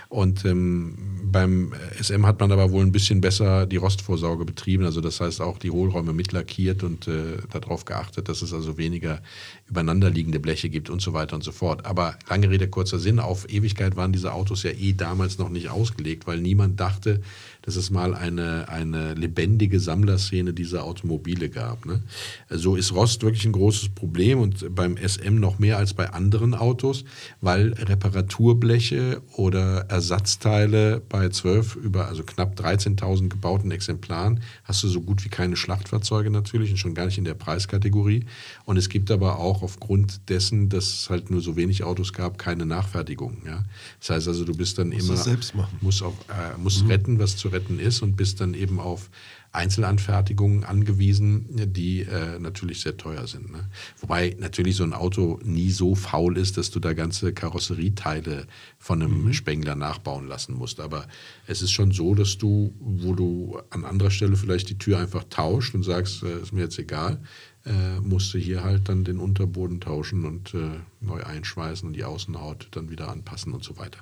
Und 0.09 0.43
ähm, 0.43 0.95
beim 1.23 1.73
SM 2.01 2.25
hat 2.25 2.39
man 2.39 2.51
aber 2.51 2.71
wohl 2.71 2.83
ein 2.83 2.91
bisschen 2.91 3.21
besser 3.21 3.65
die 3.65 3.77
Rostvorsorge 3.77 4.43
betrieben, 4.43 4.83
also 4.83 4.99
das 4.99 5.21
heißt 5.21 5.41
auch 5.41 5.57
die 5.57 5.71
Hohlräume 5.71 6.11
mitlackiert 6.11 6.83
und 6.83 7.07
äh, 7.07 7.37
darauf 7.51 7.85
geachtet, 7.85 8.27
dass 8.27 8.41
es 8.41 8.53
also 8.53 8.77
weniger 8.77 9.21
übereinanderliegende 9.69 10.39
Bleche 10.39 10.69
gibt 10.69 10.89
und 10.89 11.01
so 11.01 11.13
weiter 11.13 11.35
und 11.35 11.43
so 11.43 11.51
fort. 11.51 11.85
Aber 11.85 12.17
lange 12.29 12.49
Rede, 12.49 12.67
kurzer 12.67 12.99
Sinn, 12.99 13.19
auf 13.19 13.49
Ewigkeit 13.49 13.95
waren 13.95 14.11
diese 14.11 14.33
Autos 14.33 14.63
ja 14.63 14.71
eh 14.71 14.93
damals 14.93 15.37
noch 15.37 15.49
nicht 15.49 15.69
ausgelegt, 15.69 16.27
weil 16.27 16.39
niemand 16.39 16.79
dachte, 16.79 17.21
dass 17.65 17.75
es 17.75 17.89
mal 17.89 18.13
eine, 18.13 18.69
eine 18.69 19.13
lebendige 19.15 19.79
Sammlerszene 19.79 20.53
dieser 20.53 20.83
Automobile 20.83 21.49
gab. 21.49 21.85
Ne? 21.85 22.03
So 22.49 22.75
ist 22.75 22.93
Rost 22.93 23.23
wirklich 23.23 23.45
ein 23.45 23.51
großes 23.51 23.89
Problem 23.89 24.39
und 24.39 24.75
beim 24.75 24.97
SM 24.97 25.35
noch 25.35 25.59
mehr 25.59 25.77
als 25.77 25.93
bei 25.93 26.11
anderen 26.11 26.53
Autos, 26.53 27.05
weil 27.41 27.73
Reparaturbleche 27.73 29.21
oder 29.33 29.85
Ersatzteile 29.89 31.01
bei 31.09 31.29
12 31.29 31.75
über 31.75 32.07
also 32.07 32.23
knapp 32.23 32.59
13.000 32.59 33.29
gebauten 33.29 33.71
Exemplaren 33.71 34.41
hast 34.63 34.83
du 34.83 34.87
so 34.87 35.01
gut 35.01 35.25
wie 35.25 35.29
keine 35.29 35.55
Schlachtfahrzeuge 35.55 36.29
natürlich 36.29 36.71
und 36.71 36.77
schon 36.77 36.93
gar 36.93 37.05
nicht 37.05 37.17
in 37.17 37.25
der 37.25 37.33
Preiskategorie. 37.33 38.25
Und 38.65 38.77
es 38.77 38.89
gibt 38.89 39.09
aber 39.09 39.39
auch 39.39 39.63
aufgrund 39.63 40.29
dessen, 40.29 40.69
dass 40.69 40.85
es 40.85 41.09
halt 41.09 41.31
nur 41.31 41.41
so 41.41 41.55
wenig 41.55 41.83
Autos 41.83 42.13
gab, 42.13 42.37
keine 42.37 42.65
Nachfertigung. 42.65 43.37
Ja? 43.45 43.63
Das 43.99 44.11
heißt 44.11 44.27
also, 44.27 44.45
du 44.45 44.55
bist 44.55 44.77
dann 44.77 44.89
Musst 44.89 45.05
immer 45.05 45.13
es 45.15 45.23
selbst 45.23 45.55
machen. 45.55 45.77
musst, 45.81 46.03
auf, 46.03 46.13
äh, 46.29 46.57
musst 46.59 46.87
retten, 46.87 47.19
was 47.19 47.37
zu 47.37 47.47
retten 47.55 47.79
ist 47.79 48.01
und 48.01 48.15
bist 48.15 48.41
dann 48.41 48.53
eben 48.53 48.79
auf 48.79 49.09
Einzelanfertigungen 49.55 50.63
angewiesen, 50.63 51.45
die 51.73 52.01
äh, 52.01 52.39
natürlich 52.39 52.81
sehr 52.81 52.97
teuer 52.97 53.25
sind. 53.25 53.51
Ne? 53.51 53.69
Wobei 53.99 54.35
natürlich 54.37 54.75
so 54.75 54.83
ein 54.83 54.93
Auto 54.93 55.39
nie 55.43 55.71
so 55.71 55.95
faul 55.95 56.37
ist, 56.37 56.57
dass 56.57 56.71
du 56.71 56.79
da 56.79 56.93
ganze 56.93 57.33
Karosserieteile 57.33 58.47
von 58.77 59.01
einem 59.01 59.33
Spengler 59.33 59.75
nachbauen 59.75 60.27
lassen 60.27 60.55
musst. 60.55 60.79
Aber 60.79 61.07
es 61.47 61.61
ist 61.61 61.71
schon 61.71 61.91
so, 61.91 62.13
dass 62.13 62.37
du, 62.37 62.73
wo 62.79 63.13
du 63.13 63.59
an 63.69 63.85
anderer 63.85 64.11
Stelle 64.11 64.35
vielleicht 64.35 64.69
die 64.69 64.77
Tür 64.77 64.99
einfach 64.99 65.23
tauscht 65.29 65.73
und 65.73 65.83
sagst, 65.83 66.23
äh, 66.23 66.41
ist 66.41 66.51
mir 66.51 66.61
jetzt 66.61 66.77
egal, 66.77 67.21
äh, 67.65 67.99
musst 68.01 68.33
du 68.33 68.37
hier 68.37 68.63
halt 68.63 68.89
dann 68.89 69.03
den 69.03 69.17
Unterboden 69.19 69.79
tauschen 69.79 70.25
und 70.25 70.53
äh, 70.53 70.79
neu 71.01 71.23
einschweißen 71.23 71.87
und 71.87 71.93
die 71.93 72.03
Außenhaut 72.03 72.67
dann 72.71 72.91
wieder 72.91 73.09
anpassen 73.09 73.53
und 73.53 73.63
so 73.63 73.77
weiter. 73.77 73.99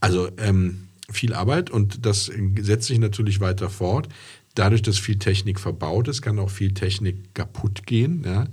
Also 0.00 0.30
ähm, 0.38 0.88
viel 1.10 1.34
Arbeit 1.34 1.70
und 1.70 2.06
das 2.06 2.30
setzt 2.60 2.86
sich 2.86 2.98
natürlich 2.98 3.40
weiter 3.40 3.70
fort. 3.70 4.08
Dadurch, 4.54 4.82
dass 4.82 4.98
viel 4.98 5.18
Technik 5.18 5.58
verbaut 5.58 6.08
ist, 6.08 6.22
kann 6.22 6.38
auch 6.38 6.50
viel 6.50 6.74
Technik 6.74 7.34
kaputt 7.34 7.86
gehen. 7.86 8.22
Ja? 8.24 8.46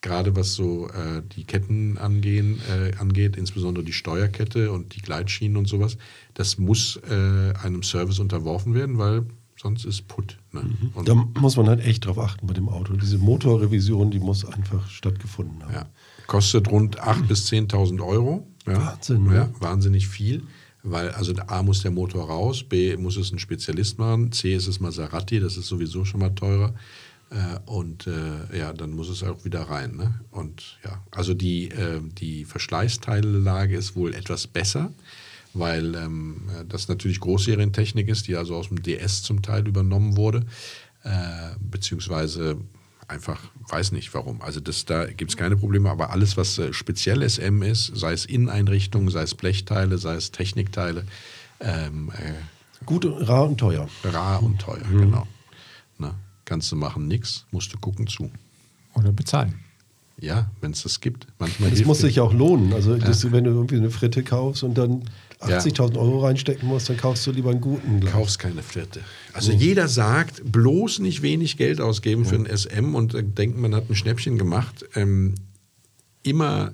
Gerade 0.00 0.36
was 0.36 0.54
so 0.54 0.88
äh, 0.88 1.22
die 1.36 1.44
Ketten 1.44 1.98
angehen, 1.98 2.60
äh, 2.70 2.96
angeht, 2.98 3.36
insbesondere 3.36 3.84
die 3.84 3.92
Steuerkette 3.92 4.70
und 4.70 4.94
die 4.94 5.00
Gleitschienen 5.00 5.56
und 5.56 5.66
sowas, 5.66 5.96
das 6.34 6.58
muss 6.58 7.00
äh, 7.08 7.54
einem 7.62 7.82
Service 7.82 8.20
unterworfen 8.20 8.74
werden, 8.74 8.98
weil 8.98 9.26
sonst 9.60 9.84
ist 9.84 10.06
putt. 10.06 10.38
Ne? 10.52 10.62
Und 10.94 11.08
Da 11.08 11.14
muss 11.14 11.56
man 11.56 11.66
halt 11.66 11.84
echt 11.84 12.06
drauf 12.06 12.18
achten 12.18 12.46
bei 12.46 12.54
dem 12.54 12.68
Auto. 12.68 12.94
Diese 12.94 13.18
Motorrevision, 13.18 14.10
die 14.10 14.20
muss 14.20 14.44
einfach 14.44 14.88
stattgefunden 14.88 15.64
haben. 15.64 15.74
Ja. 15.74 15.86
Kostet 16.26 16.70
rund 16.70 17.00
8.000 17.00 17.22
bis 17.28 17.48
10.000 17.48 18.06
Euro. 18.06 18.46
Ja. 18.66 18.92
Wahnsinn, 18.92 19.24
ne? 19.24 19.34
Ja, 19.34 19.48
wahnsinnig 19.60 20.06
viel. 20.06 20.44
Weil, 20.82 21.10
also 21.10 21.34
A 21.48 21.62
muss 21.62 21.82
der 21.82 21.90
Motor 21.90 22.28
raus, 22.28 22.62
B 22.62 22.96
muss 22.96 23.16
es 23.16 23.32
ein 23.32 23.38
Spezialist 23.38 23.98
machen, 23.98 24.30
C 24.32 24.54
ist 24.54 24.68
es 24.68 24.80
Maserati, 24.80 25.40
das 25.40 25.56
ist 25.56 25.66
sowieso 25.66 26.04
schon 26.04 26.20
mal 26.20 26.34
teurer. 26.34 26.74
Äh, 27.30 27.70
und 27.70 28.06
äh, 28.06 28.58
ja, 28.58 28.72
dann 28.72 28.92
muss 28.92 29.08
es 29.08 29.22
auch 29.22 29.44
wieder 29.44 29.62
rein. 29.62 29.96
Ne? 29.96 30.20
Und 30.30 30.78
ja, 30.84 31.02
also 31.10 31.34
die, 31.34 31.68
äh, 31.68 32.00
die 32.00 32.44
Verschleißteillage 32.44 33.76
ist 33.76 33.96
wohl 33.96 34.14
etwas 34.14 34.46
besser, 34.46 34.92
weil 35.52 35.94
ähm, 35.94 36.42
das 36.68 36.88
natürlich 36.88 37.20
Großserientechnik 37.20 38.08
ist, 38.08 38.28
die 38.28 38.36
also 38.36 38.54
aus 38.54 38.68
dem 38.68 38.82
DS 38.82 39.22
zum 39.22 39.42
Teil 39.42 39.66
übernommen 39.66 40.16
wurde, 40.16 40.46
äh, 41.02 41.54
beziehungsweise 41.60 42.56
einfach, 43.08 43.40
weiß 43.68 43.92
nicht 43.92 44.12
warum. 44.14 44.40
Also 44.42 44.60
das, 44.60 44.84
da 44.84 45.06
gibt 45.06 45.30
es 45.30 45.36
keine 45.36 45.56
Probleme, 45.56 45.90
aber 45.90 46.10
alles, 46.10 46.36
was 46.36 46.58
äh, 46.58 46.72
speziell 46.72 47.28
SM 47.28 47.62
ist, 47.62 47.86
sei 47.96 48.12
es 48.12 48.24
Inneneinrichtungen, 48.26 49.10
sei 49.10 49.22
es 49.22 49.34
Blechteile, 49.34 49.98
sei 49.98 50.14
es 50.14 50.30
Technikteile, 50.30 51.04
ähm, 51.60 52.10
äh, 52.16 52.84
Gut, 52.86 53.04
rar 53.06 53.46
und 53.48 53.58
teuer. 53.58 53.88
rar 54.04 54.42
und 54.42 54.60
teuer, 54.60 54.84
genau. 54.90 55.26
Na, 55.98 56.14
kannst 56.44 56.70
du 56.70 56.76
machen, 56.76 57.08
nix, 57.08 57.44
musst 57.50 57.72
du 57.72 57.78
gucken 57.78 58.06
zu. 58.06 58.30
Oder 58.94 59.10
bezahlen. 59.12 59.54
Ja, 60.20 60.50
wenn 60.60 60.72
es 60.72 60.82
das 60.82 61.00
gibt. 61.00 61.26
Manchmal 61.38 61.70
Das 61.70 61.84
muss 61.84 61.98
dir- 61.98 62.06
sich 62.06 62.16
ja 62.16 62.22
auch 62.24 62.32
lohnen. 62.32 62.72
Also, 62.72 62.96
das, 62.96 63.30
wenn 63.32 63.44
du 63.44 63.50
irgendwie 63.50 63.76
eine 63.76 63.90
Fritte 63.90 64.22
kaufst 64.22 64.62
und 64.64 64.74
dann 64.76 65.02
Ja. 65.46 65.58
80.000 65.58 65.96
Euro 65.98 66.24
reinstecken 66.24 66.68
musst, 66.68 66.88
dann 66.88 66.96
kaufst 66.96 67.26
du 67.26 67.30
lieber 67.30 67.50
einen 67.50 67.60
guten. 67.60 68.00
gleich. 68.00 68.12
kaufst 68.12 68.38
keine 68.38 68.62
Vierte. 68.62 69.00
Also 69.32 69.52
jeder 69.52 69.86
sagt, 69.86 70.42
bloß 70.50 70.98
nicht 70.98 71.22
wenig 71.22 71.56
Geld 71.56 71.80
ausgeben 71.80 72.24
für 72.24 72.34
ein 72.34 72.46
SM 72.46 72.94
und 72.94 73.14
äh, 73.14 73.22
denken, 73.22 73.60
man 73.60 73.74
hat 73.74 73.88
ein 73.88 73.94
Schnäppchen 73.94 74.36
gemacht. 74.36 74.84
Ähm, 74.96 75.36
immer 76.22 76.72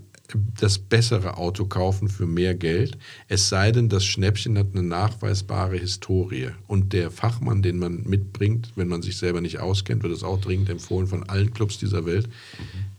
das 0.58 0.78
bessere 0.78 1.36
Auto 1.36 1.66
kaufen 1.66 2.08
für 2.08 2.26
mehr 2.26 2.54
Geld, 2.54 2.96
es 3.28 3.48
sei 3.48 3.72
denn, 3.72 3.88
das 3.88 4.04
Schnäppchen 4.04 4.56
hat 4.58 4.68
eine 4.72 4.82
nachweisbare 4.82 5.76
Historie. 5.76 6.48
Und 6.66 6.92
der 6.92 7.10
Fachmann, 7.10 7.62
den 7.62 7.78
man 7.78 8.04
mitbringt, 8.04 8.72
wenn 8.74 8.88
man 8.88 9.02
sich 9.02 9.18
selber 9.18 9.40
nicht 9.40 9.58
auskennt, 9.58 10.02
wird 10.02 10.12
es 10.12 10.24
auch 10.24 10.40
dringend 10.40 10.70
empfohlen 10.70 11.06
von 11.06 11.28
allen 11.28 11.52
Clubs 11.52 11.78
dieser 11.78 12.06
Welt, 12.06 12.28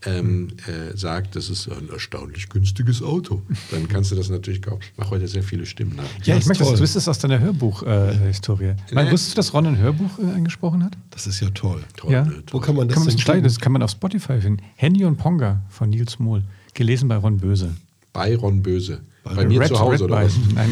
ähm, 0.05 0.49
äh, 0.67 0.95
sagt, 0.95 1.35
das 1.35 1.49
ist 1.49 1.67
ein 1.67 1.89
erstaunlich 1.89 2.47
günstiges 2.49 3.01
Auto. 3.01 3.41
Dann 3.71 3.87
kannst 3.87 4.11
du 4.11 4.15
das 4.15 4.29
natürlich 4.29 4.61
kaufen. 4.61 4.81
Ich 4.83 4.97
mache 4.97 5.11
heute 5.11 5.27
sehr 5.27 5.43
viele 5.43 5.65
Stimmen 5.65 5.95
nach. 5.95 6.03
Ja, 6.23 6.35
ich 6.35 6.41
ist 6.41 6.47
möchte, 6.47 6.61
dass 6.61 6.69
toll. 6.69 6.77
du 6.77 6.83
wüsstest 6.83 7.09
aus 7.09 7.19
deiner 7.19 7.39
Hörbuch-Historie. 7.39 8.75
Nee. 8.91 9.11
Wusstest 9.11 9.33
du, 9.33 9.35
dass 9.37 9.53
Ron 9.53 9.65
ein 9.65 9.77
Hörbuch 9.77 10.19
äh, 10.19 10.31
eingesprochen 10.31 10.83
hat? 10.83 10.95
Das 11.09 11.25
ist 11.25 11.39
ja 11.39 11.49
toll. 11.49 11.83
Toll, 11.97 12.11
ja. 12.11 12.23
ne? 12.23 12.43
Wo 12.51 12.59
kann 12.59 12.75
man 12.75 12.87
das 12.87 12.95
Kann 12.97 13.35
man, 13.35 13.43
das 13.43 13.59
kann 13.59 13.71
man 13.71 13.81
auf 13.81 13.91
Spotify 13.91 14.39
finden. 14.39 14.63
Handy 14.75 15.05
und 15.05 15.17
Ponga 15.17 15.63
von 15.69 15.89
Nils 15.89 16.19
Mohl. 16.19 16.43
Gelesen 16.75 17.07
bei 17.07 17.15
Ron 17.17 17.37
Böse. 17.39 17.73
Bei 18.13 18.35
Ron 18.35 18.61
Böse. 18.61 19.01
Bei, 19.23 19.33
Bei 19.33 19.45
mir 19.47 19.59
Red- 19.61 19.69
zu 19.69 19.79
Hause 19.79 19.93
Red 19.93 20.01
oder 20.11 20.15
was? 20.23 20.33
Nein. 20.53 20.69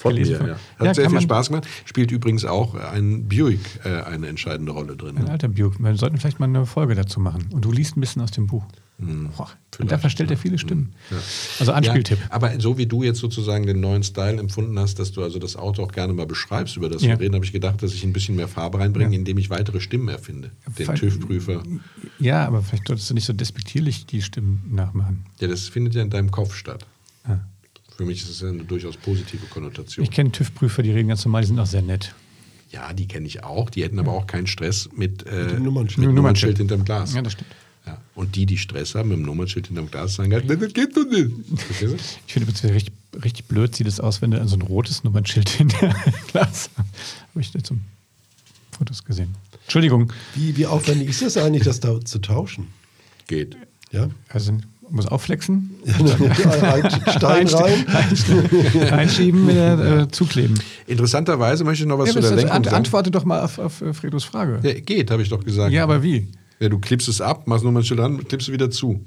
Von 0.00 0.14
gelesen. 0.14 0.38
mir, 0.42 0.48
ja. 0.48 0.54
Hat 0.78 0.86
Ja, 0.86 0.94
sehr 0.94 1.10
viel 1.10 1.20
Spaß 1.20 1.48
gemacht. 1.48 1.66
Spielt 1.84 2.10
übrigens 2.10 2.44
auch 2.44 2.74
ein 2.74 3.28
Buick 3.28 3.60
äh, 3.84 4.02
eine 4.02 4.28
entscheidende 4.28 4.72
Rolle 4.72 4.96
drin. 4.96 5.16
Ein 5.18 5.24
Ne? 5.24 5.30
alter 5.30 5.48
Buick. 5.48 5.78
Wir 5.78 5.94
sollten 5.96 6.16
vielleicht 6.16 6.40
mal 6.40 6.46
eine 6.46 6.64
Folge 6.66 6.94
dazu 6.94 7.20
machen. 7.20 7.48
Und 7.52 7.64
du 7.64 7.70
liest 7.72 7.96
ein 7.96 8.00
bisschen 8.00 8.22
aus 8.22 8.30
dem 8.30 8.46
Buch. 8.46 8.64
Boah, 9.34 9.48
und 9.78 9.90
da 9.90 9.96
verstellt 9.96 10.30
er 10.30 10.36
viele 10.36 10.58
Stimmen. 10.58 10.92
Ja. 11.10 11.16
Also 11.58 11.72
Anspieltipp. 11.72 12.18
Ja, 12.18 12.26
aber 12.28 12.60
so 12.60 12.76
wie 12.76 12.84
du 12.84 13.02
jetzt 13.02 13.18
sozusagen 13.18 13.66
den 13.66 13.80
neuen 13.80 14.02
Style 14.02 14.38
empfunden 14.38 14.78
hast, 14.78 14.98
dass 14.98 15.10
du 15.10 15.22
also 15.22 15.38
das 15.38 15.56
Auto 15.56 15.82
auch 15.84 15.92
gerne 15.92 16.12
mal 16.12 16.26
beschreibst, 16.26 16.76
über 16.76 16.90
das 16.90 17.00
Ja. 17.00 17.08
wir 17.10 17.20
reden, 17.20 17.34
habe 17.34 17.44
ich 17.46 17.52
gedacht, 17.52 17.82
dass 17.82 17.94
ich 17.94 18.04
ein 18.04 18.12
bisschen 18.12 18.36
mehr 18.36 18.46
Farbe 18.46 18.78
reinbringe, 18.78 19.16
indem 19.16 19.38
ich 19.38 19.48
weitere 19.48 19.80
Stimmen 19.80 20.08
erfinde. 20.08 20.50
Den 20.78 20.94
TÜV-Prüfer. 20.94 21.62
Ja, 22.18 22.46
aber 22.46 22.60
vielleicht 22.60 22.88
solltest 22.88 23.08
du 23.08 23.14
nicht 23.14 23.24
so 23.24 23.32
despektierlich 23.32 24.04
die 24.04 24.20
Stimmen 24.20 24.62
nachmachen. 24.70 25.24
Ja, 25.40 25.48
das 25.48 25.68
findet 25.68 25.94
ja 25.94 26.02
in 26.02 26.10
deinem 26.10 26.30
Kopf 26.30 26.54
statt. 26.54 26.84
Ah. 27.24 27.38
Für 28.00 28.06
mich 28.06 28.22
ist 28.22 28.30
es 28.30 28.40
ja 28.40 28.48
eine 28.48 28.64
durchaus 28.64 28.96
positive 28.96 29.44
Konnotation. 29.50 30.02
Ich 30.02 30.10
kenne 30.10 30.32
TÜV-Prüfer, 30.32 30.82
die 30.82 30.90
reden 30.90 31.08
ganz 31.08 31.22
normal, 31.26 31.42
die 31.42 31.48
sind 31.48 31.58
auch 31.60 31.66
sehr 31.66 31.82
nett. 31.82 32.14
Ja, 32.70 32.94
die 32.94 33.06
kenne 33.06 33.26
ich 33.26 33.44
auch. 33.44 33.68
Die 33.68 33.82
hätten 33.82 33.98
aber 33.98 34.12
auch 34.12 34.26
keinen 34.26 34.46
Stress 34.46 34.88
mit, 34.96 35.26
äh, 35.26 35.48
dem 35.48 35.64
Nummernschild. 35.64 35.98
mit 35.98 36.06
Mit 36.06 36.16
Nummernschild 36.16 36.56
hinterm 36.56 36.86
Glas. 36.86 37.12
Ja, 37.12 37.20
das 37.20 37.34
stimmt. 37.34 37.50
Ja. 37.84 38.00
Und 38.14 38.36
die, 38.36 38.46
die 38.46 38.56
Stress 38.56 38.94
haben 38.94 39.10
mit 39.10 39.18
dem 39.18 39.26
Nummernschild 39.26 39.66
hinterm 39.66 39.90
Glas, 39.90 40.14
sagen 40.14 40.32
halt, 40.32 40.46
"Nein, 40.46 40.60
das 40.60 40.72
geht 40.72 40.96
doch 40.96 41.04
nicht. 41.04 41.30
Ich 42.26 42.32
finde 42.32 42.50
übrigens 42.50 42.64
richtig, 42.64 42.94
richtig 43.22 43.44
blöd 43.44 43.76
sieht 43.76 43.86
es 43.86 44.00
aus, 44.00 44.22
wenn 44.22 44.30
du 44.30 44.48
so 44.48 44.56
ein 44.56 44.62
rotes 44.62 45.04
Nummernschild 45.04 45.48
hinter 45.50 45.94
Glas 46.28 46.70
hast. 46.74 46.78
Habe 46.78 47.40
ich 47.42 47.52
da 47.52 47.62
zum 47.62 47.82
Fotos 48.70 49.04
gesehen. 49.04 49.34
Entschuldigung. 49.64 50.10
Wie, 50.34 50.56
wie 50.56 50.64
aufwendig 50.64 51.10
ist 51.10 51.20
das 51.20 51.36
eigentlich, 51.36 51.64
das 51.64 51.80
da 51.80 52.02
zu 52.02 52.18
tauschen? 52.18 52.68
Geht. 53.26 53.58
Ja? 53.92 54.08
Also 54.30 54.56
muss 54.90 55.06
aufflexen, 55.06 55.70
Ein 55.86 56.90
Stein 57.10 57.46
rein. 57.48 57.86
einschieben, 58.92 59.48
wieder 59.48 60.02
äh, 60.02 60.08
zukleben. 60.08 60.58
Interessanterweise 60.86 61.64
möchte 61.64 61.84
ich 61.84 61.88
noch 61.88 61.98
was 61.98 62.08
Ja, 62.08 62.14
zu 62.14 62.20
der 62.20 62.30
Lenkung 62.36 62.64
sagen. 62.64 62.76
antworte 62.76 63.10
doch 63.10 63.24
mal 63.24 63.40
auf, 63.42 63.58
auf 63.58 63.80
äh, 63.82 63.92
Fredos 63.92 64.24
Frage. 64.24 64.60
Ja, 64.62 64.74
geht, 64.80 65.10
habe 65.10 65.22
ich 65.22 65.28
doch 65.28 65.44
gesagt. 65.44 65.72
Ja, 65.72 65.82
aber 65.84 66.02
wie? 66.02 66.28
Ja, 66.58 66.68
du 66.68 66.78
klippst 66.78 67.08
es 67.08 67.20
ab, 67.20 67.46
machst 67.46 67.64
Nummernschild 67.64 68.00
an, 68.00 68.18
klippst 68.26 68.48
es 68.48 68.52
wieder 68.52 68.70
zu. 68.70 69.04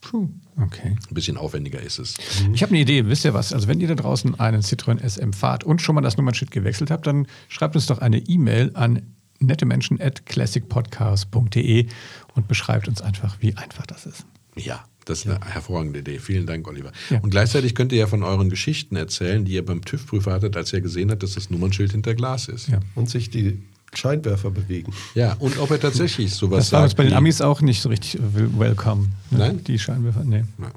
Puh, 0.00 0.28
okay. 0.62 0.94
Ein 1.10 1.14
bisschen 1.14 1.36
aufwendiger 1.36 1.80
ist 1.80 1.98
es. 1.98 2.14
Ich 2.52 2.62
habe 2.62 2.70
eine 2.70 2.80
Idee, 2.80 3.06
wisst 3.06 3.24
ihr 3.24 3.34
was? 3.34 3.52
Also 3.52 3.66
wenn 3.66 3.80
ihr 3.80 3.88
da 3.88 3.96
draußen 3.96 4.38
einen 4.38 4.62
Citroën 4.62 5.00
SM 5.04 5.32
fahrt 5.32 5.64
und 5.64 5.82
schon 5.82 5.96
mal 5.96 6.00
das 6.00 6.16
Nummernschild 6.16 6.52
gewechselt 6.52 6.92
habt, 6.92 7.06
dann 7.08 7.26
schreibt 7.48 7.74
uns 7.74 7.86
doch 7.86 7.98
eine 7.98 8.18
E-Mail 8.18 8.70
an 8.74 9.02
nettemenschen 9.40 10.00
at 10.00 10.24
classicpodcast.de 10.26 11.86
und 12.34 12.48
beschreibt 12.48 12.86
uns 12.88 13.02
einfach, 13.02 13.36
wie 13.40 13.56
einfach 13.56 13.84
das 13.86 14.06
ist. 14.06 14.24
Ja, 14.58 14.84
das 15.04 15.20
ist 15.20 15.26
eine 15.28 15.40
hervorragende 15.44 16.00
Idee. 16.00 16.18
Vielen 16.18 16.46
Dank, 16.46 16.66
Oliver. 16.66 16.92
Ja. 17.10 17.20
Und 17.20 17.30
gleichzeitig 17.30 17.74
könnt 17.74 17.92
ihr 17.92 17.98
ja 17.98 18.06
von 18.06 18.22
euren 18.22 18.48
Geschichten 18.50 18.96
erzählen, 18.96 19.44
die 19.44 19.52
ihr 19.52 19.64
beim 19.64 19.84
TÜV-Prüfer 19.84 20.32
hattet, 20.32 20.56
als 20.56 20.72
er 20.72 20.80
gesehen 20.80 21.10
hat, 21.10 21.22
dass 21.22 21.34
das 21.34 21.50
Nummernschild 21.50 21.92
hinter 21.92 22.14
Glas 22.14 22.48
ist. 22.48 22.68
Ja. 22.68 22.80
Und 22.94 23.08
sich 23.10 23.30
die 23.30 23.62
Scheinwerfer 23.94 24.50
bewegen. 24.50 24.92
Ja, 25.14 25.34
und 25.38 25.58
ob 25.58 25.70
er 25.70 25.80
tatsächlich 25.80 26.34
sowas 26.34 26.64
Das 26.64 26.72
war 26.72 26.82
uns 26.82 26.90
sagt. 26.90 26.96
bei 26.98 27.04
den 27.04 27.14
Amis 27.14 27.40
auch 27.40 27.60
nicht 27.62 27.80
so 27.80 27.88
richtig 27.88 28.18
welcome. 28.58 29.08
Ne? 29.30 29.38
Nein? 29.38 29.64
Die 29.64 29.78
Scheinwerfer, 29.78 30.24
nee. 30.24 30.44
Ja. 30.60 30.70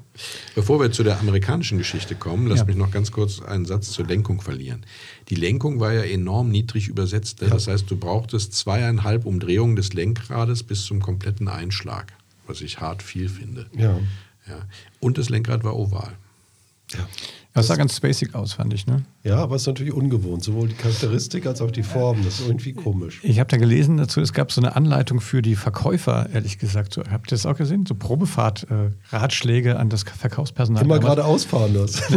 Bevor 0.54 0.80
wir 0.80 0.90
zu 0.92 1.02
der 1.02 1.18
amerikanischen 1.20 1.76
Geschichte 1.76 2.14
kommen, 2.14 2.46
lasst 2.46 2.60
Ja. 2.60 2.66
mich 2.66 2.76
noch 2.76 2.90
ganz 2.90 3.10
kurz 3.12 3.42
einen 3.42 3.66
Satz 3.66 3.90
zur 3.90 4.06
Lenkung 4.06 4.40
verlieren. 4.40 4.86
Die 5.28 5.34
Lenkung 5.34 5.80
war 5.80 5.92
ja 5.92 6.02
enorm 6.02 6.50
niedrig 6.50 6.88
übersetzt. 6.88 7.42
ne? 7.42 7.48
Das 7.50 7.66
heißt, 7.66 7.90
du 7.90 7.96
brauchtest 7.96 8.54
zweieinhalb 8.54 9.26
Umdrehungen 9.26 9.76
des 9.76 9.92
Lenkrades 9.92 10.62
bis 10.62 10.84
zum 10.84 11.00
kompletten 11.02 11.48
Einschlag, 11.48 12.12
was 12.50 12.60
ich 12.60 12.80
hart 12.80 13.02
viel 13.02 13.28
finde. 13.28 13.70
Ja. 13.72 13.98
Ja. 14.46 14.66
Und 14.98 15.16
das 15.18 15.28
Lenkrad 15.28 15.64
war 15.64 15.76
oval. 15.76 16.16
Das 17.52 17.66
sah 17.66 17.74
ganz 17.74 17.98
basic 17.98 18.36
aus, 18.36 18.52
fand 18.52 18.72
ich. 18.72 18.86
Ne? 18.86 19.02
Ja, 19.24 19.38
aber 19.38 19.56
es 19.56 19.62
ist 19.62 19.66
natürlich 19.66 19.92
ungewohnt. 19.92 20.44
Sowohl 20.44 20.68
die 20.68 20.74
Charakteristik 20.74 21.46
als 21.46 21.60
auch 21.60 21.72
die 21.72 21.82
Form. 21.82 22.22
Das 22.24 22.38
ist 22.38 22.46
irgendwie 22.46 22.72
komisch. 22.72 23.18
Ich 23.24 23.40
habe 23.40 23.48
da 23.48 23.56
gelesen 23.56 23.96
dazu, 23.96 24.20
es 24.20 24.32
gab 24.32 24.52
so 24.52 24.60
eine 24.60 24.76
Anleitung 24.76 25.20
für 25.20 25.42
die 25.42 25.56
Verkäufer, 25.56 26.28
ehrlich 26.32 26.58
gesagt. 26.58 26.94
So, 26.94 27.02
habt 27.10 27.26
ihr 27.28 27.30
das 27.36 27.46
auch 27.46 27.56
gesehen? 27.56 27.86
So 27.86 27.96
Probefahrt-Ratschläge 27.96 29.78
an 29.80 29.88
das 29.88 30.04
Verkaufspersonal. 30.04 30.84
Immer 30.84 31.00
damals. 31.00 31.16
geradeaus 31.16 31.44
fahren 31.44 31.74
das. 31.74 32.00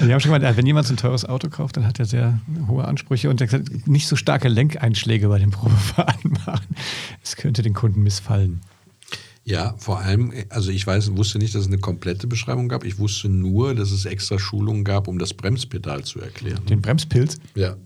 Die 0.00 0.12
haben 0.12 0.20
schon 0.20 0.32
gemeint, 0.32 0.56
wenn 0.56 0.66
jemand 0.66 0.86
so 0.86 0.94
ein 0.94 0.96
teures 0.96 1.24
Auto 1.24 1.48
kauft, 1.48 1.76
dann 1.76 1.88
hat 1.88 1.98
er 1.98 2.04
sehr 2.04 2.38
hohe 2.68 2.84
Ansprüche 2.84 3.30
und 3.30 3.40
er 3.40 3.48
hat 3.48 3.64
gesagt, 3.64 3.88
nicht 3.88 4.06
so 4.06 4.14
starke 4.14 4.48
Lenkeinschläge 4.48 5.26
bei 5.28 5.40
den 5.40 5.50
Probefahrten 5.50 6.32
machen. 6.46 6.76
Es 7.22 7.34
könnte 7.34 7.62
den 7.62 7.74
Kunden 7.74 8.04
missfallen. 8.04 8.60
Ja, 9.44 9.74
vor 9.76 10.00
allem, 10.00 10.32
also 10.48 10.70
ich 10.70 10.86
weiß, 10.86 11.16
wusste 11.16 11.38
nicht, 11.38 11.54
dass 11.54 11.62
es 11.62 11.66
eine 11.66 11.78
komplette 11.78 12.26
Beschreibung 12.26 12.68
gab. 12.68 12.84
Ich 12.84 12.98
wusste 12.98 13.28
nur, 13.28 13.74
dass 13.74 13.90
es 13.90 14.06
extra 14.06 14.38
Schulungen 14.38 14.84
gab, 14.84 15.06
um 15.06 15.18
das 15.18 15.34
Bremspedal 15.34 16.02
zu 16.02 16.20
erklären. 16.20 16.64
Den 16.66 16.80
Bremspilz. 16.80 17.38
Ja. 17.54 17.76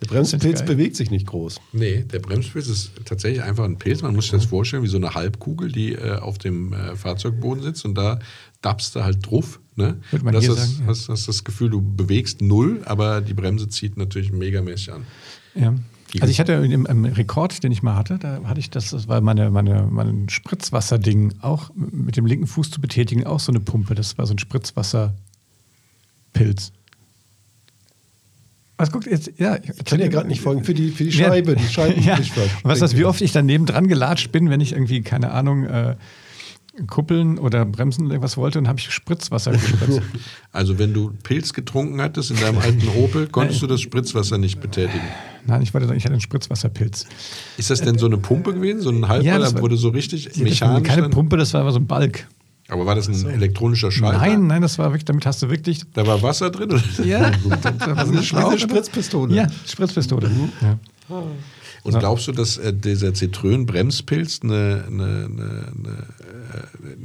Der 0.00 0.06
Bremspilz 0.06 0.64
bewegt 0.64 0.96
sich 0.96 1.10
nicht 1.10 1.26
groß. 1.26 1.60
Nee, 1.72 2.04
der 2.04 2.20
Bremspilz 2.20 2.68
ist 2.68 2.92
tatsächlich 3.04 3.42
einfach 3.42 3.64
ein 3.64 3.78
Pilz. 3.78 4.02
Man 4.02 4.14
muss 4.14 4.24
sich 4.24 4.32
das 4.32 4.46
vorstellen 4.46 4.82
wie 4.82 4.88
so 4.88 4.96
eine 4.96 5.14
Halbkugel, 5.14 5.70
die 5.70 5.92
äh, 5.92 6.16
auf 6.16 6.38
dem 6.38 6.72
äh, 6.72 6.96
Fahrzeugboden 6.96 7.62
sitzt 7.62 7.84
und 7.84 7.94
da 7.94 8.18
dappst 8.62 8.96
du 8.96 9.04
halt 9.04 9.24
drauf. 9.24 9.60
Ne? 9.76 10.00
Würde 10.10 10.24
man 10.24 10.34
das 10.34 10.44
hier 10.44 10.54
ist, 10.54 10.58
sagen, 10.58 10.76
ja. 10.80 10.86
hast, 10.86 11.08
hast 11.08 11.28
das 11.28 11.44
Gefühl, 11.44 11.70
du 11.70 11.82
bewegst 11.82 12.40
null, 12.40 12.80
aber 12.86 13.20
die 13.20 13.34
Bremse 13.34 13.68
zieht 13.68 13.96
natürlich 13.96 14.32
megamäßig 14.32 14.92
an. 14.92 15.06
Ja. 15.54 15.74
Also 16.20 16.30
ich 16.30 16.40
hatte 16.40 16.52
im, 16.54 16.86
im 16.86 17.04
Rekord, 17.04 17.62
den 17.62 17.72
ich 17.72 17.82
mal 17.82 17.94
hatte, 17.94 18.18
da 18.18 18.40
hatte 18.44 18.60
ich 18.60 18.70
das, 18.70 18.90
das 18.90 19.08
war 19.08 19.20
meine, 19.20 19.50
meine, 19.50 19.86
mein 19.90 20.28
Spritzwasserding, 20.28 21.34
auch 21.42 21.70
mit 21.74 22.16
dem 22.16 22.26
linken 22.26 22.46
Fuß 22.46 22.70
zu 22.70 22.80
betätigen, 22.80 23.26
auch 23.26 23.40
so 23.40 23.52
eine 23.52 23.60
Pumpe. 23.60 23.94
Das 23.94 24.16
war 24.16 24.26
so 24.26 24.34
ein 24.34 24.38
Spritzwasserpilz. 24.38 26.72
Was 28.78 28.92
guckt 28.92 29.06
jetzt? 29.06 29.32
Ja, 29.38 29.56
Ich 29.56 29.84
kann 29.84 30.00
ja 30.00 30.08
gerade 30.08 30.28
nicht 30.28 30.40
folgen. 30.40 30.64
Für 30.64 30.72
die, 30.72 30.90
für 30.90 31.04
die 31.04 31.10
Ja. 31.10 31.28
Scheibe, 31.28 31.56
die 31.56 31.64
ja. 32.00 32.16
Und 32.16 32.64
weißt 32.64 32.80
du, 32.80 32.84
was, 32.84 32.96
wie 32.96 33.04
oft 33.04 33.20
ich 33.20 33.32
daneben 33.32 33.66
dran 33.66 33.88
gelatscht 33.88 34.30
bin, 34.30 34.50
wenn 34.50 34.60
ich 34.60 34.72
irgendwie, 34.72 35.02
keine 35.02 35.32
Ahnung, 35.32 35.64
äh, 35.64 35.96
Kuppeln 36.86 37.38
oder 37.38 37.64
Bremsen 37.64 38.04
oder 38.06 38.14
irgendwas 38.14 38.36
wollte 38.36 38.58
und 38.58 38.68
habe 38.68 38.78
ich 38.78 38.90
Spritzwasser 38.92 39.52
gespritzt. 39.52 40.00
Also 40.52 40.78
wenn 40.78 40.92
du 40.94 41.12
Pilz 41.22 41.52
getrunken 41.52 42.00
hattest 42.00 42.30
in 42.30 42.38
deinem 42.40 42.58
alten 42.58 42.88
Opel, 42.96 43.26
konntest 43.28 43.62
du 43.62 43.66
das 43.66 43.80
Spritzwasser 43.80 44.38
nicht 44.38 44.60
betätigen. 44.60 45.04
Nein, 45.46 45.62
ich, 45.62 45.72
wollte, 45.74 45.86
ich 45.94 46.04
hatte 46.04 46.12
einen 46.14 46.20
Spritzwasserpilz. 46.20 47.06
Ist 47.58 47.70
das 47.70 47.80
denn 47.82 47.98
so 47.98 48.06
eine 48.06 48.16
Pumpe 48.18 48.54
gewesen, 48.54 48.80
so 48.80 48.90
ein 48.90 49.06
Halbball, 49.08 49.54
war- 49.54 49.62
wo 49.62 49.68
du 49.68 49.76
so 49.76 49.90
richtig 49.90 50.24
Das 50.26 50.36
war 50.38 50.44
mechanisch... 50.44 50.88
keine 50.88 51.02
dann- 51.02 51.10
Pumpe, 51.10 51.36
das 51.36 51.52
war 51.54 51.60
aber 51.62 51.72
so 51.72 51.78
ein 51.78 51.86
Balk. 51.86 52.26
Aber 52.70 52.84
war 52.86 52.94
das 52.94 53.08
ein 53.08 53.30
elektronischer 53.30 53.90
Schalter? 53.90 54.18
Nein, 54.18 54.46
nein, 54.46 54.60
das 54.62 54.78
war 54.78 54.86
wirklich, 54.90 55.06
damit 55.06 55.24
hast 55.24 55.40
du 55.42 55.48
wirklich. 55.48 55.82
Da 55.94 56.06
war 56.06 56.20
Wasser 56.22 56.50
drin? 56.50 56.70
Oder? 56.72 56.82
Ja, 57.04 57.30
das 57.62 57.96
war 57.96 58.04
so 58.06 58.12
eine 58.12 58.22
Schlaufe- 58.22 58.58
Spritzpistole. 58.58 59.34
Ja, 59.34 59.46
Spritzpistole. 59.66 60.30
Ja. 60.60 60.78
Und 61.94 62.00
glaubst 62.00 62.28
du, 62.28 62.32
dass 62.32 62.56
äh, 62.58 62.72
dieser 62.72 63.08
Citroën-Bremspilz 63.08 64.40
eine, 64.42 64.84
eine, 64.86 65.04
eine, 65.04 65.72
eine, 65.76 66.06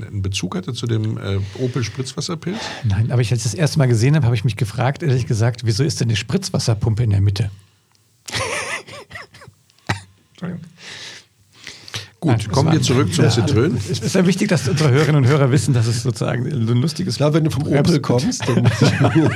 äh, 0.02 0.06
einen 0.06 0.22
Bezug 0.22 0.56
hatte 0.56 0.74
zu 0.74 0.86
dem 0.86 1.18
äh, 1.18 1.40
Opel 1.60 1.84
Spritzwasserpilz? 1.84 2.60
Nein, 2.84 3.12
aber 3.12 3.22
ich, 3.22 3.32
als 3.32 3.46
ich 3.46 3.52
das 3.52 3.54
erste 3.54 3.80
Mal 3.80 3.88
gesehen 3.88 4.16
habe, 4.16 4.26
habe 4.26 4.36
ich 4.36 4.44
mich 4.44 4.58
gefragt, 4.58 5.04
ehrlich 5.04 5.28
gesagt, 5.28 5.66
wieso 5.66 5.84
ist 5.84 6.02
denn 6.02 6.10
die 6.10 6.16
Spritzwasserpumpe 6.16 7.04
in 7.04 7.12
der 7.12 7.22
Mitte? 7.22 7.50
Entschuldigung. 10.32 10.73
Gut, 12.24 12.38
Nein, 12.38 12.48
kommen 12.52 12.72
wir 12.72 12.82
zurück 12.82 13.14
zum 13.14 13.26
Citroën. 13.26 13.74
Es 13.92 14.00
ist 14.00 14.16
ja 14.16 14.26
wichtig, 14.26 14.48
dass 14.48 14.66
unsere 14.70 14.92
Hörerinnen 14.92 15.26
und 15.26 15.30
Hörer 15.30 15.52
wissen, 15.52 15.74
dass 15.74 15.88
es 15.88 16.04
sozusagen 16.04 16.50
so 16.66 16.72
ein 16.72 16.82
lustiges. 16.82 17.18
Klar, 17.18 17.34
wenn 17.34 17.44
du 17.44 17.50
vom 17.50 17.68
Opel 17.68 18.00
kommst, 18.00 18.48
dann 18.48 18.66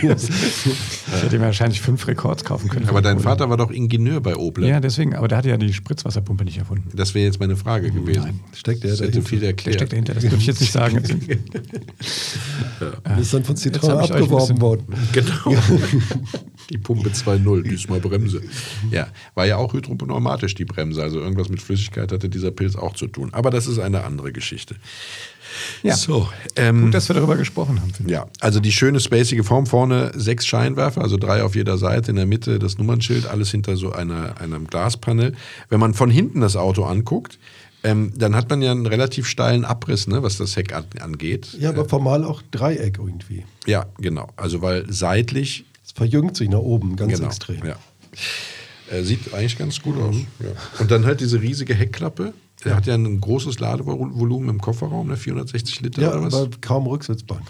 Ich 0.08 1.21
hätte 1.21 1.38
mir 1.38 1.47
wahrscheinlich 1.47 1.82
fünf 1.82 2.08
Rekords 2.08 2.45
kaufen 2.45 2.69
können. 2.69 2.88
Aber 2.88 3.02
dein 3.02 3.19
Vater 3.19 3.50
war 3.50 3.58
doch 3.58 3.71
Ingenieur 3.71 4.21
bei 4.21 4.38
Opel. 4.38 4.65
Ja, 4.65 4.80
deswegen, 4.80 5.15
aber 5.15 5.28
der 5.28 5.39
hatte 5.39 5.50
ja 5.50 5.58
die 5.58 5.73
Spritzwasserpumpe 5.73 6.45
nicht 6.45 6.60
erfunden. 6.60 6.89
Das 6.95 7.13
wäre 7.13 7.26
jetzt 7.26 7.41
meine 7.41 7.58
Frage 7.58 7.91
gewesen. 7.91 8.39
steckt 8.54 8.84
der 8.84 8.91
Das 8.91 9.02
hätte 9.02 9.12
dahinter. 9.12 9.30
viel 9.30 9.39
Der 9.39 9.50
erklärt. 9.50 9.76
steckt 9.76 9.91
dahinter, 9.91 10.13
das 10.13 10.21
dürfte 10.21 10.39
ich 10.39 10.47
jetzt 10.47 10.62
nicht 10.62 10.71
sagen. 10.71 10.97
ist 13.19 13.34
dann 13.34 13.43
von 13.43 13.58
Citroën 13.58 13.97
abgeworben 13.97 14.62
worden. 14.62 14.86
Genau. 15.12 15.58
Die 16.69 16.77
Pumpe 16.77 17.10
2.0, 17.10 17.63
diesmal 17.63 17.99
Bremse. 17.99 18.41
Ja, 18.91 19.08
war 19.36 19.45
ja 19.45 19.58
auch 19.58 19.73
hydropneumatisch, 19.73 20.56
die 20.56 20.65
Bremse. 20.65 21.01
Also 21.01 21.19
irgendwas 21.19 21.49
mit 21.49 21.62
Flüssigkeit 21.62 22.12
hatte 22.12 22.30
dieser 22.30 22.51
Pilz 22.51 22.75
auch 22.75 22.93
zu 22.93 23.08
tun. 23.08 23.30
Aber 23.34 23.49
das 23.49 23.67
ist 23.67 23.80
eine 23.80 24.03
andere 24.03 24.32
Geschichte. 24.32 24.75
Ja. 25.84 25.95
So, 25.95 26.27
ähm, 26.56 26.86
Gut, 26.86 26.93
dass 26.93 27.10
wir 27.10 27.15
darüber 27.15 27.36
gesprochen 27.36 27.82
haben. 27.82 27.93
finde 27.93 28.12
ich. 28.12 28.17
Ja, 28.17 28.27
also 28.41 28.60
die 28.60 28.71
schöne 28.71 28.99
spacige 28.99 29.43
Form 29.43 29.65
vorne, 29.65 30.12
sechs 30.15 30.45
Scheinwerfer, 30.45 31.01
also 31.01 31.17
drei 31.17 31.43
auf 31.43 31.56
jeder 31.56 31.77
Seite, 31.77 32.12
in 32.12 32.17
der 32.17 32.25
Mitte 32.25 32.60
das 32.60 32.77
Nummernschild, 32.77 33.25
alles 33.25 33.51
hinter 33.51 33.77
so 33.77 33.91
einer, 33.91 34.39
einem 34.39 34.67
Glaspanel. 34.67 35.36
Wenn 35.69 35.80
man 35.80 35.93
von 35.93 36.10
hinten 36.10 36.41
das 36.41 36.56
Auto 36.56 36.84
anguckt, 36.84 37.39
ähm, 37.84 38.12
dann 38.15 38.36
hat 38.36 38.49
man 38.49 38.62
ja 38.62 38.71
einen 38.71 38.86
relativ 38.86 39.27
steilen 39.27 39.63
Abriss, 39.63 40.08
ne, 40.08 40.23
was 40.23 40.38
das 40.38 40.56
Heck 40.56 40.73
an, 40.73 40.86
angeht. 40.99 41.56
Ja, 41.60 41.69
aber 41.69 41.86
formal 41.86 42.23
auch 42.23 42.41
Dreieck 42.51 42.97
irgendwie. 42.97 43.45
Ja, 43.65 43.86
genau. 43.99 44.30
Also 44.36 44.62
weil 44.62 44.86
seitlich 44.89 45.65
verjüngt 45.98 46.38
sich 46.38 46.48
nach 46.50 46.60
oben 46.60 46.96
ganz 46.96 47.14
genau, 47.14 47.26
extrem. 47.28 47.66
Ja. 47.66 47.76
Äh, 48.92 49.04
sieht 49.04 49.34
eigentlich 49.34 49.58
ganz 49.58 49.82
gut 49.82 49.98
aus. 49.98 50.16
Ja. 50.40 50.50
Und 50.80 50.92
dann 50.92 51.06
halt 51.06 51.20
diese 51.20 51.42
riesige 51.42 51.74
Heckklappe. 51.74 52.34
Der 52.64 52.76
hat 52.76 52.86
ja 52.88 52.94
ein 52.96 53.20
großes 53.22 53.60
Ladevolumen 53.60 54.50
im 54.50 54.62
Kofferraum, 54.62 55.08
ne, 55.08 55.18
460 55.18 55.82
Liter 55.82 56.02
Ja, 56.02 56.12
oder 56.12 56.24
was? 56.24 56.34
aber 56.34 56.50
kaum 56.62 56.88
Rücksitzbank. 56.88 57.42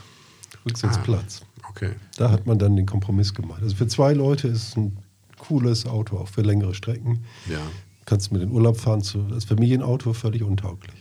Rücksitzplatz. 0.65 1.41
Ah, 1.43 1.45
Okay. 1.69 1.91
Da 2.17 2.31
hat 2.31 2.47
man 2.47 2.57
dann 2.57 2.75
den 2.75 2.87
Kompromiss 2.87 3.35
gemacht. 3.35 3.61
Also 3.61 3.75
für 3.75 3.85
zwei 3.87 4.13
Leute 4.13 4.47
ist 4.47 4.69
es 4.69 4.77
ein 4.77 4.97
cooles 5.37 5.85
Auto, 5.85 6.17
auch 6.17 6.27
für 6.27 6.41
längere 6.41 6.73
Strecken. 6.73 7.23
Ja. 7.47 7.59
Kannst 8.05 8.31
mit 8.31 8.41
in 8.41 8.49
den 8.49 8.55
Urlaub 8.55 8.77
fahren. 8.79 9.01
Zu, 9.03 9.19
das 9.29 9.45
Familienauto 9.45 10.13
völlig 10.13 10.41
untauglich. 10.41 10.95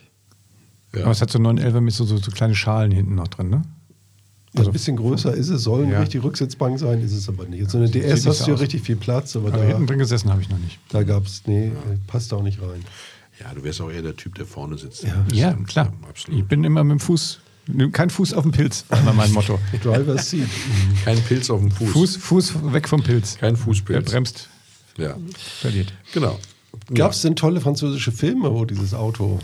ja. 0.95 1.03
Aber 1.03 1.13
es 1.13 1.23
hat 1.23 1.31
so 1.31 1.39
911 1.39 1.81
mit 1.81 1.95
so, 1.95 2.05
so, 2.05 2.19
so 2.19 2.31
kleine 2.31 2.55
Schalen 2.55 2.91
hinten 2.91 3.15
noch 3.15 3.29
drin, 3.29 3.49
ne? 3.49 3.63
Ja, 4.59 4.65
ein 4.65 4.73
bisschen 4.73 4.97
größer 4.97 5.35
ist 5.35 5.49
es, 5.49 5.63
soll 5.63 5.83
Ja. 5.83 5.87
eine 5.89 6.01
richtige 6.01 6.25
Rücksitzbank 6.25 6.79
sein, 6.79 7.01
ist 7.03 7.13
es 7.13 7.29
aber 7.29 7.45
nicht. 7.47 7.71
So 7.71 7.79
eine 7.79 7.89
DS 7.89 8.27
hast 8.27 8.47
du 8.47 8.51
ja 8.53 8.57
richtig 8.57 8.83
viel 8.83 8.97
Platz, 8.97 9.37
aber, 9.37 9.49
Aber 9.49 9.59
da, 9.59 9.65
hinten 9.65 9.87
drin 9.87 9.99
gesessen 9.99 10.31
habe 10.31 10.41
ich 10.43 10.49
noch 10.49 10.59
nicht. 10.59 10.79
da 10.91 11.03
gab 11.03 11.27
es, 11.27 11.43
nee, 11.47 11.73
passt 12.07 12.33
auch 12.33 12.43
nicht 12.43 12.61
rein. 12.61 12.83
ja, 13.41 13.53
du 13.55 13.63
wärst 13.65 13.81
auch 13.81 13.91
eher 13.91 14.03
der 14.03 14.17
Typ, 14.17 14.35
der 14.37 14.47
vorne 14.47 14.79
sitzt. 14.79 15.03
Ja. 15.05 15.25
Ja, 15.33 15.53
klar. 15.67 15.93
Ja, 16.03 16.09
absolut. 16.09 16.41
Ich 16.41 16.47
bin 16.47 16.65
immer 16.65 16.83
mit 16.85 16.93
dem 16.99 17.01
Fuß, 17.01 17.41
kein 17.93 18.11
Fuß 18.11 18.33
auf 18.35 18.43
dem 18.45 18.53
Pilz, 18.53 18.85
war 18.89 19.13
mein 19.13 19.33
Motto. 19.33 19.59
Driver's 19.83 20.31
Seat. 20.31 20.49
Kein 21.05 21.19
Pilz 21.23 21.51
auf 21.51 21.61
dem 21.61 21.71
Fuß. 21.71 21.91
Fuß, 21.91 22.17
Fuß 22.17 22.73
weg 22.73 22.89
vom 22.89 23.03
Pilz. 23.03 23.37
Kein 23.39 23.57
Fußpilz. 23.57 24.11
bremst, 24.11 24.49
Ja, 24.97 25.17
verliert. 25.61 25.93
genau. 26.13 26.39
Gab 26.95 27.13
es 27.13 27.23
denn 27.23 27.35
tolle 27.37 27.61
französische 27.61 28.13
Filme, 28.13 28.53
wo 28.53 28.65
dieses 28.65 28.95
Auto. 28.95 29.39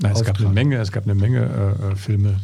Nein, 0.00 0.12
es 0.12 0.24
gab 0.24 0.38
eine. 0.40 0.48
Menge, 0.48 0.78
es 0.78 0.92
gab 0.92 1.04
eine 1.04 1.14
Menge 1.14 1.76
äh, 1.80 1.92
äh, 1.92 1.96
Filme. 1.96 2.40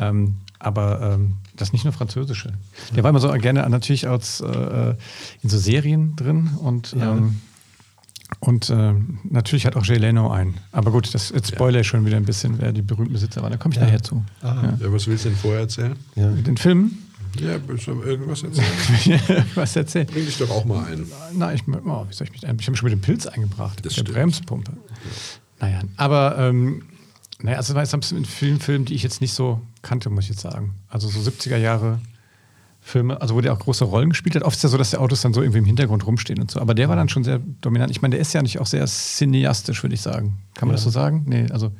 Ähm, 0.00 0.36
aber 0.58 1.14
ähm, 1.14 1.34
das 1.56 1.72
nicht 1.72 1.84
nur 1.84 1.92
französische. 1.92 2.52
Der 2.94 3.02
war 3.02 3.10
immer 3.10 3.20
so 3.20 3.30
gerne 3.32 3.68
natürlich 3.70 4.08
als, 4.08 4.40
äh, 4.40 4.94
in 5.42 5.48
so 5.48 5.56
Serien 5.58 6.16
drin 6.16 6.50
und, 6.60 6.92
Ja. 6.92 7.12
ähm, 7.12 7.40
und 8.40 8.70
äh, 8.70 8.94
natürlich 9.24 9.66
hat 9.66 9.76
auch 9.76 9.84
Jay 9.84 9.96
Leno 9.98 10.30
einen. 10.30 10.54
Aber 10.72 10.90
gut, 10.90 11.12
das 11.14 11.30
jetzt 11.30 11.48
spoiler 11.52 11.80
ich 11.80 11.86
schon 11.86 12.04
wieder 12.06 12.16
ein 12.16 12.24
bisschen, 12.24 12.58
wer 12.60 12.72
die 12.72 12.82
berühmten 12.82 13.12
Besitzer 13.12 13.42
waren. 13.42 13.50
Da 13.52 13.58
komme 13.58 13.74
ich 13.74 13.80
nachher 13.80 14.02
zu. 14.02 14.24
Ah, 14.42 14.74
Ja, 14.80 14.92
was 14.92 15.06
willst 15.06 15.24
du 15.24 15.30
denn 15.30 15.38
vorher 15.38 15.60
erzählen? 15.60 15.96
ja. 16.14 16.30
Mit 16.30 16.46
den 16.46 16.56
Filmen, 16.56 16.98
Ja, 17.38 17.56
willst 17.66 17.86
du 17.86 18.02
irgendwas 18.02 18.42
erzählen? 18.42 19.44
was 19.54 19.74
erzählen? 19.76 20.06
Bring 20.06 20.24
dich 20.26 20.38
doch 20.38 20.50
auch 20.50 20.64
mal 20.64 20.84
ein. 20.86 21.06
Nein, 21.34 21.56
ich, 21.56 21.62
oh, 21.68 22.06
wie 22.08 22.14
soll 22.14 22.26
ich 22.26 22.32
mich 22.32 22.46
ein? 22.46 22.56
Ich 22.58 22.66
habe 22.66 22.70
mich 22.72 22.78
schon 22.78 22.88
mit 22.90 22.92
dem 22.92 23.00
Pilz 23.00 23.26
eingebracht. 23.26 23.78
Das 23.84 23.96
mit 23.96 23.96
der 23.96 24.02
stimmt. 24.02 24.14
Bremspumpe. 24.14 24.72
Naja, 25.60 25.80
aber 25.96 26.38
ähm, 26.38 26.82
naja, 27.42 27.56
also 27.56 27.76
es 27.76 27.92
war 27.92 28.18
in 28.18 28.24
vielen 28.24 28.60
Filmen, 28.60 28.84
die 28.84 28.94
ich 28.94 29.02
jetzt 29.02 29.20
nicht 29.20 29.32
so 29.32 29.60
kannte, 29.82 30.10
muss 30.10 30.24
ich 30.24 30.30
jetzt 30.30 30.40
sagen. 30.42 30.74
Also 30.88 31.08
so 31.08 31.20
70er 31.20 31.56
Jahre 31.56 32.00
Filme, 32.82 33.20
also 33.20 33.34
wo 33.34 33.40
der 33.40 33.52
auch 33.52 33.58
große 33.58 33.84
Rollen 33.84 34.08
gespielt 34.10 34.34
hat. 34.36 34.42
Oft 34.42 34.56
ist 34.56 34.62
ja 34.62 34.68
so, 34.70 34.78
dass 34.78 34.90
die 34.90 34.96
Autos 34.96 35.20
dann 35.20 35.34
so 35.34 35.42
irgendwie 35.42 35.58
im 35.58 35.64
Hintergrund 35.66 36.06
rumstehen 36.06 36.40
und 36.40 36.50
so. 36.50 36.60
Aber 36.60 36.74
der 36.74 36.88
war 36.88 36.96
dann 36.96 37.08
schon 37.10 37.24
sehr 37.24 37.38
dominant. 37.60 37.90
Ich 37.90 38.00
meine, 38.02 38.12
der 38.12 38.20
ist 38.20 38.32
ja 38.32 38.42
nicht 38.42 38.58
auch 38.58 38.66
sehr 38.66 38.86
cineastisch, 38.86 39.82
würde 39.82 39.94
ich 39.94 40.00
sagen. 40.00 40.38
Kann 40.54 40.68
man 40.68 40.74
das 40.76 40.84
so 40.84 40.90
sagen? 40.90 41.24
Nee, 41.26 41.46
also 41.50 41.72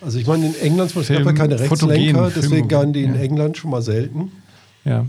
Also 0.00 0.18
ich 0.18 0.26
meine, 0.26 0.46
in 0.46 0.54
England 0.56 0.90
zum 0.90 1.00
Beispiel 1.02 1.16
Film- 1.16 1.28
gab 1.28 1.36
ja 1.36 1.42
keine 1.56 1.58
fotogen, 1.68 1.90
Rechtslenker, 1.94 2.28
deswegen 2.34 2.48
Film- 2.54 2.68
garen 2.68 2.92
die 2.92 3.02
in 3.04 3.14
ja. 3.14 3.20
England 3.20 3.56
schon 3.56 3.70
mal 3.70 3.82
selten. 3.82 4.32
ja. 4.84 5.06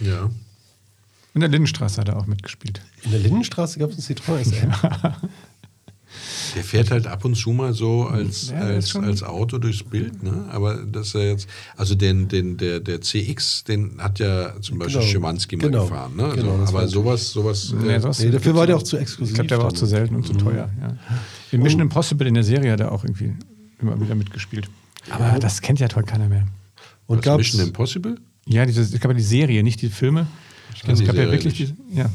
Ja. 0.00 0.28
In 1.34 1.40
der 1.40 1.48
Lindenstraße 1.48 2.00
hat 2.00 2.08
er 2.08 2.16
auch 2.16 2.26
mitgespielt. 2.26 2.80
In 3.02 3.10
der 3.12 3.20
Lindenstraße 3.20 3.78
gab 3.80 3.90
es 3.90 3.96
einen 4.08 4.18
Citroën 4.18 4.44
SM. 4.44 4.70
Der 6.54 6.62
fährt 6.64 6.90
halt 6.90 7.06
ab 7.06 7.24
und 7.24 7.34
zu 7.36 7.50
mal 7.50 7.72
so 7.74 8.04
als, 8.06 8.50
Ja, 8.50 8.58
als, 8.60 8.94
als 8.96 9.22
Auto 9.22 9.58
durchs 9.58 9.82
Bild, 9.82 10.22
ne? 10.22 10.46
Aber 10.50 10.76
dass 10.84 11.14
er 11.14 11.30
jetzt, 11.30 11.48
also 11.76 11.94
den, 11.94 12.28
den, 12.28 12.56
der, 12.56 12.80
der 12.80 13.00
CX, 13.00 13.64
den 13.64 14.00
hat 14.00 14.18
ja 14.20 14.54
zum 14.60 14.78
Beispiel 14.78 15.00
Genau. 15.00 15.10
Schimanski 15.12 15.56
mal 15.56 15.70
Genau. 15.70 15.82
gefahren, 15.84 16.16
ne? 16.16 16.24
Also, 16.24 16.36
Genau, 16.36 16.58
das 16.58 16.68
aber 16.70 16.88
sowas, 16.88 17.30
sowas. 17.30 17.74
Nee, 17.76 17.92
äh, 17.94 18.00
sowas 18.00 18.18
Nee, 18.20 18.30
dafür 18.30 18.54
war 18.54 18.66
der 18.66 18.76
auch. 18.76 18.80
auch 18.80 18.84
zu 18.84 18.96
exklusiv. 18.96 19.32
Ich 19.32 19.34
glaube, 19.34 19.48
der 19.48 19.58
war 19.58 19.66
auch 19.66 19.72
zu 19.72 19.86
selten 19.86 20.14
und 20.16 20.26
zu 20.26 20.34
teuer. 20.34 20.70
Ja. 20.80 20.96
In 21.50 21.62
Mission 21.62 21.80
Impossible 21.80 22.26
in 22.26 22.34
der 22.34 22.44
Serie 22.44 22.72
hat 22.72 22.80
er 22.80 22.92
auch 22.92 23.04
irgendwie 23.04 23.32
immer 23.80 24.00
wieder 24.00 24.14
mitgespielt. 24.14 24.68
Aber 25.10 25.38
das 25.38 25.60
kennt 25.60 25.80
ja 25.80 25.88
heute 25.94 26.06
keiner 26.06 26.28
mehr. 26.28 26.46
Und 27.06 27.18
was, 27.18 27.24
gab's, 27.24 27.38
Mission 27.38 27.62
Impossible? 27.66 28.16
Ja, 28.46 28.64
diese, 28.66 28.80
es 28.82 28.92
gab 28.92 29.10
ja 29.10 29.16
die 29.16 29.22
Serie, 29.22 29.62
nicht 29.62 29.82
die 29.82 29.88
Filme. 29.88 30.26
kenn 30.82 30.92
es 30.92 31.00
die 31.00 31.04
gab 31.06 31.14
ja 31.16 31.22
Serie 31.22 31.32
wirklich 31.38 31.58
nicht. 31.58 31.74
die. 31.90 31.96
Ja. 31.98 32.10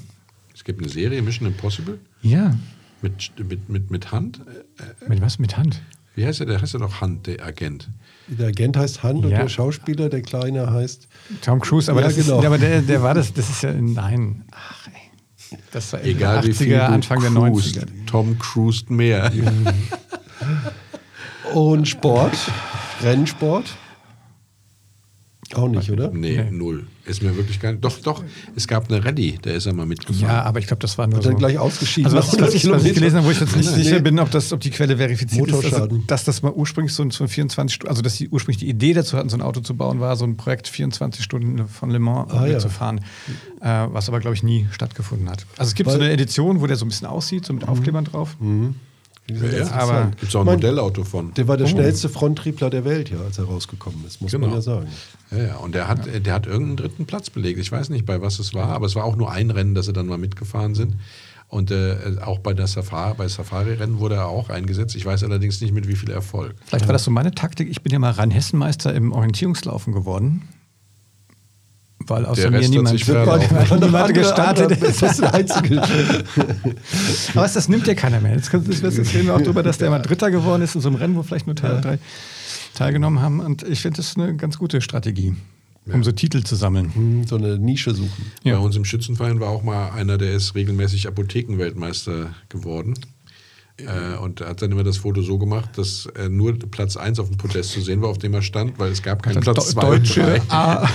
Es 0.54 0.64
gibt 0.64 0.80
eine 0.82 0.90
Serie, 0.90 1.22
Mission 1.22 1.48
Impossible, 1.48 2.00
ja. 2.22 2.56
Mit, 3.02 3.32
mit, 3.50 3.70
mit, 3.70 3.92
mit 3.92 4.12
Hand. 4.12 4.42
Äh, 4.78 5.10
Mit 5.10 5.22
was? 5.22 5.40
Mit 5.40 5.58
Hand. 5.58 5.82
Wie 6.16 6.26
heißt 6.26 6.40
der? 6.42 6.48
Der 6.48 6.62
heißt 6.62 6.74
ja 6.74 6.80
doch 6.80 7.00
Hand, 7.02 7.28
der 7.28 7.46
Agent. 7.46 7.90
der 8.28 8.48
Agent 8.50 8.76
heißt 8.78 9.04
Hand 9.04 9.24
und 9.24 9.32
Ja. 9.32 9.40
der 9.40 9.50
Schauspieler, 9.50 10.10
der 10.10 10.22
Kleine, 10.22 10.70
heißt. 10.72 11.08
Tom 11.42 11.60
Cruise, 11.62 11.90
aber, 11.90 12.02
Ja, 12.02 12.08
das 12.08 12.18
genau. 12.18 12.40
ist, 12.40 12.46
aber 12.46 12.58
der, 12.58 12.82
der 12.82 13.02
war 13.02 13.14
das, 13.14 13.34
das 13.34 13.50
ist 13.50 13.64
ja. 13.64 13.72
Nein. 13.74 14.44
Ach, 14.52 14.88
ey. 14.88 15.58
Das 15.72 15.94
war 15.94 16.00
Ende 16.02 16.12
Egal 16.12 16.42
der 16.42 16.50
wie 16.50 16.54
viel 16.54 16.76
80er, 16.76 16.80
Anfang 16.82 17.22
der 17.22 17.32
cruist, 17.32 17.78
90er. 17.78 18.06
Tom 18.06 18.38
cruist 18.38 18.90
mehr. 18.90 19.32
Und 21.54 21.88
Sport, 21.88 22.38
Rennsport. 23.02 23.66
Auch 25.56 25.68
nicht, 25.68 25.90
oder? 25.92 26.12
Nee, 26.12 26.44
Nee. 26.44 26.52
null. 26.52 26.86
Ist 27.06 27.24
mir 27.24 27.36
wirklich 27.36 27.60
gar 27.60 27.72
nicht. 27.72 27.84
Doch, 27.84 27.98
doch. 28.02 28.24
Es 28.56 28.68
gab 28.68 28.92
eine 28.92 29.04
Rallye, 29.04 29.40
da 29.42 29.50
ist 29.50 29.66
er 29.66 29.74
mal 29.74 29.88
mitgefahren. 29.88 30.28
Ja, 30.28 30.44
aber 30.44 30.60
ich 30.60 30.68
glaube, 30.68 30.82
das 30.82 30.96
war 31.00 31.08
nur 31.08 31.18
Hat 31.18 31.24
so. 31.24 31.30
dann 31.32 31.40
gleich 31.40 31.58
ausgeschieden. 31.58 32.06
Also 32.06 32.18
was, 32.18 32.28
was, 32.28 32.34
100 32.54 32.54
ich, 32.56 32.70
was 32.70 32.84
ich 32.86 32.94
gelesen 32.94 33.18
habe, 33.18 33.26
wo 33.28 33.32
ich 33.32 33.40
jetzt 33.40 33.56
nicht 33.56 33.66
Nein, 33.66 33.76
sicher 33.84 33.96
nee. 33.96 34.02
bin, 34.02 34.20
ob, 34.20 34.30
das, 34.30 34.54
ob 34.54 34.60
die 34.60 34.70
Quelle 34.70 34.98
verifiziert 34.98 35.48
ist, 35.48 35.56
also, 35.56 35.68
Motorschaden. 35.68 36.04
dass 36.06 36.24
das 36.24 36.44
mal 36.44 36.52
ursprünglich 36.52 36.94
so, 36.94 37.02
ein- 37.02 37.10
so 37.10 37.24
ein 37.24 37.28
24 37.28 37.74
Stunden, 37.74 37.90
also 37.90 38.04
dass 38.04 38.16
die 38.18 38.30
ursprünglich 38.30 38.60
die 38.60 38.70
Idee 38.70 38.94
dazu 38.94 39.18
hatten, 39.18 39.30
so 39.30 39.38
ein 39.38 39.42
Auto 39.42 39.62
zu 39.62 39.76
bauen, 39.76 40.00
war 40.00 40.16
so 40.18 40.26
ein 40.26 40.38
Projekt 40.38 40.68
24 40.68 41.24
Stunden 41.24 41.68
von 41.68 41.90
Le 41.90 41.98
Mans 41.98 42.32
Ah, 42.32 42.46
ja. 42.46 42.60
zu 42.60 42.70
fahren, 42.70 43.00
äh, 43.62 43.88
was 43.92 44.08
aber 44.08 44.20
glaube 44.20 44.36
ich 44.36 44.44
nie 44.44 44.68
stattgefunden 44.72 45.30
hat. 45.32 45.48
Also 45.58 45.70
es 45.70 45.74
gibt 45.76 45.90
so 45.90 45.98
Weil- 45.98 46.04
eine 46.06 46.14
Edition, 46.14 46.62
wo 46.62 46.68
der 46.68 46.76
so 46.76 46.86
ein 46.86 46.90
bisschen 46.90 47.08
aussieht, 47.08 47.44
so 47.46 47.54
mit 47.54 47.68
Aufklebern 47.68 48.06
drauf. 48.06 48.36
Sind 48.40 48.76
Ja, 49.30 49.72
aber-. 49.72 50.12
Gibt 50.12 50.24
es 50.24 50.36
auch 50.36 50.42
ein 50.42 50.46
Mein- 50.46 50.56
Modellauto 50.56 51.04
von. 51.04 51.34
Der 51.36 51.48
war 51.48 51.58
der 51.58 51.68
Oh. 51.68 51.70
schnellste 51.70 52.10
Fronttriebler 52.10 52.70
der 52.70 52.86
Welt, 52.86 53.10
ja, 53.10 53.20
als 53.20 53.38
er 53.38 53.46
rausgekommen 53.46 54.04
ist, 54.06 54.22
muss 54.22 54.32
man 54.34 54.42
Genau. 54.42 54.56
ja 54.56 54.62
sagen. 54.62 54.88
Ja, 55.32 55.38
ja, 55.38 55.56
und 55.58 55.76
der 55.76 55.88
hat, 55.88 56.08
der 56.26 56.34
hat 56.34 56.48
irgendeinen 56.48 56.78
dritten 56.78 57.06
Platz 57.06 57.30
belegt. 57.30 57.60
Ich 57.60 57.72
weiß 57.72 57.89
nicht, 57.89 58.06
bei 58.06 58.22
was 58.22 58.39
es 58.39 58.54
war, 58.54 58.70
aber 58.70 58.86
es 58.86 58.96
war 58.96 59.04
auch 59.06 59.15
nur 59.15 59.32
ein 59.32 59.52
Rennen, 59.52 59.76
dass 59.76 59.86
sie 59.86 59.94
dann 59.94 60.08
mal 60.08 60.18
mitgefahren 60.18 60.76
sind. 60.76 60.96
Und 61.48 61.72
äh, 61.72 61.96
auch 62.24 62.39
bei 62.39 62.54
der 62.54 62.68
Safari, 62.68 63.15
bei 63.18 63.28
Safari-Rennen 63.28 63.98
wurde 64.00 64.15
er 64.15 64.28
auch 64.28 64.50
eingesetzt. 64.50 64.96
Ich 64.96 65.04
weiß 65.06 65.24
allerdings 65.24 65.60
nicht, 65.62 65.74
mit 65.74 65.88
wie 65.88 65.96
viel 65.96 66.12
Erfolg. 66.12 66.54
Vielleicht 66.68 66.86
war 66.88 66.94
das 66.94 67.04
so 67.04 67.10
meine 67.12 67.32
Taktik. 67.32 67.70
Ich 67.72 67.82
bin 67.82 67.92
ja 67.92 67.98
mal 67.98 68.12
Rhein-Hessen-Meister 68.12 68.94
im 68.94 69.12
Orientierungslaufen 69.13 69.92
geworden. 69.94 70.44
Weil 72.08 72.26
außer 72.26 72.50
Der 72.50 72.52
mir 72.52 72.68
niemand, 72.68 73.08
weil 73.08 73.80
niemand 73.80 74.14
gestartet 74.14 74.72
ist. 74.72 75.02
Das 75.02 75.12
ist 75.12 75.22
der 75.22 75.34
einzige. 75.34 75.82
Aber 75.82 76.24
was, 77.36 77.54
das 77.54 77.68
nimmt 77.68 77.88
ja 77.88 77.94
keiner 77.94 78.22
mehr. 78.22 78.36
Jetzt, 78.36 78.52
reden 78.54 79.28
wir 79.28 79.36
auch 79.36 79.42
darüber, 79.42 79.64
dass 79.64 79.78
der 79.78 79.90
mal 79.90 80.00
Dritter 80.00 80.32
geworden 80.32 80.62
ist 80.62 80.76
in 80.76 80.82
so 80.82 80.90
einem 80.90 80.98
Rennen, 80.98 81.16
wo 81.16 81.24
vielleicht 81.24 81.46
nur 81.46 81.56
zwei 81.56 81.72
oder 81.72 81.82
drei 81.82 82.00
teilgenommen 82.74 83.22
haben. 83.22 83.40
Und 83.42 83.64
ich 83.64 83.82
finde, 83.82 83.98
das 83.98 84.08
ist 84.08 84.18
eine 84.18 84.36
ganz 84.36 84.58
gute 84.58 84.82
Strategie, 84.82 85.36
um 85.86 86.04
so 86.04 86.12
Titel 86.12 86.44
zu 86.44 86.56
sammeln. 86.56 86.94
Hm, 86.94 87.28
so 87.28 87.36
eine 87.36 87.58
Nische 87.60 87.94
suchen. 87.94 88.32
Ja. 88.44 88.56
Bei 88.56 88.62
uns 88.64 88.76
im 88.76 88.86
Schützenverein 88.86 89.40
war 89.40 89.50
auch 89.50 89.64
mal 89.64 89.90
einer, 89.92 90.18
der 90.18 90.34
ist 90.34 90.56
regelmäßig 90.56 91.08
Apothekenweltmeister 91.08 92.34
geworden. 92.48 92.96
Äh, 93.78 94.18
und 94.18 94.42
er 94.42 94.50
hat 94.50 94.62
dann 94.62 94.72
immer 94.72 94.84
das 94.84 94.98
Foto 94.98 95.22
so 95.22 95.38
gemacht, 95.38 95.78
dass 95.78 96.06
äh, 96.18 96.30
nur 96.30 96.58
Platz 96.60 96.98
1 96.98 97.20
auf 97.20 97.30
dem 97.30 97.38
Podest 97.38 97.72
zu 97.72 97.82
sehen 97.82 98.02
war, 98.02 98.10
auf 98.10 98.18
dem 98.18 98.34
er 98.34 98.42
stand, 98.42 98.78
weil 98.78 98.92
es 98.92 99.02
gab 99.02 99.24
keinen 99.24 99.40
Platz 99.40 99.70
2 99.70 99.88
und 99.88 100.16
3. 100.16 100.42
Ah, 100.50 100.88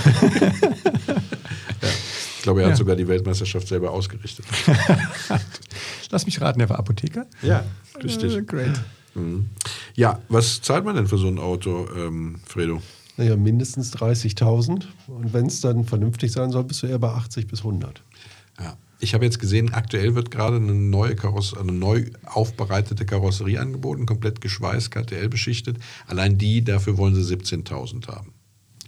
glaube, 2.45 2.61
er 2.61 2.67
hat 2.67 2.73
Ja. 2.73 2.77
sogar 2.77 2.95
die 2.95 3.07
Weltmeisterschaft 3.07 3.67
selber 3.67 3.91
ausgerichtet. 3.91 4.45
lass 6.09 6.25
mich 6.25 6.39
raten, 6.41 6.59
der 6.59 6.69
war 6.69 6.79
Apotheker. 6.79 7.25
Ja, 7.41 7.65
richtig. 8.03 8.35
Äh, 8.35 8.41
great. 8.43 8.79
Mhm. 9.13 9.49
Ja, 9.95 10.19
was 10.29 10.61
zahlt 10.61 10.85
man 10.85 10.95
denn 10.95 11.07
für 11.07 11.17
so 11.17 11.27
ein 11.27 11.39
Auto, 11.39 11.87
ähm, 11.95 12.37
Fredo? 12.45 12.81
Naja, 13.17 13.35
mindestens 13.37 13.93
30.000. 13.95 14.87
Und 15.07 15.33
wenn 15.33 15.45
es 15.45 15.61
dann 15.61 15.85
vernünftig 15.85 16.31
sein 16.31 16.51
soll, 16.51 16.65
bist 16.65 16.83
du 16.83 16.87
eher 16.87 16.99
bei 16.99 17.09
80 17.09 17.47
bis 17.47 17.59
100. 17.59 18.01
Ja. 18.59 18.77
Ich 18.99 19.13
habe 19.13 19.25
jetzt 19.25 19.39
gesehen, 19.39 19.73
aktuell 19.73 20.15
wird 20.15 20.31
gerade 20.31 20.57
eine 20.57 20.73
neue 20.73 21.15
Kaross 21.15 21.55
eine 21.55 21.71
neu 21.71 22.05
aufbereitete 22.25 23.05
Karosserie 23.05 23.59
angeboten, 23.59 24.05
komplett 24.05 24.41
geschweißt, 24.41 24.91
KTL 24.91 25.29
beschichtet. 25.29 25.77
Allein 26.07 26.37
die, 26.37 26.63
dafür 26.63 26.97
wollen 26.97 27.15
sie 27.15 27.21
17.000 27.35 28.07
haben. 28.07 28.33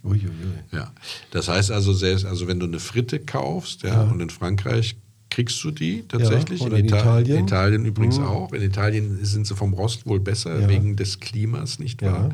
Uiuiui. 0.04 0.30
Ja. 0.72 0.92
Das 1.32 1.48
heißt 1.50 1.72
also, 1.72 1.94
selbst, 1.94 2.26
also 2.26 2.48
wenn 2.48 2.60
du 2.60 2.66
eine 2.66 2.80
Fritte 2.80 3.20
kaufst, 3.20 3.84
ja, 3.84 4.04
und 4.04 4.20
in 4.22 4.30
Frankreich 4.30 4.96
kriegst 5.30 5.62
du 5.64 5.72
die 5.72 6.04
tatsächlich. 6.08 6.62
oder 6.62 6.78
in 6.78 6.86
Ita- 6.88 7.00
Italien. 7.00 7.38
In 7.40 7.44
Italien 7.46 7.86
übrigens 7.86 8.18
Mhm. 8.20 8.26
auch. 8.26 8.54
In 8.54 8.62
Italien 8.62 9.24
sind 9.26 9.46
sie 9.46 9.56
vom 9.56 9.74
Rost 9.74 10.06
wohl 10.06 10.20
besser, 10.20 10.60
Ja. 10.62 10.70
wegen 10.70 10.96
des 10.96 11.20
Klimas, 11.20 11.80
nicht 11.80 12.02
Ja. 12.02 12.14
wahr? 12.14 12.30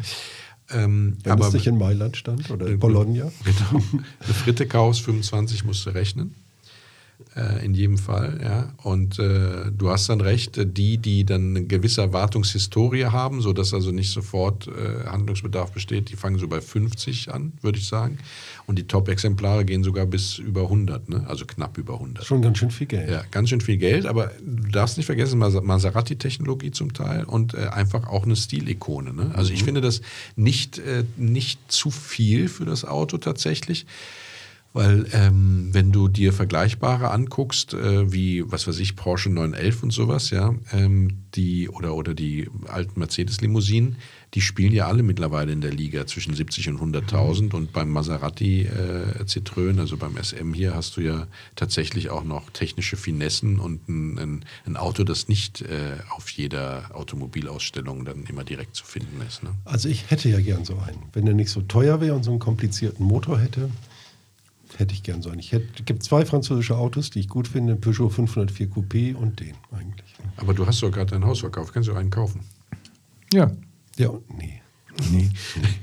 Ähm, 0.70 1.18
Wenn 1.24 1.32
aber 1.34 1.48
es 1.48 1.54
nicht 1.54 1.68
in 1.68 1.78
Mailand 1.78 2.16
stand 2.18 2.50
oder 2.50 2.68
in 2.68 2.76
Äh, 2.76 2.78
Bologna. 2.78 3.32
Genau. 3.44 3.84
Eine 3.92 4.34
Fritte 4.34 4.66
kaufst, 4.68 5.02
25 5.02 5.66
musst 5.66 5.86
du 5.86 5.90
rechnen. 5.90 6.36
Äh, 7.36 7.66
in 7.66 7.74
jedem 7.74 7.98
Fall, 7.98 8.40
ja. 8.44 8.74
Und 8.84 9.18
äh, 9.18 9.72
du 9.76 9.90
hast 9.90 10.08
dann 10.08 10.22
recht, 10.22 10.58
äh, 10.60 10.68
die, 10.68 11.00
die 11.00 11.26
dann 11.26 11.56
eine 11.56 11.66
gewisse 11.66 12.02
Erwartungshistorie 12.02 13.06
haben, 13.06 13.42
sodass 13.42 13.74
also 13.74 13.92
nicht 13.92 14.12
sofort 14.12 14.68
äh, 14.68 15.06
Handlungsbedarf 15.08 15.72
besteht, 15.72 16.12
die 16.12 16.16
fangen 16.16 16.38
so 16.38 16.48
bei 16.48 16.62
50 16.62 17.34
an, 17.34 17.54
würde 17.62 17.80
ich 17.80 17.88
sagen. 17.88 18.20
Und 18.68 18.78
die 18.78 18.86
Top-Exemplare 18.86 19.66
gehen 19.66 19.84
sogar 19.84 20.06
bis 20.06 20.38
über 20.38 20.64
100, 20.64 21.10
ne? 21.10 21.26
also 21.28 21.46
knapp 21.46 21.80
über 21.80 21.96
100. 21.96 22.24
Schon 22.24 22.44
ganz 22.44 22.60
schön 22.60 22.70
viel 22.70 22.86
Geld. 22.88 23.10
Ja, 23.10 23.24
ganz 23.32 23.50
schön 23.50 23.62
viel 23.62 23.78
Geld, 23.78 24.06
aber 24.06 24.32
du 24.46 24.70
darfst 24.70 24.98
nicht 24.98 25.08
vergessen, 25.08 25.40
Mas- 25.40 25.60
Maserati-Technologie 25.60 26.70
zum 26.70 26.94
Teil 26.94 27.24
und 27.24 27.56
äh, 27.56 27.68
einfach 27.68 28.08
auch 28.08 28.26
eine 28.26 28.36
Stilikone. 28.36 29.12
Ne? 29.12 29.32
Also 29.34 29.54
ich 29.54 29.64
finde 29.64 29.82
das 29.82 30.02
nicht, 30.36 30.80
nicht 31.18 31.60
zu 31.72 31.90
viel 31.90 32.48
für 32.48 32.66
das 32.66 32.86
Auto 32.86 33.18
tatsächlich. 33.18 33.88
Weil 34.74 35.06
ähm, 35.14 35.70
wenn 35.72 35.92
du 35.92 36.08
dir 36.08 36.34
Vergleichbare 36.34 37.12
anguckst, 37.12 37.76
äh, 37.76 38.12
wie, 38.12 38.44
was 38.52 38.68
weiß 38.68 38.80
ich, 38.80 38.96
Porsche 38.96 39.30
911 39.30 39.84
und 39.84 39.92
sowas, 39.92 40.32
ja, 40.32 40.56
ähm, 40.72 41.20
die 41.36 41.70
oder, 41.70 41.94
oder 41.94 42.16
die 42.16 42.50
alten 42.68 43.00
Mercedes-Limousinen, 43.00 43.98
die 44.34 44.42
spielen 44.42 44.74
ja 44.74 44.88
alle 44.88 45.04
mittlerweile 45.04 45.52
in 45.52 45.62
der 45.62 45.72
Liga 45.72 46.08
zwischen 46.08 46.34
70 46.34 46.70
und 46.70 46.96
100.000 46.96 47.54
und 47.54 47.72
beim 47.72 47.92
Maserati 47.92 48.64
äh, 48.64 49.24
Citroën, 49.26 49.80
also 49.80 49.96
beim 49.98 50.18
SM 50.18 50.56
hier, 50.56 50.74
hast 50.74 50.98
du 50.98 51.02
ja 51.02 51.28
tatsächlich 51.56 52.10
auch 52.10 52.24
noch 52.24 52.50
technische 52.50 52.98
Finessen 52.98 53.60
und 53.60 53.88
ein, 53.88 54.18
ein, 54.18 54.46
ein 54.66 54.76
Auto, 54.76 55.04
das 55.04 55.28
nicht 55.28 55.62
äh, 55.62 55.98
auf 56.10 56.30
jeder 56.30 56.90
Automobilausstellung 56.96 58.06
dann 58.06 58.24
immer 58.24 58.44
direkt 58.44 58.76
zu 58.76 58.86
finden 58.86 59.22
ist. 59.28 59.44
Ne? 59.44 59.52
Also 59.66 59.88
ich 59.88 60.10
hätte 60.10 60.30
ja 60.30 60.40
gern 60.40 60.66
so 60.66 60.80
einen. 60.80 61.04
Wenn 61.14 61.26
der 61.26 61.36
nicht 61.36 61.52
so 61.52 61.62
teuer 61.62 62.02
wäre 62.02 62.16
und 62.16 62.24
so 62.24 62.32
einen 62.32 62.40
komplizierten 62.40 63.06
Motor 63.06 63.40
hätte, 63.40 63.70
hätte 64.80 64.94
ich 64.94 65.04
gern 65.04 65.22
so 65.22 65.30
einen. 65.30 65.40
Es 65.40 65.86
gibt 65.86 66.04
zwei 66.04 66.26
französische 66.26 66.78
Autos, 66.78 67.10
die 67.10 67.20
ich 67.20 67.28
gut 67.28 67.48
finde, 67.48 67.76
Peugeot 67.76 68.10
504 68.10 68.68
Coupé 68.70 69.16
und 69.16 69.40
den 69.40 69.56
eigentlich. 69.72 70.14
Aber 70.38 70.54
du 70.54 70.66
hast 70.66 70.82
doch 70.82 70.92
gerade 70.92 71.12
dein 71.12 71.26
Haus 71.26 71.40
verkauft, 71.42 71.74
kannst 71.74 71.90
du 71.90 71.94
einen 71.94 72.10
kaufen? 72.10 72.42
Ja. 73.34 73.52
Ja, 73.98 74.10
nee. 74.38 74.62
Nee. 75.12 75.30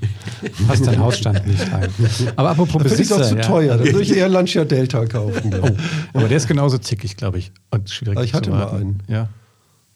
Passt 0.67 0.87
dein 0.87 0.99
Hausstand 0.99 1.45
nicht 1.45 1.71
rein. 1.71 1.89
Aber 2.35 2.51
apropos 2.51 2.81
Das 2.83 2.93
ist 2.93 3.11
auch 3.11 3.17
Besitzer. 3.17 3.29
zu 3.29 3.35
ja. 3.35 3.41
teuer. 3.41 3.77
Da 3.77 3.83
würde 3.83 4.01
ich 4.01 4.15
eher 4.15 4.29
Lancia 4.29 4.63
Delta 4.63 5.05
kaufen. 5.05 5.53
Oh, 5.61 5.69
aber 6.13 6.27
der 6.27 6.37
ist 6.37 6.47
genauso 6.47 6.77
zickig, 6.77 7.17
glaube 7.17 7.39
ich. 7.39 7.51
Und 7.71 7.89
schwierig 7.89 8.19
ich 8.23 8.33
hatte 8.33 8.51
zu 8.51 8.55
mal 8.55 8.69
einen. 8.69 9.03
Ja. 9.07 9.29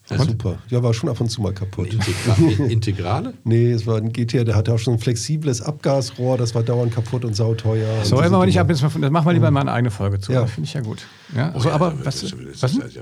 Ja, 0.08 0.18
super. 0.22 0.58
Ja, 0.68 0.82
war 0.84 0.94
schon 0.94 1.08
ab 1.10 1.20
und 1.20 1.28
zu 1.28 1.42
mal 1.42 1.52
kaputt. 1.52 1.88
Integra 1.92 2.64
Integrale? 2.68 3.34
Nee, 3.42 3.72
es 3.72 3.86
war 3.88 3.96
ein 3.96 4.12
GTR, 4.12 4.44
der 4.44 4.54
hatte 4.54 4.72
auch 4.72 4.78
schon 4.78 4.94
ein 4.94 4.98
flexibles 5.00 5.60
Abgasrohr, 5.60 6.38
das 6.38 6.54
war 6.54 6.62
dauernd 6.62 6.94
kaputt 6.94 7.24
und 7.24 7.34
sauteuer. 7.34 8.04
So, 8.04 8.18
Und 8.18 8.24
immer 8.24 8.36
diese 8.46 8.46
nicht 8.46 8.60
ab. 8.60 8.68
Jetzt 8.68 8.82
mal, 8.82 8.90
das 9.00 9.10
machen 9.10 9.26
wir 9.26 9.32
lieber 9.32 9.50
mal 9.50 9.62
eine 9.62 9.72
eigene 9.72 9.90
Folge 9.90 10.20
zu. 10.20 10.30
Ja. 10.32 10.42
Das 10.42 10.52
Finde 10.52 10.68
ich 10.68 10.74
ja 10.74 10.80
gut. 10.80 11.04
Ja, 11.34 11.52
Oh 11.56 11.58
so, 11.58 11.68
ja, 11.70 11.74
aber 11.74 11.90
das- 11.90 12.06
was, 12.06 12.20
das- 12.20 12.30
das- 12.30 12.62
was? 12.62 12.72
das- 12.78 12.94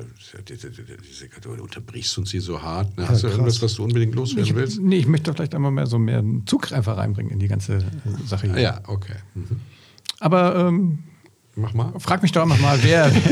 das- 0.46 0.60
das- 0.62 1.40
Du 1.42 1.50
unterbrichst 1.62 2.16
uns 2.16 2.30
hier 2.30 2.40
so 2.40 2.62
hart. 2.62 2.96
Ne? 2.96 3.06
Hast 3.06 3.22
du 3.22 3.26
krass. 3.26 3.36
irgendwas, 3.36 3.60
was 3.62 3.74
du 3.74 3.84
unbedingt 3.84 4.14
loswerden 4.14 4.44
Ich, 4.50 4.54
willst? 4.54 4.80
nee, 4.80 4.96
ich 4.96 5.06
möchte 5.06 5.30
doch 5.30 5.36
vielleicht 5.36 5.54
einmal 5.54 5.72
mehr 5.72 5.86
so 5.86 5.98
mehr 5.98 6.24
Zug 6.46 6.72
einfach 6.72 6.96
reinbringen 6.96 7.30
in 7.32 7.38
die 7.38 7.48
ganze 7.48 7.74
äh, 7.76 7.80
Sache 8.26 8.46
hier. 8.50 8.60
Ja, 8.60 8.80
okay. 8.86 9.14
Mhm. 9.34 9.60
Aber 10.20 10.56
ähm, 10.56 11.00
Mach 11.54 11.74
mal. 11.74 11.92
frag 11.98 12.22
mich 12.22 12.32
doch 12.32 12.42
einfach 12.42 12.58
mal, 12.60 12.78
wer. 12.82 13.12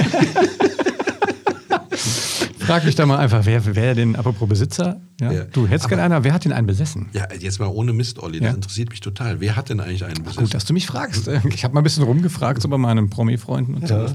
frag 2.62 2.84
mich 2.84 2.94
doch 2.94 3.06
mal 3.06 3.18
einfach, 3.18 3.44
wer, 3.44 3.62
wer 3.74 3.94
denn, 3.94 4.16
apropos 4.16 4.48
Besitzer, 4.48 5.00
ja, 5.20 5.32
Ja. 5.32 5.44
du 5.44 5.66
hättest 5.66 5.88
gerne 5.88 6.02
einer, 6.02 6.24
wer 6.24 6.32
hat 6.32 6.44
den 6.44 6.52
einen 6.52 6.66
besessen? 6.66 7.08
Ja, 7.12 7.26
jetzt 7.38 7.58
mal 7.60 7.66
ohne 7.66 7.92
Mist, 7.92 8.18
Olli. 8.22 8.40
Das 8.40 8.48
Ja. 8.50 8.54
interessiert 8.54 8.90
mich 8.90 9.00
total. 9.00 9.40
Wer 9.40 9.56
hat 9.56 9.68
denn 9.68 9.80
eigentlich 9.80 10.04
einen 10.04 10.22
besessen? 10.22 10.44
Gut, 10.44 10.54
dass 10.54 10.64
du 10.64 10.72
mich 10.72 10.86
fragst. 10.86 11.28
Ich 11.54 11.64
habe 11.64 11.74
mal 11.74 11.80
ein 11.80 11.84
bisschen 11.84 12.04
rumgefragt, 12.04 12.62
so 12.62 12.68
bei 12.68 12.78
meinen 12.78 13.10
Promi-Freunden 13.10 13.74
und 13.74 13.86
so. 13.88 13.94
Ja, 13.94 14.06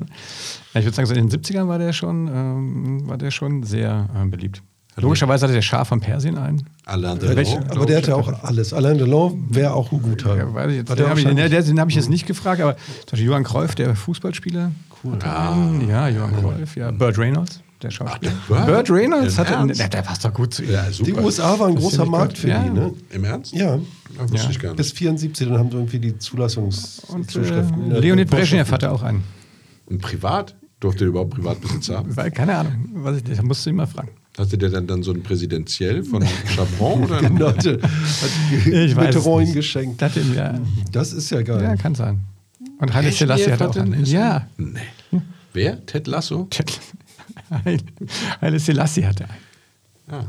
ich 0.75 0.83
würde 0.85 0.91
sagen, 0.95 1.05
so 1.07 1.13
in 1.13 1.27
den 1.27 1.41
70ern 1.41 1.67
war 1.67 1.77
der 1.79 1.93
schon, 1.93 2.27
ähm, 2.27 3.07
war 3.07 3.17
der 3.17 3.31
schon 3.31 3.63
sehr 3.63 4.09
äh, 4.15 4.25
beliebt. 4.27 4.61
Logischerweise 4.99 5.43
hatte 5.45 5.53
der 5.53 5.61
Schar 5.61 5.85
von 5.85 5.99
Persien 5.99 6.39
einen. 6.39 6.63
Alain 6.85 7.21
Welche- 7.21 7.59
Delon. 7.59 7.69
Aber 7.69 7.85
der 7.85 7.97
hatte 7.97 8.15
auch 8.15 8.43
alles. 8.43 8.73
Alain 8.73 8.97
Delon 8.97 9.45
wäre 9.51 9.73
auch 9.75 9.91
ein 9.91 10.01
guter. 10.01 10.35
Ja, 10.35 10.51
weiß 10.51 10.71
ich 10.71 10.77
jetzt, 10.77 10.89
den 10.89 10.95
der 10.97 11.09
habe 11.09 11.19
ich, 11.19 11.25
ne, 11.27 11.49
den 11.49 11.79
habe 11.79 11.91
ich 11.91 11.95
jetzt 11.95 12.09
nicht 12.09 12.25
gefragt, 12.25 12.61
aber 12.61 12.75
zum 12.77 13.11
Beispiel 13.11 13.27
Johann 13.27 13.43
Cruyff, 13.43 13.75
der 13.75 13.95
Fußballspieler. 13.95 14.71
Cool. 15.03 15.19
ja, 15.23 16.07
Johann 16.09 16.35
Cruyff, 16.41 16.75
ja. 16.75 16.89
Burt 16.89 17.19
Reynolds, 17.19 17.61
der 17.82 17.91
Schauspieler. 17.91 18.32
der 18.49 18.55
Burt? 18.65 18.89
Reynolds 18.89 19.34
Im 19.34 19.39
hatte, 19.39 19.53
Ernst? 19.53 19.80
der, 19.80 19.89
der 19.89 20.01
passt 20.01 20.25
doch 20.25 20.34
gut 20.34 20.53
zu 20.53 20.63
ihm. 20.63 20.71
Ja, 20.71 20.86
Die. 20.89 21.13
USA 21.13 21.57
war 21.59 21.67
ein 21.67 21.75
großer 21.75 22.05
Markt 22.05 22.38
für 22.38 22.49
Ja. 22.49 22.63
die, 22.63 22.69
ne? 22.71 22.93
Im 23.11 23.23
Ernst? 23.23 23.53
Ja. 23.53 23.75
Ah, 23.75 24.21
wusste 24.23 24.38
Ja. 24.38 24.49
ich 24.49 24.59
gar 24.59 24.73
Bis 24.75 24.88
nicht. 24.88 24.97
74, 24.97 25.47
dann 25.47 25.57
haben 25.59 25.69
sie 25.69 25.78
irgendwie 25.78 25.99
die 25.99 26.09
Und 26.09 26.15
äh, 26.15 26.19
Zulassungszuschriften. 26.19 27.91
Leonid 27.91 28.30
Brezhnev 28.30 28.71
hatte 28.71 28.91
auch 28.91 29.03
einen. 29.03 29.23
Und 29.86 30.01
privat? 30.01 30.55
Durfte 30.80 30.99
der 30.99 31.07
überhaupt 31.07 31.32
Privatbesitz 31.34 31.89
haben? 31.89 32.15
Weil, 32.15 32.30
keine 32.30 32.55
Ahnung, 32.55 32.89
was 32.95 33.17
ich, 33.17 33.23
da 33.23 33.41
musst 33.41 33.65
du 33.65 33.71
ihn 33.71 33.78
mal 33.78 33.88
fragen. 33.88 34.09
Hatte 34.38 34.55
der 34.59 34.69
dann, 34.69 34.86
dann 34.86 35.01
so 35.01 35.11
ein 35.11 35.23
Präsidentiell 35.23 36.03
von 36.03 36.23
Chabron? 36.55 37.03
Oder? 37.05 37.19
Genau, 37.21 37.47
hatte, 37.47 37.80
hat 37.82 38.67
Ich 38.67 38.95
weiß 38.95 39.15
geschenkt. 39.53 39.99
Das 40.01 40.15
hat 40.15 40.21
ihm 40.23 40.36
ja, 40.36 40.59
Das 40.91 41.13
ist 41.13 41.32
ja 41.32 41.41
geil. 41.41 41.63
ja, 41.63 41.75
kann 41.75 41.95
sein. 41.95 42.19
Und 42.80 42.93
Haile 42.93 43.11
Selassie 43.11 43.51
hatte 43.51 43.69
auch 43.69 43.75
einen. 43.75 44.05
Ja, 44.05 44.45
Nee. 44.57 44.80
Wer? 45.53 45.84
Ted 45.88 46.05
Lasso? 46.05 46.45
Haile- 46.51 46.80
Haile 48.41 48.59
Selassie 48.59 49.05
hatte 49.05 49.25
einen. 49.29 49.39
Ah. 50.09 50.25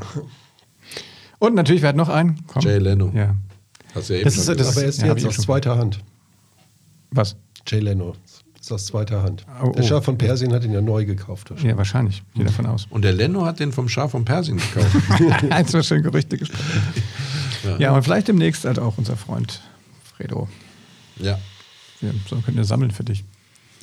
Und 1.39 1.55
natürlich, 1.55 1.81
wer 1.81 1.89
hat 1.89 1.95
noch 1.95 2.09
einen? 2.09 2.45
Komm. 2.47 2.61
Jay 2.61 2.77
Leno. 2.79 3.11
Ja. 3.15 3.35
Hast 3.95 4.09
du 4.09 4.13
ja 4.13 4.19
eben 4.19 4.25
Das 4.25 4.33
schon 4.35 4.41
ist- 4.41 4.47
das 4.49 4.57
gesagt. 4.57 4.75
Aber 4.77 4.83
er 4.83 4.89
ist 4.89 5.01
Ja, 5.01 5.07
jetzt 5.07 5.25
aus 5.25 5.35
schon. 5.35 5.43
zweiter 5.45 5.77
Hand. 5.77 5.99
Was? 7.11 7.35
Jay 7.67 7.79
Leno. 7.79 8.15
Ist 8.59 8.71
aus 8.73 8.85
zweiter 8.87 9.23
Hand. 9.23 9.45
Oh, 9.63 9.71
Der 9.71 9.83
oh. 9.83 9.87
Schaf 9.87 10.03
von 10.05 10.17
Persien 10.17 10.53
hat 10.53 10.63
ihn 10.65 10.73
ja 10.73 10.81
neu 10.81 11.05
gekauft. 11.05 11.51
Ja, 11.63 11.77
wahrscheinlich. 11.77 12.23
Gehe 12.35 12.43
davon 12.45 12.65
aus. 12.65 12.87
Und 12.89 13.03
der 13.03 13.13
Leno 13.13 13.45
hat 13.45 13.59
den 13.61 13.71
vom 13.71 13.87
Schaf 13.87 14.11
von 14.11 14.25
Persien 14.25 14.57
gekauft. 14.57 14.95
Eins 15.49 15.73
war 15.73 15.81
schön 15.81 16.03
Gerüchte 16.03 16.37
gesprochen. 16.37 16.93
Ja. 17.79 17.93
und 17.93 18.03
vielleicht 18.03 18.27
demnächst 18.27 18.65
halt 18.65 18.77
auch 18.79 18.97
unser 18.97 19.15
Freund 19.17 19.61
Fredo. 20.15 20.47
ja. 21.17 21.39
Wir, 22.01 22.13
so 22.29 22.37
können 22.37 22.55
wir 22.55 22.63
sammeln 22.63 22.91
für 22.91 23.03
dich. 23.03 23.25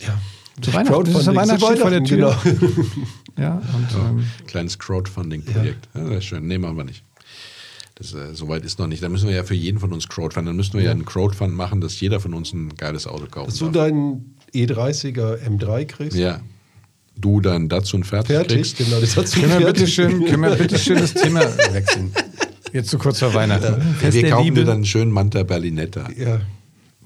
Ja. 0.01 0.18
Zu 0.61 0.73
Weihnachten. 0.73 0.87
Ist 0.87 0.89
Crowdfunding 0.89 1.37
Weihnachten 1.37 1.61
steht 1.67 1.79
vor 1.79 1.91
der 1.91 2.05
Tür. 2.05 2.37
Genau. 2.45 2.57
Ja, 3.39 3.57
und 3.57 3.89
ähm, 3.95 4.25
Kleines 4.47 4.79
Crowdfunding-Projekt. 4.79 5.89
Ja. 5.95 6.05
das 6.05 6.19
ist 6.19 6.25
schön. 6.25 6.47
Nee, 6.47 6.57
machen 6.57 6.79
wir 6.79 6.85
nicht. 6.85 7.03
Das, 7.97 8.15
äh, 8.15 8.33
Soweit 8.35 8.65
ist 8.65 8.79
noch 8.79 8.87
nicht. 8.87 9.03
Da 9.03 9.11
müssen 9.11 9.29
wir 9.29 9.35
ja 9.37 9.43
für 9.43 9.55
jeden 9.55 9.79
von 9.79 9.93
uns 9.93 10.09
Crowdfund. 10.09 10.49
Dann 10.49 10.57
müssen 10.57 10.73
wir 10.73 10.83
ja 10.83 10.91
einen 10.91 11.05
Crowdfund 11.05 11.55
machen, 11.55 11.83
dass 11.83 12.01
jeder 12.01 12.19
von 12.19 12.33
uns 12.33 12.55
ein 12.55 12.75
geiles 12.77 13.07
Auto 13.07 13.27
kaufen 13.27 13.51
Dass 13.51 13.59
du 13.59 13.69
deinen 13.69 14.37
E30er 14.55 15.37
M3 15.47 15.85
kriegst. 15.85 16.17
Ja. 16.17 16.41
Du 17.19 17.43
dann 17.43 17.69
dazu 17.69 17.97
und 17.97 18.05
fertig, 18.05 18.37
Fertig, 18.37 18.57
kriegst. 18.57 18.79
genau. 18.79 19.01
Das 19.01 19.17
hat 19.19 19.31
können, 19.33 19.59
wir 19.59 19.67
bitte 19.67 19.87
schön, 19.87 20.25
können 20.25 20.43
wir 20.43 20.55
bitte 20.57 20.79
schön 20.79 20.97
das 20.99 21.13
Thema 21.13 21.41
wechseln. 21.73 22.13
Jetzt 22.73 22.89
zu 22.89 22.97
kurz 22.99 23.19
vor 23.19 23.33
Weihnachten. 23.35 23.83
Ja, 24.03 24.13
wir 24.15 24.31
kaufen 24.31 24.45
Liebe. 24.45 24.61
dir 24.61 24.65
dann 24.67 24.77
einen 24.77 24.85
schönen 24.87 25.11
Manta 25.13 25.43
Berlinetta. 25.43 26.09
Ja. 26.17 26.41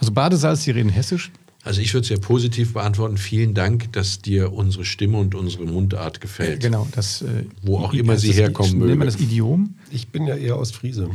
Also 0.00 0.12
Badesalz, 0.12 0.64
die 0.64 0.72
reden 0.72 0.88
hessisch. 0.90 1.30
Also 1.66 1.80
ich 1.80 1.92
würde 1.92 2.04
es 2.04 2.08
ja 2.10 2.18
positiv 2.18 2.72
beantworten. 2.74 3.16
Vielen 3.16 3.52
Dank, 3.52 3.92
dass 3.92 4.20
dir 4.20 4.52
unsere 4.52 4.84
Stimme 4.84 5.18
und 5.18 5.34
unsere 5.34 5.64
Mundart 5.64 6.20
gefällt. 6.20 6.60
Genau, 6.62 6.86
das. 6.92 7.22
Äh, 7.22 7.44
Wo 7.62 7.78
auch 7.78 7.92
I- 7.92 7.98
immer 7.98 8.16
sie 8.16 8.32
herkommen 8.32 8.70
Nennt 8.72 8.82
möge. 8.84 8.96
man 8.96 9.06
das 9.08 9.16
Idiom? 9.20 9.74
Ich 9.90 10.08
bin 10.08 10.26
ja 10.26 10.36
eher 10.36 10.58
Ostfriese. 10.58 11.10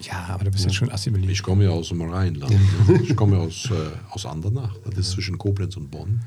Ja, 0.00 0.26
aber 0.28 0.44
du 0.44 0.50
bist 0.50 0.64
jetzt 0.64 0.74
schon 0.74 0.90
assimiliert. 0.90 1.30
Ich 1.32 1.42
komme 1.42 1.64
ja 1.64 1.70
aus 1.70 1.88
dem 1.88 2.02
Rheinland. 2.02 2.52
ne? 2.88 3.00
Ich 3.04 3.16
komme 3.16 3.36
ja 3.36 3.42
aus, 3.42 3.70
äh, 3.70 3.74
aus 4.10 4.26
Andernach. 4.26 4.74
Das 4.84 4.98
ist 4.98 5.10
zwischen 5.12 5.38
Koblenz 5.38 5.76
und 5.78 5.90
Bonn. 5.90 6.20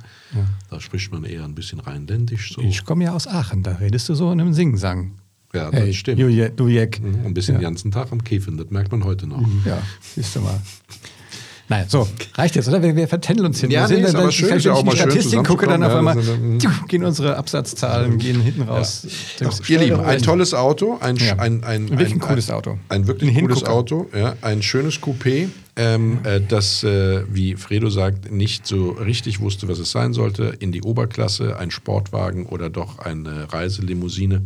Da 0.72 0.80
spricht 0.80 1.12
man 1.12 1.24
eher 1.26 1.44
ein 1.44 1.54
bisschen 1.54 1.80
rheinländisch. 1.80 2.54
So. 2.54 2.62
Ich 2.62 2.86
komme 2.86 3.04
ja 3.04 3.14
aus 3.14 3.28
Aachen, 3.28 3.62
da 3.64 3.74
redest 3.76 4.10
du 4.10 4.16
so 4.16 4.32
in 4.32 4.42
einem 4.42 4.54
Singsang. 4.54 5.12
Ja, 5.54 5.70
das 5.70 5.80
hey, 5.80 5.94
stimmt. 5.94 6.20
Du, 6.22 6.50
du 6.56 6.68
Jeck. 6.70 7.00
Mhm, 7.02 7.26
Ein 7.26 7.34
bisschen 7.34 7.54
Ja. 7.56 7.60
den 7.60 7.64
ganzen 7.66 7.92
Tag 7.92 8.12
am 8.12 8.24
Käfen, 8.24 8.58
das 8.58 8.70
merkt 8.72 8.92
man 8.92 9.04
heute 9.04 9.28
noch. 9.28 9.42
Ja, 9.66 9.82
siehst 10.02 10.36
du 10.36 10.40
mal. 10.42 10.60
Naja, 11.70 11.86
so, 11.90 12.08
reicht 12.36 12.56
jetzt, 12.56 12.70
oder? 12.70 12.82
Wir, 12.82 12.96
wir 12.96 13.08
vertändeln 13.10 13.48
uns 13.48 13.60
hin. 13.60 13.70
Ja, 13.72 13.82
Wir 13.82 13.88
sehen 13.90 13.98
nee, 14.04 14.12
dann- 14.12 14.16
aber 14.22 14.32
schön, 14.32 14.50
wenn 14.52 14.60
ja 14.60 14.74
ich 14.74 14.80
in 14.80 14.86
die 14.90 14.96
Statistik 14.96 15.44
gucke, 15.44 15.68
dann 15.68 15.84
auf 15.84 15.94
einmal 15.96 16.18
ja, 16.18 16.34
eine- 16.34 16.58
tschuh, 16.60 16.70
gehen 16.88 17.04
unsere 17.04 17.36
Absatzzahlen 17.36 18.18
gehen 18.18 18.40
hinten 18.42 18.62
raus. 18.62 19.06
Ihr 19.68 19.80
Lieben, 19.80 20.00
ein 20.00 20.22
tolles 20.22 20.54
Auto, 20.54 20.98
ein, 21.02 21.18
Ja. 21.18 21.36
ein, 21.40 21.64
ein, 21.66 21.90
Wirklich 21.90 22.10
ein 22.12 22.14
ein 22.14 22.20
cooles 22.20 22.50
Auto. 22.52 22.78
Ein 22.88 23.08
wirklich 23.08 23.36
Ein 23.36 23.42
cooles. 23.48 23.64
Auto, 23.66 24.08
ja, 24.16 24.36
ein 24.42 24.64
schönes 24.64 25.02
Coupé, 25.02 25.50
ähm, 25.76 26.20
äh, 26.24 26.40
das, 26.40 26.84
äh, 26.86 27.24
wie 27.30 27.56
Fredo 27.56 27.90
sagt, 27.90 28.32
nicht 28.32 28.66
so 28.66 28.92
richtig 28.92 29.42
wusste, 29.42 29.68
was 29.68 29.80
es 29.80 29.92
sein 29.92 30.14
sollte, 30.14 30.54
in 30.60 30.72
die 30.72 30.82
Oberklasse, 30.84 31.58
ein 31.60 31.70
Sportwagen 31.72 32.46
oder 32.46 32.70
doch 32.70 33.00
eine 33.00 33.52
Reiselimousine. 33.52 34.44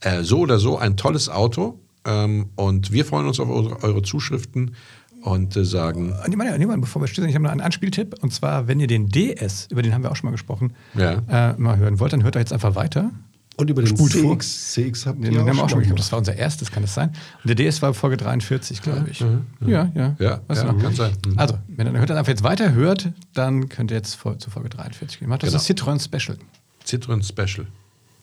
Äh, 0.00 0.22
so 0.24 0.40
oder 0.40 0.58
so 0.58 0.76
ein 0.78 0.96
tolles 0.98 1.28
Auto 1.30 1.78
ähm, 2.06 2.46
und 2.56 2.92
wir 2.92 3.04
freuen 3.04 3.26
uns 3.26 3.40
auf 3.40 3.48
eure, 3.50 3.82
eure 3.82 4.02
Zuschriften 4.02 4.74
und 5.22 5.56
äh, 5.56 5.64
sagen, 5.64 6.14
Nee, 6.28 6.36
Mann, 6.36 6.58
nee, 6.58 6.66
Mann, 6.66 6.80
bevor 6.80 7.02
wir 7.02 7.06
schließen, 7.08 7.28
ich 7.28 7.34
habe 7.34 7.44
noch 7.44 7.50
einen 7.52 7.60
Anspieltipp. 7.60 8.16
Und 8.22 8.32
zwar, 8.32 8.66
wenn 8.68 8.80
ihr 8.80 8.86
den 8.86 9.08
DS, 9.08 9.68
über 9.70 9.82
den 9.82 9.92
haben 9.94 10.02
wir 10.02 10.10
auch 10.10 10.16
schon 10.16 10.26
mal 10.28 10.32
gesprochen, 10.32 10.72
Ja. 10.94 11.22
äh, 11.28 11.54
mal 11.58 11.76
hören 11.78 11.98
wollt, 12.00 12.12
dann 12.12 12.22
hört 12.22 12.34
doch 12.36 12.40
jetzt 12.40 12.52
einfach 12.52 12.74
weiter. 12.74 13.10
Und 13.56 13.68
über 13.68 13.82
den 13.82 13.88
Spult. 13.94 14.12
CX. 14.12 14.72
CX 14.72 15.04
habt 15.06 15.22
Den 15.22 15.32
ihr 15.34 15.40
haben 15.40 15.46
wir 15.54 15.62
auch 15.64 15.68
schon 15.68 15.82
gemacht. 15.82 15.98
Das 15.98 16.10
war 16.12 16.18
unser 16.18 16.34
erstes, 16.34 16.70
kann 16.70 16.82
das 16.82 16.94
sein? 16.94 17.10
Und 17.44 17.48
der 17.48 17.56
DS 17.56 17.82
war 17.82 17.92
Folge 17.92 18.16
43, 18.16 18.80
glaube 18.80 19.10
ich. 19.10 19.20
Ja, 19.20 19.90
ja. 19.94 20.16
Ja, 20.18 20.40
Weißt 20.46 20.62
du 20.62 20.66
ja, 20.66 20.72
noch? 20.72 20.80
kann 20.82 20.94
sein. 20.94 21.12
Mhm. 21.26 21.38
Also, 21.38 21.58
wenn 21.68 21.86
ihr 21.86 21.92
dann 21.92 21.98
hört, 21.98 22.08
dann 22.08 22.16
einfach 22.16 22.30
jetzt 22.30 22.42
weiter 22.42 22.72
hört, 22.72 23.12
dann 23.34 23.68
könnt 23.68 23.90
ihr 23.90 23.98
jetzt 23.98 24.12
zu 24.38 24.50
Folge 24.50 24.70
43 24.70 25.18
gehen. 25.18 25.28
Macht 25.28 25.42
das 25.42 25.50
Genau. 25.50 25.60
ist 25.60 25.68
Citroën 26.00 26.02
Special. 26.02 26.38
Citroën 26.86 27.22
Special. 27.22 27.66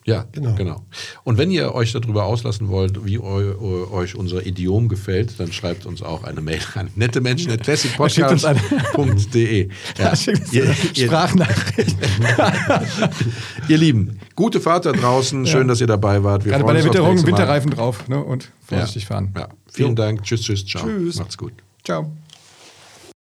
Ja, 0.08 0.24
genau. 0.32 0.54
Genau. 0.54 0.82
Und 1.24 1.36
wenn 1.36 1.50
ihr 1.50 1.74
euch 1.74 1.92
darüber 1.92 2.24
auslassen 2.24 2.68
wollt, 2.68 3.04
wie 3.04 3.18
eu, 3.18 3.22
eu, 3.22 3.92
euch 3.92 4.14
unser 4.14 4.46
Idiom 4.46 4.88
gefällt, 4.88 5.38
dann 5.38 5.52
schreibt 5.52 5.84
uns 5.84 6.00
auch 6.02 6.24
eine 6.24 6.40
Mail 6.40 6.60
an 6.74 6.88
nette 6.96 7.20
Menschen 7.20 7.52
at 7.52 7.60
classicpodcast.de. 7.62 9.68
Ja. 9.98 10.14
Ihr, 10.52 10.74
Sprachnachricht. 10.94 11.94
ihr 13.68 13.76
Lieben, 13.76 14.18
gute 14.34 14.60
Fahrt 14.60 14.86
da 14.86 14.92
draußen. 14.92 15.46
Schön, 15.46 15.68
dass 15.68 15.82
ihr 15.82 15.86
dabei 15.86 16.24
wart. 16.24 16.46
Wir 16.46 16.52
Gerade 16.52 16.64
bei 16.64 16.72
der 16.72 16.84
Witterung. 16.84 17.26
Winterreifen 17.26 17.70
drauf 17.70 18.08
ne? 18.08 18.24
und 18.24 18.50
vorsichtig 18.62 19.02
ja. 19.02 19.08
fahren. 19.08 19.34
Ja. 19.36 19.48
Vielen 19.70 19.94
Dank. 19.94 20.22
Tschüss, 20.22 20.40
tschüss, 20.40 20.64
ciao. 20.64 20.84
Tschüss. 20.84 21.16
Macht's 21.16 21.36
gut. 21.36 21.52
Ciao. 21.84 22.10